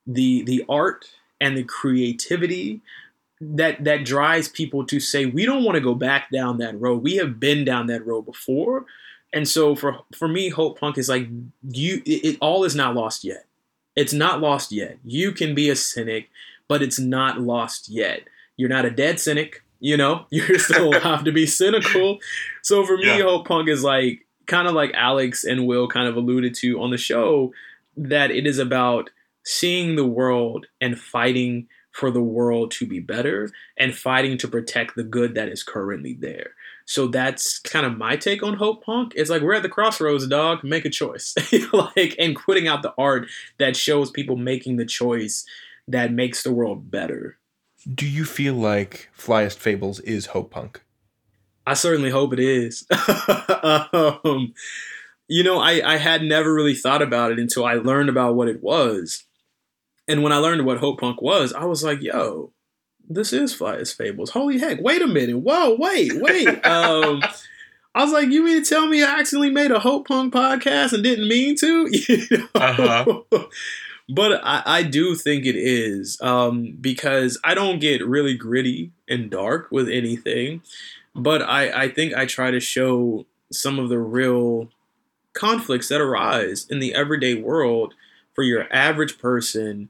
the 0.07 0.45
the 0.45 0.65
art 0.69 1.11
and 1.41 1.57
the 1.57 1.65
creativity 1.65 2.81
that 3.41 3.83
that 3.85 4.05
drives 4.05 4.49
people 4.49 4.87
to 4.87 5.01
say 5.01 5.27
we 5.27 5.45
don't 5.45 5.65
want 5.65 5.75
to 5.75 5.81
go 5.81 5.95
back 5.95 6.31
down 6.31 6.59
that 6.59 6.81
road. 6.81 7.03
We 7.03 7.17
have 7.17 7.41
been 7.41 7.65
down 7.65 7.89
that 7.89 8.07
road 8.07 8.23
before. 8.23 8.87
And 9.33 9.49
so 9.49 9.75
for 9.75 9.99
for 10.15 10.29
me, 10.29 10.49
Hope 10.49 10.79
Punk 10.79 10.99
is 10.99 11.09
like 11.09 11.29
you. 11.69 12.03
It, 12.07 12.25
it, 12.25 12.39
all 12.41 12.65
is 12.65 12.75
not 12.75 12.95
lost 12.95 13.25
yet. 13.25 13.45
It's 13.95 14.13
not 14.13 14.41
lost 14.41 14.73
yet. 14.73 14.99
You 15.05 15.33
can 15.33 15.55
be 15.55 15.69
a 15.71 15.77
cynic, 15.77 16.31
but 16.69 16.83
it's 16.83 16.99
not 16.99 17.41
lost 17.41 17.89
yet. 17.89 18.23
You're 18.57 18.69
not 18.69 18.85
a 18.85 18.91
dead 18.91 19.21
cynic. 19.21 19.63
You 19.81 19.97
know, 19.97 20.27
you're 20.31 20.59
still 20.59 20.93
have 21.01 21.25
to 21.25 21.33
be 21.33 21.47
cynical. 21.47 22.19
So 22.63 22.85
for 22.85 22.97
me, 22.97 23.19
yeah. 23.19 23.23
Hope 23.23 23.47
Punk 23.47 23.69
is 23.69 23.83
like 23.83 24.27
kind 24.47 24.69
of 24.69 24.75
like 24.75 24.93
Alex 24.95 25.45
and 25.45 25.67
Will 25.67 25.89
kind 25.89 26.09
of 26.09 26.17
alluded 26.17 26.55
to 26.57 26.81
on 26.81 26.91
the 26.91 26.99
show 26.99 27.53
that 27.97 28.31
it 28.31 28.47
is 28.47 28.59
about 28.59 29.11
seeing 29.45 29.97
the 29.97 30.07
world 30.07 30.67
and 30.81 30.99
fighting 30.99 31.69
for 31.93 32.11
the 32.11 32.23
world 32.23 32.71
to 32.71 32.87
be 32.87 33.01
better 33.01 33.51
and 33.79 33.95
fighting 33.95 34.37
to 34.37 34.49
protect 34.49 34.97
the 34.97 35.03
good 35.03 35.35
that 35.35 35.49
is 35.49 35.63
currently 35.63 36.13
there. 36.13 36.51
So 36.87 37.09
that's 37.09 37.59
kind 37.59 37.85
of 37.85 37.99
my 37.99 38.17
take 38.17 38.43
on 38.45 38.55
Hope 38.55 38.85
Punk. 38.85 39.13
It's 39.17 39.29
like 39.29 39.43
we're 39.43 39.55
at 39.55 39.63
the 39.65 39.69
crossroads, 39.69 40.27
dog. 40.29 40.63
Make 40.63 40.85
a 40.85 40.91
choice, 40.91 41.35
like, 41.73 42.15
and 42.19 42.37
putting 42.37 42.69
out 42.69 42.83
the 42.83 42.95
art 42.97 43.29
that 43.59 43.77
shows 43.77 44.11
people 44.11 44.37
making 44.37 44.77
the 44.77 44.87
choice 44.87 45.45
that 45.89 46.13
makes 46.13 46.43
the 46.43 46.53
world 46.53 46.91
better. 46.91 47.39
Do 47.93 48.07
you 48.07 48.25
feel 48.25 48.55
like 48.55 49.11
Flyest 49.17 49.57
Fables 49.57 50.01
is 50.01 50.27
Hope 50.27 50.53
Punk? 50.53 50.81
I 51.67 51.75
certainly 51.75 52.11
hope 52.11 52.33
it 52.33 52.39
is. 52.39 52.87
um, 53.93 54.55
you 55.29 55.43
know, 55.43 55.59
I, 55.59 55.83
I 55.85 55.97
had 55.97 56.23
never 56.23 56.55
really 56.55 56.75
thought 56.75 57.03
about 57.03 57.33
it 57.33 57.41
until 57.41 57.65
I 57.65 57.75
learned 57.75 58.09
about 58.09 58.37
what 58.37 58.49
it 58.49 58.63
was. 58.63 59.25
And 60.07 60.23
when 60.23 60.33
I 60.33 60.37
learned 60.37 60.65
what 60.65 60.79
Hope 60.79 61.01
Punk 61.01 61.21
was, 61.21 61.53
I 61.53 61.65
was 61.65 61.83
like, 61.83 62.01
yo, 62.01 62.53
this 63.09 63.33
is 63.33 63.55
Flyest 63.55 63.97
Fables. 63.97 64.31
Holy 64.31 64.59
heck, 64.59 64.81
wait 64.81 65.03
a 65.03 65.07
minute. 65.07 65.39
Whoa, 65.39 65.77
wait, 65.79 66.13
wait. 66.15 66.49
um, 66.67 67.23
I 67.95 68.05
was 68.05 68.13
like, 68.13 68.29
you 68.29 68.45
mean 68.45 68.63
to 68.63 68.69
tell 68.69 68.87
me 68.87 69.03
I 69.03 69.19
accidentally 69.19 69.51
made 69.51 69.71
a 69.71 69.79
Hope 69.79 70.09
Punk 70.09 70.35
podcast 70.35 70.93
and 70.93 71.03
didn't 71.03 71.29
mean 71.29 71.57
to? 71.57 71.87
You 72.09 72.27
know? 72.31 72.49
uh-huh. 72.55 73.45
but 74.09 74.41
I, 74.45 74.63
I, 74.67 74.83
do 74.83 75.15
think 75.15 75.47
it 75.47 75.57
is 75.57 76.21
um, 76.21 76.77
because 76.81 77.39
I 77.43 77.55
don't 77.55 77.79
get 77.79 78.07
really 78.07 78.35
gritty 78.35 78.93
and 79.09 79.31
dark 79.31 79.69
with 79.71 79.89
anything. 79.89 80.63
But 81.15 81.41
I, 81.43 81.85
I 81.85 81.89
think 81.89 82.13
I 82.13 82.27
try 82.27 82.51
to 82.51 82.61
show 82.61 83.25
some 83.51 83.79
of 83.79 83.89
the 83.89 83.99
real 83.99 84.69
conflicts 85.33 85.89
that 85.89 86.01
arise 86.01 86.67
in 86.69 86.81
the 86.81 86.95
everyday 86.95 87.35
world 87.35 87.95
for 88.35 88.43
your 88.43 88.71
average 88.71 89.19
person 89.19 89.89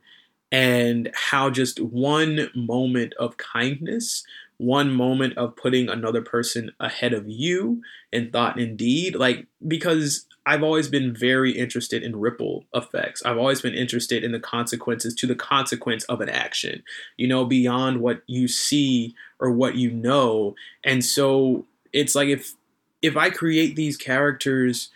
and 0.53 1.11
how 1.15 1.51
just 1.51 1.81
one 1.81 2.51
moment 2.55 3.15
of 3.15 3.37
kindness, 3.37 4.25
one 4.59 4.93
moment 4.93 5.37
of 5.37 5.57
putting 5.57 5.89
another 5.89 6.23
person 6.23 6.71
ahead 6.81 7.13
of 7.13 7.29
you 7.29 7.83
in 8.13 8.31
thought 8.31 8.59
and 8.59 8.77
deed, 8.77 9.15
like 9.15 9.47
because 9.67 10.27
I've 10.47 10.63
always 10.63 10.89
been 10.89 11.13
very 11.13 11.51
interested 11.51 12.05
in 12.05 12.15
ripple 12.15 12.65
effects. 12.73 13.23
I've 13.25 13.37
always 13.37 13.61
been 13.61 13.75
interested 13.75 14.23
in 14.23 14.31
the 14.31 14.41
consequences 14.41 15.13
to 15.17 15.27
the 15.27 15.35
consequence 15.35 16.05
of 16.05 16.21
an 16.21 16.29
action, 16.29 16.85
you 17.17 17.27
know, 17.27 17.45
beyond 17.45 18.01
what 18.01 18.23
you 18.29 18.47
see 18.47 19.15
or 19.41 19.51
what 19.51 19.75
you 19.75 19.91
know. 19.91 20.55
And 20.85 21.05
so 21.05 21.67
it's 21.93 22.15
like 22.15 22.29
if 22.29 22.55
if 23.03 23.17
I 23.17 23.31
create 23.31 23.75
these 23.75 23.97
characters 23.97 24.91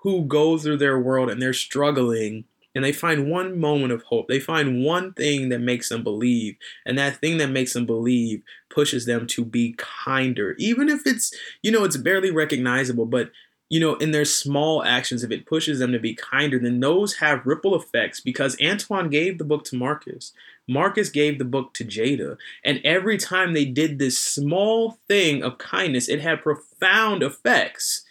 who 0.00 0.24
go 0.24 0.58
through 0.58 0.78
their 0.78 0.98
world 0.98 1.30
and 1.30 1.40
they're 1.40 1.52
struggling 1.52 2.44
and 2.76 2.84
they 2.84 2.92
find 2.92 3.30
one 3.30 3.58
moment 3.58 3.92
of 3.92 4.02
hope. 4.04 4.28
They 4.28 4.38
find 4.38 4.84
one 4.84 5.14
thing 5.14 5.48
that 5.48 5.60
makes 5.60 5.88
them 5.88 6.04
believe, 6.04 6.56
and 6.84 6.98
that 6.98 7.16
thing 7.16 7.38
that 7.38 7.50
makes 7.50 7.72
them 7.72 7.86
believe 7.86 8.42
pushes 8.68 9.06
them 9.06 9.26
to 9.28 9.44
be 9.44 9.74
kinder, 9.78 10.54
even 10.58 10.88
if 10.88 11.06
it's, 11.06 11.34
you 11.62 11.72
know, 11.72 11.84
it's 11.84 11.96
barely 11.96 12.30
recognizable, 12.30 13.06
but 13.06 13.30
you 13.68 13.80
know, 13.80 13.96
in 13.96 14.12
their 14.12 14.24
small 14.24 14.84
actions, 14.84 15.24
if 15.24 15.32
it 15.32 15.46
pushes 15.46 15.80
them 15.80 15.90
to 15.90 15.98
be 15.98 16.14
kinder, 16.14 16.58
then 16.58 16.78
those 16.78 17.16
have 17.16 17.44
ripple 17.46 17.74
effects 17.74 18.20
because 18.20 18.56
Antoine 18.62 19.10
gave 19.10 19.38
the 19.38 19.44
book 19.44 19.64
to 19.64 19.76
Marcus. 19.76 20.32
Marcus 20.68 21.08
gave 21.08 21.38
the 21.38 21.44
book 21.44 21.74
to 21.74 21.84
Jada. 21.84 22.36
And 22.64 22.80
every 22.84 23.18
time 23.18 23.54
they 23.54 23.64
did 23.64 23.98
this 23.98 24.20
small 24.20 24.98
thing 25.08 25.42
of 25.42 25.58
kindness, 25.58 26.08
it 26.08 26.20
had 26.20 26.42
profound 26.42 27.24
effects 27.24 28.04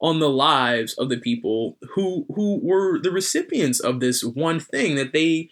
on 0.00 0.20
the 0.20 0.28
lives 0.28 0.94
of 0.94 1.08
the 1.08 1.16
people 1.16 1.76
who 1.94 2.26
who 2.34 2.60
were 2.62 3.00
the 3.00 3.10
recipients 3.10 3.80
of 3.80 4.00
this 4.00 4.22
one 4.22 4.60
thing 4.60 4.94
that 4.94 5.12
they 5.12 5.48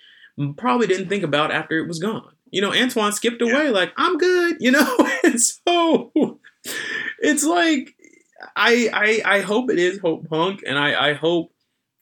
probably 0.57 0.87
didn't 0.87 1.09
think 1.09 1.23
about 1.23 1.51
after 1.51 1.79
it 1.79 1.89
was 1.89 1.99
gone. 1.99 2.33
You 2.51 2.61
know, 2.61 2.73
Antoine 2.73 3.13
skipped 3.13 3.43
away 3.43 3.67
yeah. 3.67 3.71
like 3.71 3.93
I'm 3.97 4.19
good, 4.19 4.57
you 4.61 4.71
know, 4.71 4.97
and 5.25 5.41
so 5.41 6.39
it's 7.19 7.45
like 7.45 7.97
I 8.55 9.23
I 9.25 9.37
I 9.37 9.41
hope 9.41 9.71
it 9.71 9.79
is 9.79 9.99
hope 9.99 10.29
punk, 10.29 10.63
and 10.67 10.79
I 10.79 11.11
I 11.11 11.15
hope 11.15 11.53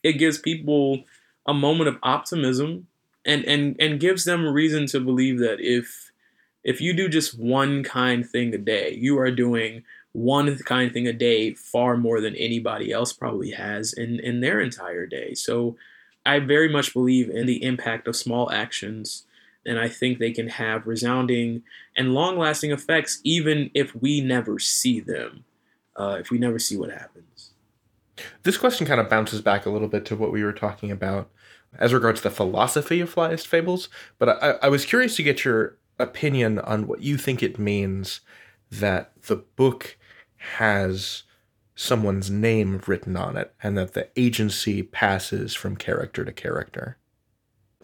it 0.03 0.15
gives 0.15 0.39
people 0.39 1.05
a 1.47 1.55
moment 1.55 1.89
of 1.89 1.99
optimism 2.03 2.87
and 3.25 3.45
and 3.45 3.77
and 3.81 4.01
gives 4.01 4.25
them 4.25 4.45
a 4.45 4.53
reason 4.53 4.87
to 4.87 5.01
believe 5.01 5.39
that 5.39 5.61
if 5.61 6.11
if 6.63 6.81
you 6.81 6.95
do 6.95 7.09
just 7.09 7.39
one 7.39 7.83
kind 7.83 8.29
thing 8.29 8.55
a 8.55 8.59
day, 8.59 8.97
you 8.99 9.19
are 9.19 9.31
doing 9.31 9.83
one 10.15 10.57
kind 10.59 10.87
of 10.87 10.93
thing 10.93 11.09
a 11.09 11.13
day 11.13 11.53
far 11.55 11.97
more 11.97 12.21
than 12.21 12.37
anybody 12.37 12.93
else 12.93 13.13
probably 13.13 13.51
has 13.51 13.93
in, 13.93 14.21
in 14.21 14.41
their 14.41 14.61
entire 14.61 15.07
day. 15.07 15.35
So 15.35 15.77
I 16.25 16.39
very 16.39 16.69
much 16.69 16.95
believe 16.95 17.29
in 17.29 17.47
the 17.47 17.63
impact 17.65 18.07
of 18.07 18.15
small 18.15 18.51
actions, 18.53 19.25
and 19.67 19.79
I 19.79 19.89
think 19.89 20.19
they 20.19 20.31
can 20.31 20.49
have 20.49 20.87
resounding 20.87 21.65
and 21.97 22.15
long 22.15 22.39
lasting 22.39 22.71
effects 22.71 23.21
even 23.25 23.73
if 23.75 23.95
we 23.97 24.21
never 24.21 24.61
see 24.61 25.01
them, 25.01 25.45
uh, 25.97 26.17
if 26.21 26.31
we 26.31 26.39
never 26.39 26.61
see 26.61 26.77
what 26.77 26.91
happens. 26.91 27.51
This 28.45 28.57
question 28.57 28.87
kind 28.87 29.01
of 29.01 29.11
bounces 29.11 29.41
back 29.41 29.67
a 29.67 29.71
little 29.71 29.89
bit 29.89 30.05
to 30.07 30.17
what 30.17 30.31
we 30.31 30.45
were 30.45 30.53
talking 30.53 30.93
about 30.93 31.29
as 31.77 31.93
regards 31.93 32.21
the 32.21 32.31
philosophy 32.31 33.01
of 33.01 33.13
Flyest 33.13 33.49
Fables, 33.49 33.89
but 34.19 34.29
I, 34.29 34.51
I 34.63 34.69
was 34.69 34.85
curious 34.85 35.17
to 35.17 35.25
get 35.25 35.45
your 35.45 35.77
opinion 35.99 36.61
on 36.61 36.87
what 36.87 37.03
you 37.03 37.17
think 37.17 37.43
it 37.43 37.59
means 37.59 38.21
that 38.71 39.11
the 39.23 39.37
book 39.37 39.97
has 40.57 41.25
someone's 41.75 42.31
name 42.31 42.81
written 42.87 43.17
on 43.17 43.37
it 43.37 43.53
and 43.63 43.77
that 43.77 43.95
the 43.95 44.09
agency 44.17 44.83
passes 44.83 45.55
from 45.55 45.77
character 45.77 46.25
to 46.25 46.33
character. 46.33 46.97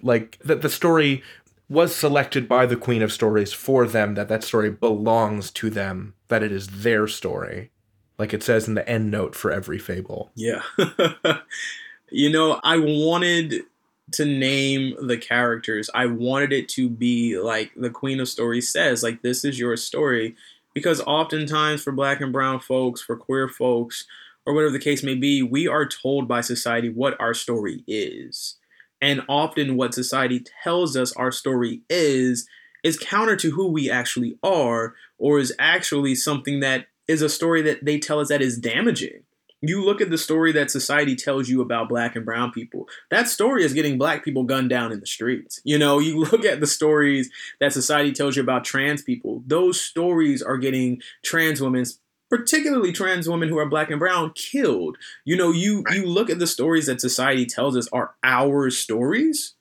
Like 0.03 0.39
that 0.45 0.63
the 0.63 0.69
story 0.69 1.23
was 1.69 1.95
selected 1.95 2.49
by 2.49 2.67
the 2.67 2.77
Queen 2.77 3.03
of 3.03 3.13
Stories 3.13 3.53
for 3.53 3.87
them, 3.87 4.15
that 4.15 4.29
that 4.29 4.43
story 4.43 4.71
belongs 4.71 5.51
to 5.53 5.71
them, 5.71 6.15
that 6.29 6.43
it 6.43 6.51
is 6.51 6.83
their 6.83 7.07
story. 7.07 7.71
Like 8.19 8.35
it 8.35 8.43
says 8.43 8.69
in 8.69 8.75
the 8.75 8.89
end 8.89 9.11
note 9.11 9.35
for 9.35 9.51
every 9.51 9.79
fable. 9.79 10.31
Yeah. 10.35 10.63
you 12.11 12.31
know, 12.31 12.61
I 12.63 12.79
wanted 12.79 13.63
to 14.13 14.25
name 14.25 14.95
the 15.07 15.17
characters. 15.17 15.89
I 15.95 16.07
wanted 16.07 16.53
it 16.53 16.69
to 16.71 16.89
be 16.89 17.39
like 17.39 17.73
the 17.77 17.91
Queen 17.91 18.21
of 18.21 18.29
Stories 18.29 18.69
says, 18.69 19.03
like 19.03 19.23
this 19.23 19.45
is 19.45 19.59
your 19.59 19.77
story 19.77 20.35
because 20.75 21.01
oftentimes 21.03 21.83
for 21.83 21.93
black 21.93 22.21
and 22.21 22.33
brown 22.33 22.61
folks, 22.61 23.01
for 23.01 23.17
queer 23.17 23.49
folks, 23.49 24.05
or 24.47 24.55
whatever 24.55 24.73
the 24.73 24.79
case 24.79 25.03
may 25.03 25.15
be, 25.15 25.43
we 25.43 25.69
are 25.69 25.87
told 25.87 26.27
by 26.27 26.41
society 26.41 26.89
what 26.89 27.21
our 27.21 27.35
story 27.35 27.85
is. 27.87 28.57
And 29.01 29.23
often 29.29 29.77
what 29.77 29.95
society 29.95 30.45
tells 30.63 30.97
us 30.97 31.13
our 31.13 31.33
story 31.33 31.83
is 31.89 32.49
is 32.83 32.99
counter 32.99 33.37
to 33.37 33.51
who 33.51 33.69
we 33.69 33.91
actually 33.91 34.39
are 34.43 34.95
or 35.19 35.39
is 35.39 35.55
actually 35.59 36.15
something 36.15 36.61
that 36.61 36.87
is 37.07 37.21
a 37.21 37.29
story 37.29 37.61
that 37.61 37.85
they 37.85 37.99
tell 37.99 38.21
us 38.21 38.29
that 38.29 38.41
is 38.41 38.57
damaging 38.57 39.23
You 39.63 39.85
look 39.85 40.01
at 40.01 40.11
the 40.11 40.19
story 40.19 40.53
that 40.53 40.71
society 40.71 41.15
tells 41.15 41.49
you 41.49 41.61
about 41.61 41.89
black 41.89 42.17
and 42.17 42.25
brown 42.25 42.51
people. 42.51 42.89
That 43.11 43.29
story 43.29 43.65
is 43.65 43.75
getting 43.75 43.99
black 43.99 44.25
people 44.25 44.45
gunned 44.45 44.71
down 44.71 44.91
in 44.91 45.01
the 45.01 45.07
streets. 45.07 45.61
You 45.65 45.79
know, 45.79 45.99
you 45.99 46.19
look 46.33 46.45
at 46.45 46.61
the 46.61 46.67
stories 46.67 47.31
that 47.61 47.73
society 47.73 48.13
tells 48.13 48.37
you 48.37 48.43
about 48.43 48.65
trans 48.65 49.03
people. 49.03 49.43
Those 49.47 49.81
stories 49.81 50.43
are 50.43 50.57
getting 50.57 51.03
trans 51.23 51.61
women 51.61 51.85
particularly 52.31 52.93
trans 52.93 53.29
women 53.29 53.49
who 53.49 53.59
are 53.59 53.69
black 53.69 53.91
and 53.91 53.99
brown 53.99 54.33
killed. 54.35 54.97
You 55.25 55.37
know, 55.37 55.51
you 55.51 55.85
you 55.91 56.07
look 56.07 56.31
at 56.31 56.39
the 56.39 56.47
stories 56.47 56.87
that 56.87 57.01
society 57.01 57.45
tells 57.45 57.77
us 57.77 57.89
are 57.93 58.15
our 58.23 58.71
stories 58.71 59.57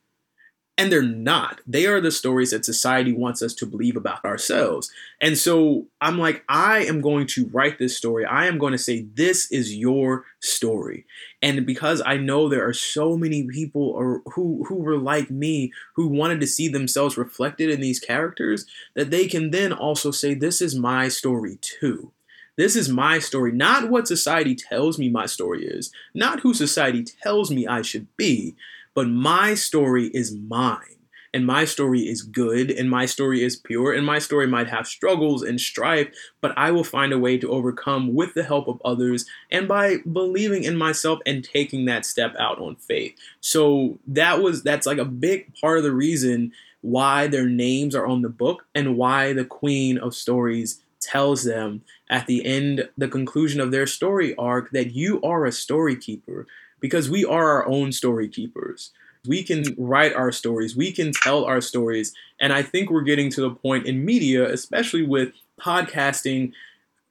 and 0.79 0.89
they're 0.89 1.01
not. 1.01 1.59
They 1.67 1.87
are 1.87 1.99
the 1.99 2.09
stories 2.09 2.51
that 2.51 2.63
society 2.63 3.11
wants 3.11 3.41
us 3.41 3.53
to 3.55 3.65
believe 3.65 3.97
about 3.97 4.23
ourselves. 4.23 4.89
And 5.19 5.37
so 5.37 5.87
I'm 5.99 6.17
like, 6.17 6.41
I 6.47 6.85
am 6.85 7.01
going 7.01 7.27
to 7.27 7.49
write 7.49 7.79
this 7.79 7.97
story. 7.97 8.23
I 8.23 8.45
am 8.45 8.57
going 8.57 8.71
to 8.71 8.77
say, 8.77 9.01
this 9.13 9.51
is 9.51 9.75
your 9.75 10.23
story. 10.39 11.05
And 11.41 11.65
because 11.65 12.01
I 12.05 12.15
know 12.15 12.47
there 12.47 12.65
are 12.65 12.71
so 12.71 13.17
many 13.17 13.45
people 13.45 14.21
who, 14.33 14.63
who 14.69 14.75
were 14.75 14.97
like 14.97 15.29
me, 15.29 15.73
who 15.95 16.07
wanted 16.07 16.39
to 16.39 16.47
see 16.47 16.69
themselves 16.69 17.17
reflected 17.17 17.69
in 17.69 17.81
these 17.81 17.99
characters, 17.99 18.65
that 18.95 19.11
they 19.11 19.27
can 19.27 19.51
then 19.51 19.73
also 19.73 20.11
say, 20.11 20.33
this 20.33 20.61
is 20.61 20.75
my 20.75 21.09
story 21.09 21.57
too. 21.59 22.13
This 22.55 22.77
is 22.77 22.87
my 22.87 23.19
story, 23.19 23.51
not 23.51 23.89
what 23.89 24.07
society 24.07 24.55
tells 24.55 24.97
me 24.97 25.09
my 25.09 25.25
story 25.25 25.65
is, 25.65 25.91
not 26.13 26.41
who 26.41 26.53
society 26.53 27.03
tells 27.03 27.51
me 27.51 27.67
I 27.67 27.81
should 27.81 28.07
be, 28.17 28.55
but 28.99 29.07
my 29.07 29.53
story 29.53 30.07
is 30.07 30.35
mine. 30.35 30.97
And 31.33 31.45
my 31.45 31.63
story 31.63 32.01
is 32.01 32.21
good, 32.21 32.69
and 32.69 32.89
my 32.89 33.05
story 33.05 33.41
is 33.41 33.55
pure, 33.55 33.93
and 33.93 34.05
my 34.05 34.19
story 34.19 34.45
might 34.45 34.67
have 34.67 34.87
struggles 34.87 35.41
and 35.41 35.61
strife, 35.61 36.09
but 36.41 36.51
I 36.57 36.71
will 36.71 36.83
find 36.83 37.13
a 37.13 37.17
way 37.17 37.37
to 37.37 37.49
overcome 37.49 38.13
with 38.13 38.33
the 38.33 38.43
help 38.43 38.67
of 38.67 38.81
others 38.83 39.25
and 39.51 39.69
by 39.69 39.99
believing 40.11 40.65
in 40.65 40.75
myself 40.75 41.19
and 41.25 41.45
taking 41.45 41.85
that 41.85 42.03
step 42.03 42.35
out 42.37 42.59
on 42.59 42.75
faith. 42.75 43.15
So 43.39 43.99
that 44.05 44.41
was 44.41 44.63
that's 44.63 44.85
like 44.85 44.97
a 44.97 45.05
big 45.05 45.55
part 45.61 45.77
of 45.77 45.85
the 45.85 45.93
reason 45.93 46.51
why 46.81 47.27
their 47.27 47.47
names 47.47 47.95
are 47.95 48.05
on 48.05 48.21
the 48.21 48.27
book 48.27 48.65
and 48.75 48.97
why 48.97 49.31
the 49.31 49.45
Queen 49.45 49.97
of 49.97 50.13
Stories 50.13 50.83
tells 50.99 51.45
them 51.45 51.83
at 52.09 52.27
the 52.27 52.45
end, 52.45 52.89
the 52.97 53.07
conclusion 53.07 53.61
of 53.61 53.71
their 53.71 53.87
story 53.87 54.35
arc, 54.35 54.71
that 54.71 54.91
you 54.91 55.21
are 55.21 55.45
a 55.45 55.53
story 55.53 55.95
keeper 55.95 56.47
because 56.79 57.09
we 57.09 57.25
are 57.25 57.51
our 57.51 57.67
own 57.67 57.91
story 57.91 58.27
keepers. 58.27 58.91
We 59.27 59.43
can 59.43 59.75
write 59.77 60.13
our 60.13 60.31
stories, 60.31 60.75
we 60.75 60.91
can 60.91 61.11
tell 61.11 61.43
our 61.45 61.61
stories. 61.61 62.13
And 62.39 62.53
I 62.53 62.61
think 62.61 62.89
we're 62.89 63.01
getting 63.01 63.29
to 63.31 63.41
the 63.41 63.51
point 63.51 63.85
in 63.85 64.05
media, 64.05 64.49
especially 64.49 65.03
with 65.03 65.33
podcasting 65.59 66.53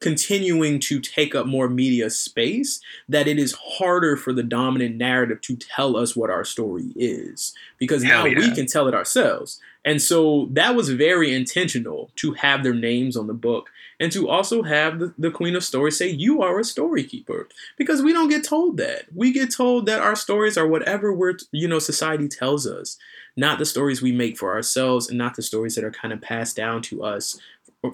continuing 0.00 0.78
to 0.78 1.00
take 1.00 1.34
up 1.34 1.46
more 1.46 1.68
media 1.68 2.08
space, 2.08 2.80
that 3.08 3.26
it 3.26 3.38
is 3.38 3.52
harder 3.52 4.16
for 4.16 4.32
the 4.32 4.42
dominant 4.42 4.96
narrative 4.96 5.40
to 5.42 5.56
tell 5.56 5.96
us 5.96 6.14
what 6.14 6.30
our 6.30 6.44
story 6.44 6.92
is 6.94 7.52
because 7.78 8.02
Hell 8.02 8.20
now 8.20 8.24
yeah. 8.26 8.38
we 8.38 8.54
can 8.54 8.66
tell 8.66 8.86
it 8.86 8.94
ourselves. 8.94 9.60
And 9.84 10.00
so 10.00 10.48
that 10.52 10.76
was 10.76 10.90
very 10.90 11.34
intentional 11.34 12.10
to 12.16 12.32
have 12.34 12.62
their 12.62 12.74
names 12.74 13.16
on 13.16 13.26
the 13.26 13.34
book 13.34 13.70
and 14.00 14.12
to 14.12 14.28
also 14.28 14.62
have 14.62 14.98
the, 14.98 15.14
the 15.18 15.30
Queen 15.30 15.56
of 15.56 15.64
Stories 15.64 15.98
say, 15.98 16.08
You 16.08 16.42
are 16.42 16.58
a 16.58 16.64
story 16.64 17.04
keeper. 17.04 17.48
Because 17.76 18.02
we 18.02 18.12
don't 18.12 18.28
get 18.28 18.44
told 18.44 18.76
that. 18.78 19.06
We 19.14 19.32
get 19.32 19.52
told 19.52 19.86
that 19.86 20.00
our 20.00 20.16
stories 20.16 20.56
are 20.56 20.66
whatever 20.66 21.12
we're, 21.12 21.34
you 21.52 21.68
know, 21.68 21.78
society 21.78 22.28
tells 22.28 22.66
us, 22.66 22.96
not 23.36 23.58
the 23.58 23.66
stories 23.66 24.02
we 24.02 24.12
make 24.12 24.36
for 24.36 24.54
ourselves 24.54 25.08
and 25.08 25.18
not 25.18 25.36
the 25.36 25.42
stories 25.42 25.74
that 25.74 25.84
are 25.84 25.90
kind 25.90 26.12
of 26.12 26.20
passed 26.20 26.56
down 26.56 26.82
to 26.82 27.02
us 27.02 27.38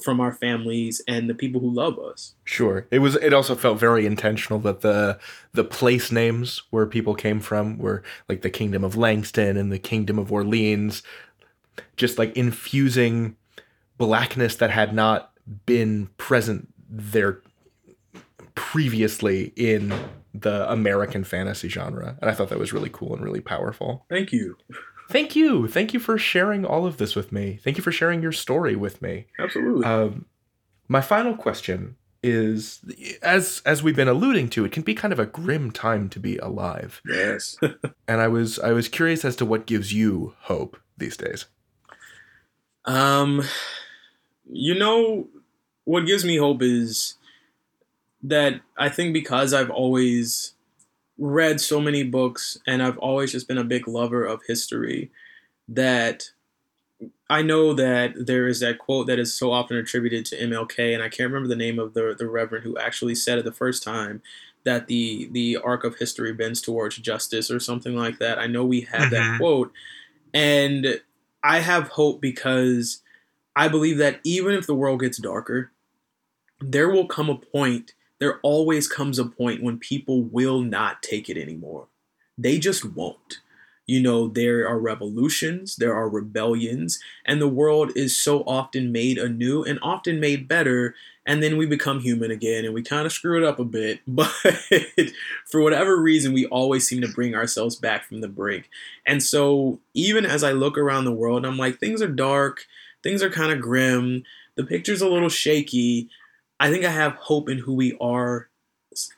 from 0.03 0.19
our 0.19 0.33
families 0.33 1.03
and 1.07 1.29
the 1.29 1.35
people 1.35 1.61
who 1.61 1.71
love 1.71 1.99
us. 1.99 2.35
Sure. 2.45 2.87
It 2.91 3.01
was 3.01 3.17
it 3.17 3.35
also 3.35 3.55
felt 3.55 3.79
very 3.79 4.07
intentional 4.07 4.59
that 4.61 4.81
the 4.81 5.19
the 5.53 5.65
place 5.65 6.11
names 6.11 6.63
where 6.71 6.87
people 6.87 7.15
came 7.15 7.41
from 7.41 7.77
were 7.77 8.03
like 8.29 8.41
the 8.41 8.49
Kingdom 8.49 8.83
of 8.83 8.97
Langston 8.97 9.59
and 9.59 9.71
the 9.71 9.79
Kingdom 9.79 10.19
of 10.19 10.33
Orleans 10.33 11.03
just 11.97 12.19
like 12.19 12.35
infusing 12.37 13.37
blackness 13.99 14.57
that 14.57 14.71
had 14.71 14.95
not 14.95 15.34
been 15.67 16.09
present 16.17 16.69
there 16.89 17.41
previously 18.55 19.53
in 19.57 19.93
the 20.33 20.71
American 20.71 21.25
fantasy 21.25 21.69
genre. 21.69 22.17
And 22.21 22.31
I 22.31 22.35
thought 22.35 22.49
that 22.49 22.59
was 22.59 22.73
really 22.73 22.91
cool 22.93 23.15
and 23.15 23.23
really 23.23 23.41
powerful. 23.41 24.05
Thank 24.09 24.33
you. 24.33 24.57
Thank 25.11 25.37
you. 25.37 25.69
Thank 25.69 25.93
you 25.95 26.01
for 26.01 26.19
sharing 26.19 26.65
all 26.65 26.87
of 26.87 26.97
this 26.97 27.15
with 27.15 27.31
me. 27.31 27.59
Thank 27.63 27.77
you 27.77 27.83
for 27.83 27.93
sharing 27.93 28.23
your 28.23 28.33
story 28.33 28.75
with 28.75 29.03
me. 29.03 29.27
Absolutely. 29.39 29.85
Um, 29.85 30.27
my 30.89 31.01
final 31.01 31.35
question 31.37 31.97
is 32.23 32.81
as 33.23 33.61
as 33.67 33.83
we've 33.83 33.97
been 33.97 34.09
alluding 34.09 34.49
to 34.49 34.65
it 34.65 34.73
can 34.73 34.83
be 34.83 34.95
kind 34.95 35.13
of 35.13 35.19
a 35.19 35.27
grim 35.27 35.71
time 35.71 36.09
to 36.09 36.19
be 36.19 36.39
alive 36.39 37.03
yes 37.07 37.59
and 38.09 38.23
i 38.23 38.27
was 38.27 38.59
i 38.61 38.73
was 38.73 38.89
curious 38.89 39.27
as 39.27 39.37
to 39.37 39.45
what 39.45 39.67
gives 39.67 39.93
you 39.93 40.35
hope 40.41 40.79
these 40.97 41.19
days 41.19 41.45
um 42.87 43.43
you 44.51 44.75
know 44.75 45.29
what 45.85 46.07
gives 46.07 46.25
me 46.25 46.37
hope 46.37 46.63
is 46.63 47.15
that 48.23 48.61
I 48.77 48.89
think 48.89 49.13
because 49.13 49.53
I've 49.53 49.71
always 49.71 50.55
read 51.19 51.61
so 51.61 51.81
many 51.81 52.03
books 52.03 52.59
and 52.67 52.83
I've 52.83 52.99
always 52.99 53.33
just 53.33 53.47
been 53.47 53.59
a 53.59 53.65
big 53.65 53.87
lover 53.87 54.25
of 54.25 54.43
history 54.47 55.11
that 55.69 56.31
I 57.29 57.43
know 57.43 57.73
that 57.75 58.27
there 58.27 58.47
is 58.49 58.61
that 58.61 58.79
quote 58.79 59.07
that 59.07 59.19
is 59.19 59.33
so 59.33 59.53
often 59.53 59.77
attributed 59.77 60.27
to 60.27 60.39
MLK 60.39 60.95
and 60.95 61.03
I 61.03 61.09
can't 61.09 61.31
remember 61.31 61.49
the 61.49 61.57
name 61.57 61.79
of 61.79 61.95
the 61.95 62.15
the 62.19 62.29
reverend 62.29 62.65
who 62.65 62.79
actually 62.79 63.15
said 63.15 63.39
it 63.39 63.45
the 63.45 63.53
first 63.53 63.83
time 63.83 64.23
that 64.65 64.87
the 64.87 65.29
the 65.33 65.59
arc 65.59 65.85
of 65.85 65.97
history 65.97 66.33
bends 66.33 66.61
towards 66.61 66.97
justice 66.97 67.51
or 67.51 67.61
something 67.61 67.95
like 67.95 68.19
that. 68.19 68.39
I 68.39 68.47
know 68.47 68.65
we 68.65 68.83
have 68.83 69.13
mm-hmm. 69.13 69.15
that 69.15 69.39
quote 69.39 69.73
and 70.33 71.01
I 71.43 71.61
have 71.61 71.89
hope 71.89 72.21
because 72.21 73.03
I 73.55 73.69
believe 73.69 73.99
that 73.99 74.21
even 74.25 74.55
if 74.55 74.67
the 74.67 74.75
world 74.75 75.01
gets 75.01 75.19
darker, 75.19 75.71
there 76.61 76.89
will 76.89 77.07
come 77.07 77.29
a 77.29 77.37
point, 77.37 77.93
there 78.21 78.41
always 78.43 78.89
comes 78.89 79.19
a 79.19 79.25
point 79.25 79.63
when 79.63 79.79
people 79.79 80.23
will 80.23 80.61
not 80.61 81.03
take 81.03 81.29
it 81.29 81.37
anymore. 81.37 81.89
They 82.39 82.59
just 82.59 82.85
won't. 82.85 83.41
You 83.87 84.01
know, 84.01 84.29
there 84.29 84.67
are 84.67 84.79
revolutions, 84.79 85.77
there 85.77 85.95
are 85.95 86.09
rebellions, 86.09 87.01
and 87.27 87.39
the 87.39 87.49
world 87.49 87.93
is 87.95 88.17
so 88.17 88.43
often 88.47 88.93
made 88.93 89.19
anew 89.19 89.63
and 89.63 89.79
often 89.83 90.21
made 90.21 90.49
better. 90.49 90.95
And 91.27 91.43
then 91.43 91.59
we 91.59 91.67
become 91.67 92.01
human 92.01 92.31
again 92.31 92.65
and 92.65 92.73
we 92.73 92.83
kind 92.83 93.05
of 93.05 93.13
screw 93.13 93.37
it 93.37 93.45
up 93.47 93.59
a 93.59 93.65
bit. 93.65 94.01
But 94.09 94.31
for 95.51 95.61
whatever 95.61 96.01
reason, 96.01 96.33
we 96.33 96.47
always 96.47 96.87
seem 96.87 97.03
to 97.03 97.09
bring 97.09 97.35
ourselves 97.35 97.77
back 97.77 98.05
from 98.05 98.23
the 98.23 98.29
brink. 98.29 98.71
And 99.07 99.23
so, 99.23 99.81
even 99.93 100.25
as 100.25 100.43
I 100.43 100.53
look 100.53 100.79
around 100.79 101.05
the 101.05 101.13
world, 101.13 101.45
I'm 101.45 101.59
like, 101.59 101.79
things 101.79 102.01
are 102.01 102.09
dark, 102.09 102.67
things 103.03 103.23
are 103.23 103.31
kind 103.31 103.53
of 103.53 103.61
grim, 103.61 104.23
the 104.57 104.65
picture's 104.65 105.03
a 105.03 105.09
little 105.09 105.29
shaky, 105.29 106.09
I 106.61 106.71
think 106.71 106.85
I 106.85 106.91
have 106.91 107.15
hope 107.15 107.49
in 107.49 107.59
who 107.59 107.75
we 107.75 107.97
are 108.01 108.49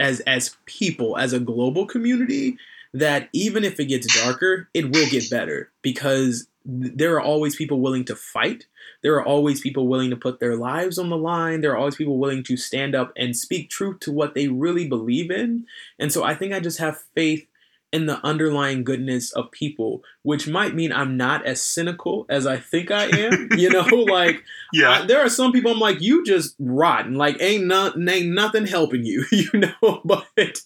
as 0.00 0.20
as 0.20 0.56
people, 0.64 1.16
as 1.18 1.32
a 1.32 1.40
global 1.40 1.86
community, 1.86 2.56
that 2.92 3.28
even 3.32 3.64
if 3.64 3.78
it 3.78 3.86
gets 3.86 4.22
darker, 4.22 4.68
it 4.74 4.86
will 4.92 5.08
get 5.08 5.30
better 5.30 5.70
because 5.82 6.48
there 6.64 7.14
are 7.14 7.20
always 7.20 7.54
people 7.54 7.80
willing 7.80 8.04
to 8.06 8.16
fight. 8.16 8.66
There 9.02 9.14
are 9.14 9.24
always 9.24 9.60
people 9.60 9.86
willing 9.86 10.10
to 10.10 10.16
put 10.16 10.40
their 10.40 10.56
lives 10.56 10.98
on 10.98 11.10
the 11.10 11.16
line. 11.16 11.60
There 11.60 11.72
are 11.72 11.76
always 11.76 11.96
people 11.96 12.18
willing 12.18 12.42
to 12.44 12.56
stand 12.56 12.94
up 12.94 13.12
and 13.16 13.36
speak 13.36 13.70
truth 13.70 14.00
to 14.00 14.12
what 14.12 14.34
they 14.34 14.48
really 14.48 14.88
believe 14.88 15.30
in. 15.30 15.66
And 15.98 16.12
so 16.12 16.24
I 16.24 16.34
think 16.34 16.52
I 16.52 16.60
just 16.60 16.78
have 16.78 17.04
faith 17.14 17.46
in 17.92 18.06
the 18.06 18.24
underlying 18.24 18.84
goodness 18.84 19.32
of 19.32 19.50
people, 19.50 20.02
which 20.22 20.48
might 20.48 20.74
mean 20.74 20.92
I'm 20.92 21.16
not 21.16 21.46
as 21.46 21.62
cynical 21.62 22.26
as 22.28 22.46
I 22.46 22.58
think 22.58 22.90
I 22.90 23.04
am. 23.06 23.48
you 23.56 23.70
know, 23.70 23.84
like 23.84 24.42
yeah, 24.72 24.90
I, 24.90 25.06
there 25.06 25.24
are 25.24 25.28
some 25.28 25.52
people 25.52 25.72
I'm 25.72 25.78
like, 25.78 26.00
you 26.00 26.24
just 26.24 26.56
rotten, 26.58 27.14
like 27.14 27.36
ain't 27.40 27.66
not 27.66 27.96
ain't 27.96 28.34
nothing 28.34 28.66
helping 28.66 29.04
you, 29.04 29.24
you 29.32 29.50
know. 29.54 30.02
But 30.04 30.62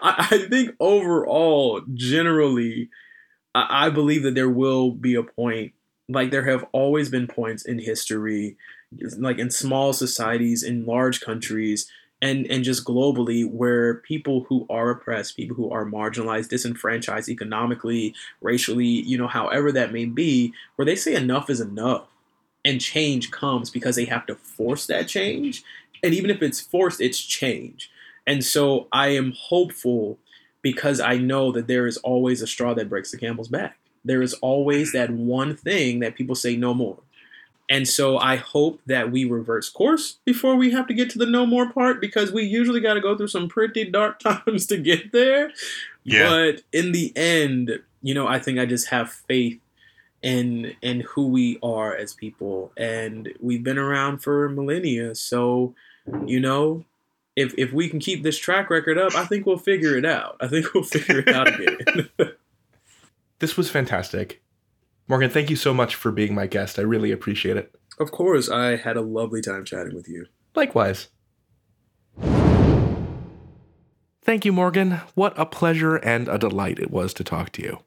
I, 0.00 0.28
I 0.30 0.38
think 0.48 0.74
overall, 0.80 1.82
generally, 1.94 2.90
I, 3.54 3.86
I 3.86 3.90
believe 3.90 4.22
that 4.22 4.34
there 4.34 4.50
will 4.50 4.92
be 4.92 5.14
a 5.14 5.22
point, 5.22 5.72
like 6.08 6.30
there 6.30 6.44
have 6.44 6.64
always 6.72 7.08
been 7.08 7.26
points 7.26 7.64
in 7.64 7.78
history, 7.78 8.56
like 9.18 9.38
in 9.38 9.50
small 9.50 9.92
societies, 9.92 10.62
in 10.62 10.86
large 10.86 11.20
countries 11.20 11.90
and 12.22 12.46
and 12.50 12.64
just 12.64 12.86
globally 12.86 13.46
where 13.46 13.96
people 13.96 14.46
who 14.48 14.64
are 14.70 14.88
oppressed 14.88 15.36
people 15.36 15.56
who 15.56 15.70
are 15.70 15.84
marginalized 15.84 16.48
disenfranchised 16.48 17.28
economically 17.28 18.14
racially 18.40 18.86
you 18.86 19.18
know 19.18 19.26
however 19.26 19.70
that 19.70 19.92
may 19.92 20.06
be 20.06 20.54
where 20.76 20.86
they 20.86 20.96
say 20.96 21.14
enough 21.14 21.50
is 21.50 21.60
enough 21.60 22.06
and 22.64 22.80
change 22.80 23.30
comes 23.30 23.70
because 23.70 23.96
they 23.96 24.04
have 24.04 24.26
to 24.26 24.34
force 24.34 24.86
that 24.86 25.08
change. 25.08 25.62
And 26.02 26.14
even 26.14 26.30
if 26.30 26.42
it's 26.42 26.60
forced 26.60 27.00
it's 27.00 27.20
change. 27.20 27.90
And 28.26 28.44
so 28.44 28.86
i 28.92 29.08
am 29.08 29.32
hopeful 29.36 30.18
because 30.62 31.00
i 31.00 31.16
know 31.16 31.50
that 31.52 31.66
there 31.66 31.86
is 31.86 31.96
always 31.98 32.40
a 32.40 32.46
straw 32.46 32.74
that 32.74 32.88
breaks 32.88 33.10
the 33.10 33.18
camel's 33.18 33.48
back. 33.48 33.78
There 34.04 34.22
is 34.22 34.34
always 34.34 34.92
that 34.92 35.10
one 35.10 35.56
thing 35.56 36.00
that 36.00 36.14
people 36.14 36.34
say 36.34 36.56
no 36.56 36.74
more 36.74 36.98
And 37.68 37.88
so 37.88 38.18
I 38.18 38.36
hope 38.36 38.80
that 38.86 39.10
we 39.10 39.24
reverse 39.24 39.70
course 39.70 40.18
before 40.24 40.56
we 40.56 40.72
have 40.72 40.86
to 40.88 40.94
get 40.94 41.10
to 41.10 41.18
the 41.18 41.26
no 41.26 41.46
more 41.46 41.72
part 41.72 42.00
because 42.00 42.32
we 42.32 42.44
usually 42.44 42.80
got 42.80 42.94
to 42.94 43.00
go 43.00 43.16
through 43.16 43.28
some 43.28 43.48
pretty 43.48 43.84
dark 43.84 44.18
times 44.20 44.66
to 44.66 44.76
get 44.76 45.12
there. 45.12 45.52
Yeah. 46.04 46.28
But 46.28 46.62
in 46.72 46.92
the 46.92 47.12
end, 47.16 47.80
you 48.02 48.14
know, 48.14 48.26
I 48.26 48.38
think 48.38 48.58
I 48.58 48.66
just 48.66 48.88
have 48.88 49.10
faith 49.10 49.58
in 50.22 50.74
in 50.82 51.00
who 51.00 51.28
we 51.28 51.58
are 51.64 51.96
as 51.96 52.14
people 52.14 52.72
and 52.76 53.32
we've 53.40 53.64
been 53.64 53.78
around 53.78 54.18
for 54.18 54.48
millennia. 54.48 55.14
So, 55.14 55.74
you 56.26 56.40
know, 56.40 56.84
if 57.36 57.54
if 57.56 57.72
we 57.72 57.88
can 57.88 58.00
keep 58.00 58.22
this 58.22 58.38
track 58.38 58.70
record 58.70 58.98
up, 58.98 59.14
I 59.14 59.24
think 59.24 59.46
we'll 59.46 59.56
figure 59.56 59.96
it 59.96 60.04
out. 60.04 60.36
I 60.40 60.48
think 60.48 60.74
we'll 60.74 60.84
figure 60.84 61.20
it 61.20 61.28
out 61.28 61.48
again. 61.48 62.08
this 63.38 63.56
was 63.56 63.70
fantastic. 63.70 64.41
Morgan, 65.08 65.30
thank 65.30 65.50
you 65.50 65.56
so 65.56 65.74
much 65.74 65.94
for 65.94 66.12
being 66.12 66.34
my 66.34 66.46
guest. 66.46 66.78
I 66.78 66.82
really 66.82 67.10
appreciate 67.10 67.56
it. 67.56 67.74
Of 67.98 68.10
course, 68.10 68.48
I 68.48 68.76
had 68.76 68.96
a 68.96 69.02
lovely 69.02 69.42
time 69.42 69.64
chatting 69.64 69.94
with 69.94 70.08
you. 70.08 70.26
Likewise. 70.54 71.08
Thank 74.24 74.44
you, 74.44 74.52
Morgan. 74.52 75.00
What 75.14 75.38
a 75.38 75.44
pleasure 75.44 75.96
and 75.96 76.28
a 76.28 76.38
delight 76.38 76.78
it 76.78 76.90
was 76.90 77.12
to 77.14 77.24
talk 77.24 77.50
to 77.52 77.62
you. 77.62 77.80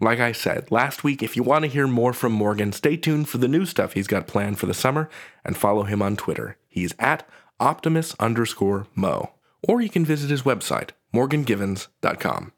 Like 0.00 0.18
I 0.18 0.32
said 0.32 0.70
last 0.70 1.04
week, 1.04 1.22
if 1.22 1.36
you 1.36 1.42
want 1.42 1.62
to 1.62 1.70
hear 1.70 1.86
more 1.86 2.12
from 2.12 2.32
Morgan, 2.32 2.72
stay 2.72 2.96
tuned 2.96 3.28
for 3.28 3.38
the 3.38 3.48
new 3.48 3.64
stuff 3.66 3.92
he's 3.92 4.06
got 4.06 4.26
planned 4.26 4.58
for 4.58 4.66
the 4.66 4.74
summer 4.74 5.08
and 5.44 5.56
follow 5.56 5.84
him 5.84 6.02
on 6.02 6.16
Twitter. 6.16 6.56
He's 6.68 6.94
at 6.98 7.28
Optimus 7.60 8.16
underscore 8.18 8.86
Mo. 8.94 9.32
Or 9.62 9.80
you 9.80 9.90
can 9.90 10.04
visit 10.04 10.30
his 10.30 10.42
website, 10.42 10.90
morgangivens.com. 11.14 12.52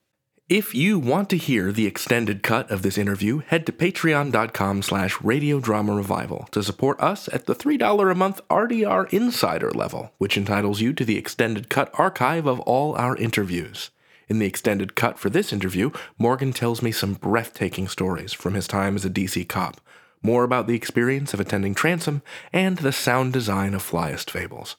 If 0.53 0.74
you 0.74 0.98
want 0.98 1.30
to 1.30 1.38
hear 1.38 1.72
the 1.72 1.86
extended 1.86 2.42
cut 2.42 2.70
of 2.70 2.82
this 2.82 2.98
interview, 2.98 3.38
head 3.38 3.64
to 3.64 3.72
patreon.com 3.72 4.82
slash 4.82 5.16
radiodrama 5.16 5.96
revival 5.96 6.46
to 6.50 6.62
support 6.62 7.00
us 7.00 7.26
at 7.32 7.46
the 7.46 7.55
$3 7.55 8.12
a 8.12 8.14
month 8.14 8.38
RDR 8.50 9.11
Insider 9.14 9.70
level, 9.70 10.12
which 10.18 10.36
entitles 10.36 10.82
you 10.82 10.92
to 10.92 11.07
the 11.07 11.16
extended 11.16 11.70
cut 11.70 11.90
archive 11.98 12.46
of 12.46 12.61
all 12.61 12.94
our 12.96 13.16
interviews. 13.16 13.88
In 14.28 14.40
the 14.40 14.46
extended 14.46 14.94
cut 14.94 15.18
for 15.18 15.30
this 15.30 15.55
interview, 15.55 15.90
Morgan 16.18 16.53
tells 16.53 16.82
me 16.82 16.92
some 16.92 17.14
breathtaking 17.14 17.88
stories 17.88 18.34
from 18.34 18.53
his 18.53 18.68
time 18.68 18.94
as 18.94 19.07
a 19.07 19.11
DC 19.11 19.48
cop, 19.48 19.80
more 20.22 20.44
about 20.44 20.66
the 20.66 20.76
experience 20.76 21.32
of 21.32 21.40
attending 21.40 21.74
Transom, 21.74 22.20
and 22.53 22.76
the 22.76 22.92
sound 22.92 23.32
design 23.32 23.72
of 23.72 23.82
Flyest 23.82 24.28
Fables. 24.28 24.76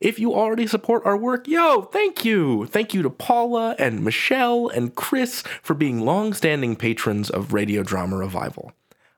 If 0.00 0.18
you 0.18 0.34
already 0.34 0.66
support 0.66 1.04
our 1.04 1.16
work, 1.16 1.48
yo, 1.48 1.82
thank 1.82 2.24
you! 2.24 2.66
Thank 2.66 2.94
you 2.94 3.02
to 3.02 3.10
Paula 3.10 3.74
and 3.78 4.04
Michelle 4.04 4.68
and 4.68 4.94
Chris 4.94 5.42
for 5.62 5.74
being 5.74 6.00
long 6.00 6.32
standing 6.32 6.76
patrons 6.76 7.30
of 7.30 7.52
Radio 7.52 7.82
Drama 7.82 8.16
Revival. 8.16 8.72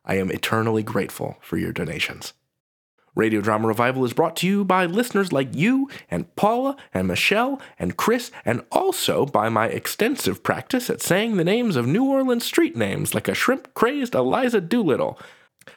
I 0.05 0.17
am 0.17 0.31
eternally 0.31 0.83
grateful 0.83 1.37
for 1.41 1.59
your 1.59 1.73
donations. 1.73 2.33
Radio 3.15 3.41
Drama 3.41 3.67
Revival 3.67 4.05
is 4.05 4.13
brought 4.13 4.37
to 4.37 4.47
you 4.47 4.65
by 4.65 4.87
listeners 4.87 5.33
like 5.33 5.53
you 5.53 5.91
and 6.09 6.35
Paula 6.37 6.77
and 6.95 7.09
Michelle 7.09 7.61
and 7.77 7.97
Chris, 7.97 8.31
and 8.45 8.65
also 8.71 9.27
by 9.27 9.49
my 9.49 9.67
extensive 9.67 10.45
practice 10.45 10.89
at 10.89 11.03
saying 11.03 11.37
the 11.37 11.45
names 11.45 11.75
of 11.75 11.87
New 11.87 12.05
Orleans 12.05 12.45
street 12.45 12.77
names 12.77 13.15
like 13.15 13.27
a 13.27 13.35
shrimp 13.35 13.75
crazed 13.75 14.15
Eliza 14.15 14.61
Doolittle. 14.61 15.19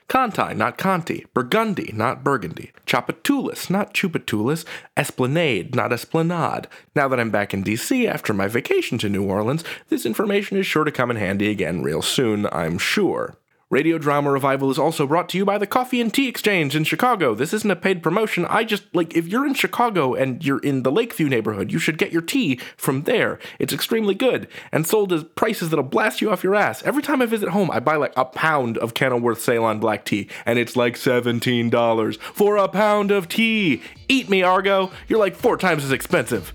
Conti, 0.07 0.53
not 0.53 0.77
Conti. 0.77 1.25
Burgundy, 1.33 1.91
not 1.93 2.23
Burgundy. 2.23 2.71
Chapatoulas, 2.85 3.69
not 3.69 3.93
Chupatoulas. 3.93 4.65
Esplanade, 4.95 5.75
not 5.75 5.91
Esplanade. 5.91 6.67
Now 6.95 7.07
that 7.07 7.19
I'm 7.19 7.31
back 7.31 7.53
in 7.53 7.63
DC 7.63 8.07
after 8.07 8.33
my 8.33 8.47
vacation 8.47 8.97
to 8.99 9.09
New 9.09 9.23
Orleans, 9.23 9.63
this 9.89 10.05
information 10.05 10.57
is 10.57 10.65
sure 10.65 10.83
to 10.83 10.91
come 10.91 11.11
in 11.11 11.17
handy 11.17 11.49
again 11.49 11.83
real 11.83 12.01
soon, 12.01 12.47
I'm 12.51 12.77
sure. 12.77 13.35
Radio 13.71 13.97
Drama 13.97 14.29
Revival 14.29 14.69
is 14.69 14.77
also 14.77 15.07
brought 15.07 15.29
to 15.29 15.37
you 15.37 15.45
by 15.45 15.57
the 15.57 15.65
Coffee 15.65 16.01
and 16.01 16.13
Tea 16.13 16.27
Exchange 16.27 16.75
in 16.75 16.83
Chicago. 16.83 17.33
This 17.33 17.53
isn't 17.53 17.71
a 17.71 17.75
paid 17.77 18.03
promotion. 18.03 18.45
I 18.47 18.65
just, 18.65 18.83
like, 18.93 19.15
if 19.15 19.29
you're 19.29 19.45
in 19.45 19.53
Chicago 19.53 20.13
and 20.13 20.43
you're 20.43 20.59
in 20.59 20.83
the 20.83 20.91
Lakeview 20.91 21.29
neighborhood, 21.29 21.71
you 21.71 21.79
should 21.79 21.97
get 21.97 22.11
your 22.11 22.21
tea 22.21 22.59
from 22.75 23.03
there. 23.03 23.39
It's 23.59 23.71
extremely 23.71 24.13
good 24.13 24.49
and 24.73 24.85
sold 24.85 25.13
at 25.13 25.35
prices 25.35 25.69
that'll 25.69 25.85
blast 25.85 26.19
you 26.19 26.29
off 26.29 26.43
your 26.43 26.53
ass. 26.53 26.83
Every 26.83 27.01
time 27.01 27.21
I 27.21 27.25
visit 27.27 27.47
home, 27.47 27.71
I 27.71 27.79
buy 27.79 27.95
like 27.95 28.11
a 28.17 28.25
pound 28.25 28.77
of 28.77 28.93
Kenilworth 28.93 29.41
Ceylon 29.41 29.79
black 29.79 30.03
tea, 30.03 30.27
and 30.45 30.59
it's 30.59 30.75
like 30.75 30.95
$17 30.95 32.19
for 32.19 32.57
a 32.57 32.67
pound 32.67 33.09
of 33.09 33.29
tea. 33.29 33.81
Eat 34.09 34.29
me, 34.29 34.43
Argo. 34.43 34.91
You're 35.07 35.19
like 35.19 35.37
four 35.37 35.55
times 35.55 35.85
as 35.85 35.93
expensive. 35.93 36.53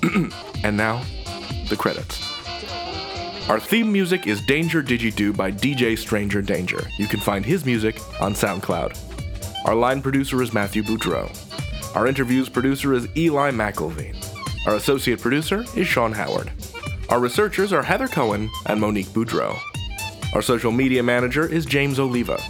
and 0.62 0.76
now, 0.76 1.02
the 1.68 1.76
credits. 1.76 2.35
Our 3.48 3.60
theme 3.60 3.92
music 3.92 4.26
is 4.26 4.40
Danger 4.40 4.82
Digi-Do 4.82 5.32
by 5.32 5.52
DJ 5.52 5.96
Stranger 5.96 6.42
Danger. 6.42 6.82
You 6.98 7.06
can 7.06 7.20
find 7.20 7.44
his 7.44 7.64
music 7.64 8.00
on 8.20 8.34
SoundCloud. 8.34 8.98
Our 9.64 9.76
line 9.76 10.02
producer 10.02 10.42
is 10.42 10.52
Matthew 10.52 10.82
Boudreau. 10.82 11.30
Our 11.94 12.08
interviews 12.08 12.48
producer 12.48 12.92
is 12.92 13.06
Eli 13.16 13.52
McElveen. 13.52 14.16
Our 14.66 14.74
associate 14.74 15.20
producer 15.20 15.64
is 15.76 15.86
Sean 15.86 16.10
Howard. 16.10 16.50
Our 17.08 17.20
researchers 17.20 17.72
are 17.72 17.84
Heather 17.84 18.08
Cohen 18.08 18.50
and 18.66 18.80
Monique 18.80 19.06
Boudreau. 19.06 19.56
Our 20.34 20.42
social 20.42 20.72
media 20.72 21.04
manager 21.04 21.46
is 21.46 21.64
James 21.64 22.00
Oliva. 22.00 22.42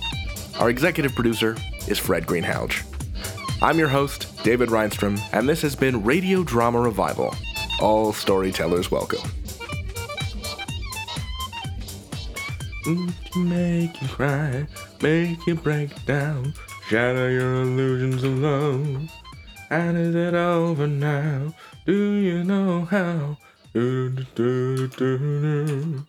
Our 0.59 0.70
executive 0.70 1.14
producer 1.14 1.59
is 1.88 1.99
Fred 1.99 2.26
Greenhalgh. 2.26 2.82
I'm 3.61 3.78
your 3.78 3.88
host, 3.88 4.42
David 4.44 4.70
Rheinstrom, 4.70 5.20
and 5.34 5.47
this 5.47 5.61
has 5.61 5.76
been 5.76 6.05
Radio 6.05 6.42
Drama 6.42 6.80
Revival. 6.80 7.34
All 7.82 8.14
storytellers 8.14 8.90
welcome. 8.90 9.30
To 12.87 13.39
make 13.41 14.01
you 14.01 14.07
cry, 14.07 14.64
make 15.03 15.45
you 15.45 15.57
break 15.57 15.91
down, 16.07 16.55
shatter 16.89 17.30
your 17.30 17.62
illusions 17.62 18.22
of 18.22 18.39
love. 18.39 19.11
And 19.70 19.99
is 19.99 20.14
it 20.14 20.34
over 20.34 20.87
now? 20.87 21.53
Do 21.84 22.14
you 22.14 22.45
know 22.45 22.84
how? 22.84 23.39
Do, 23.74 24.11
do, 24.37 24.87
do, 24.87 26.07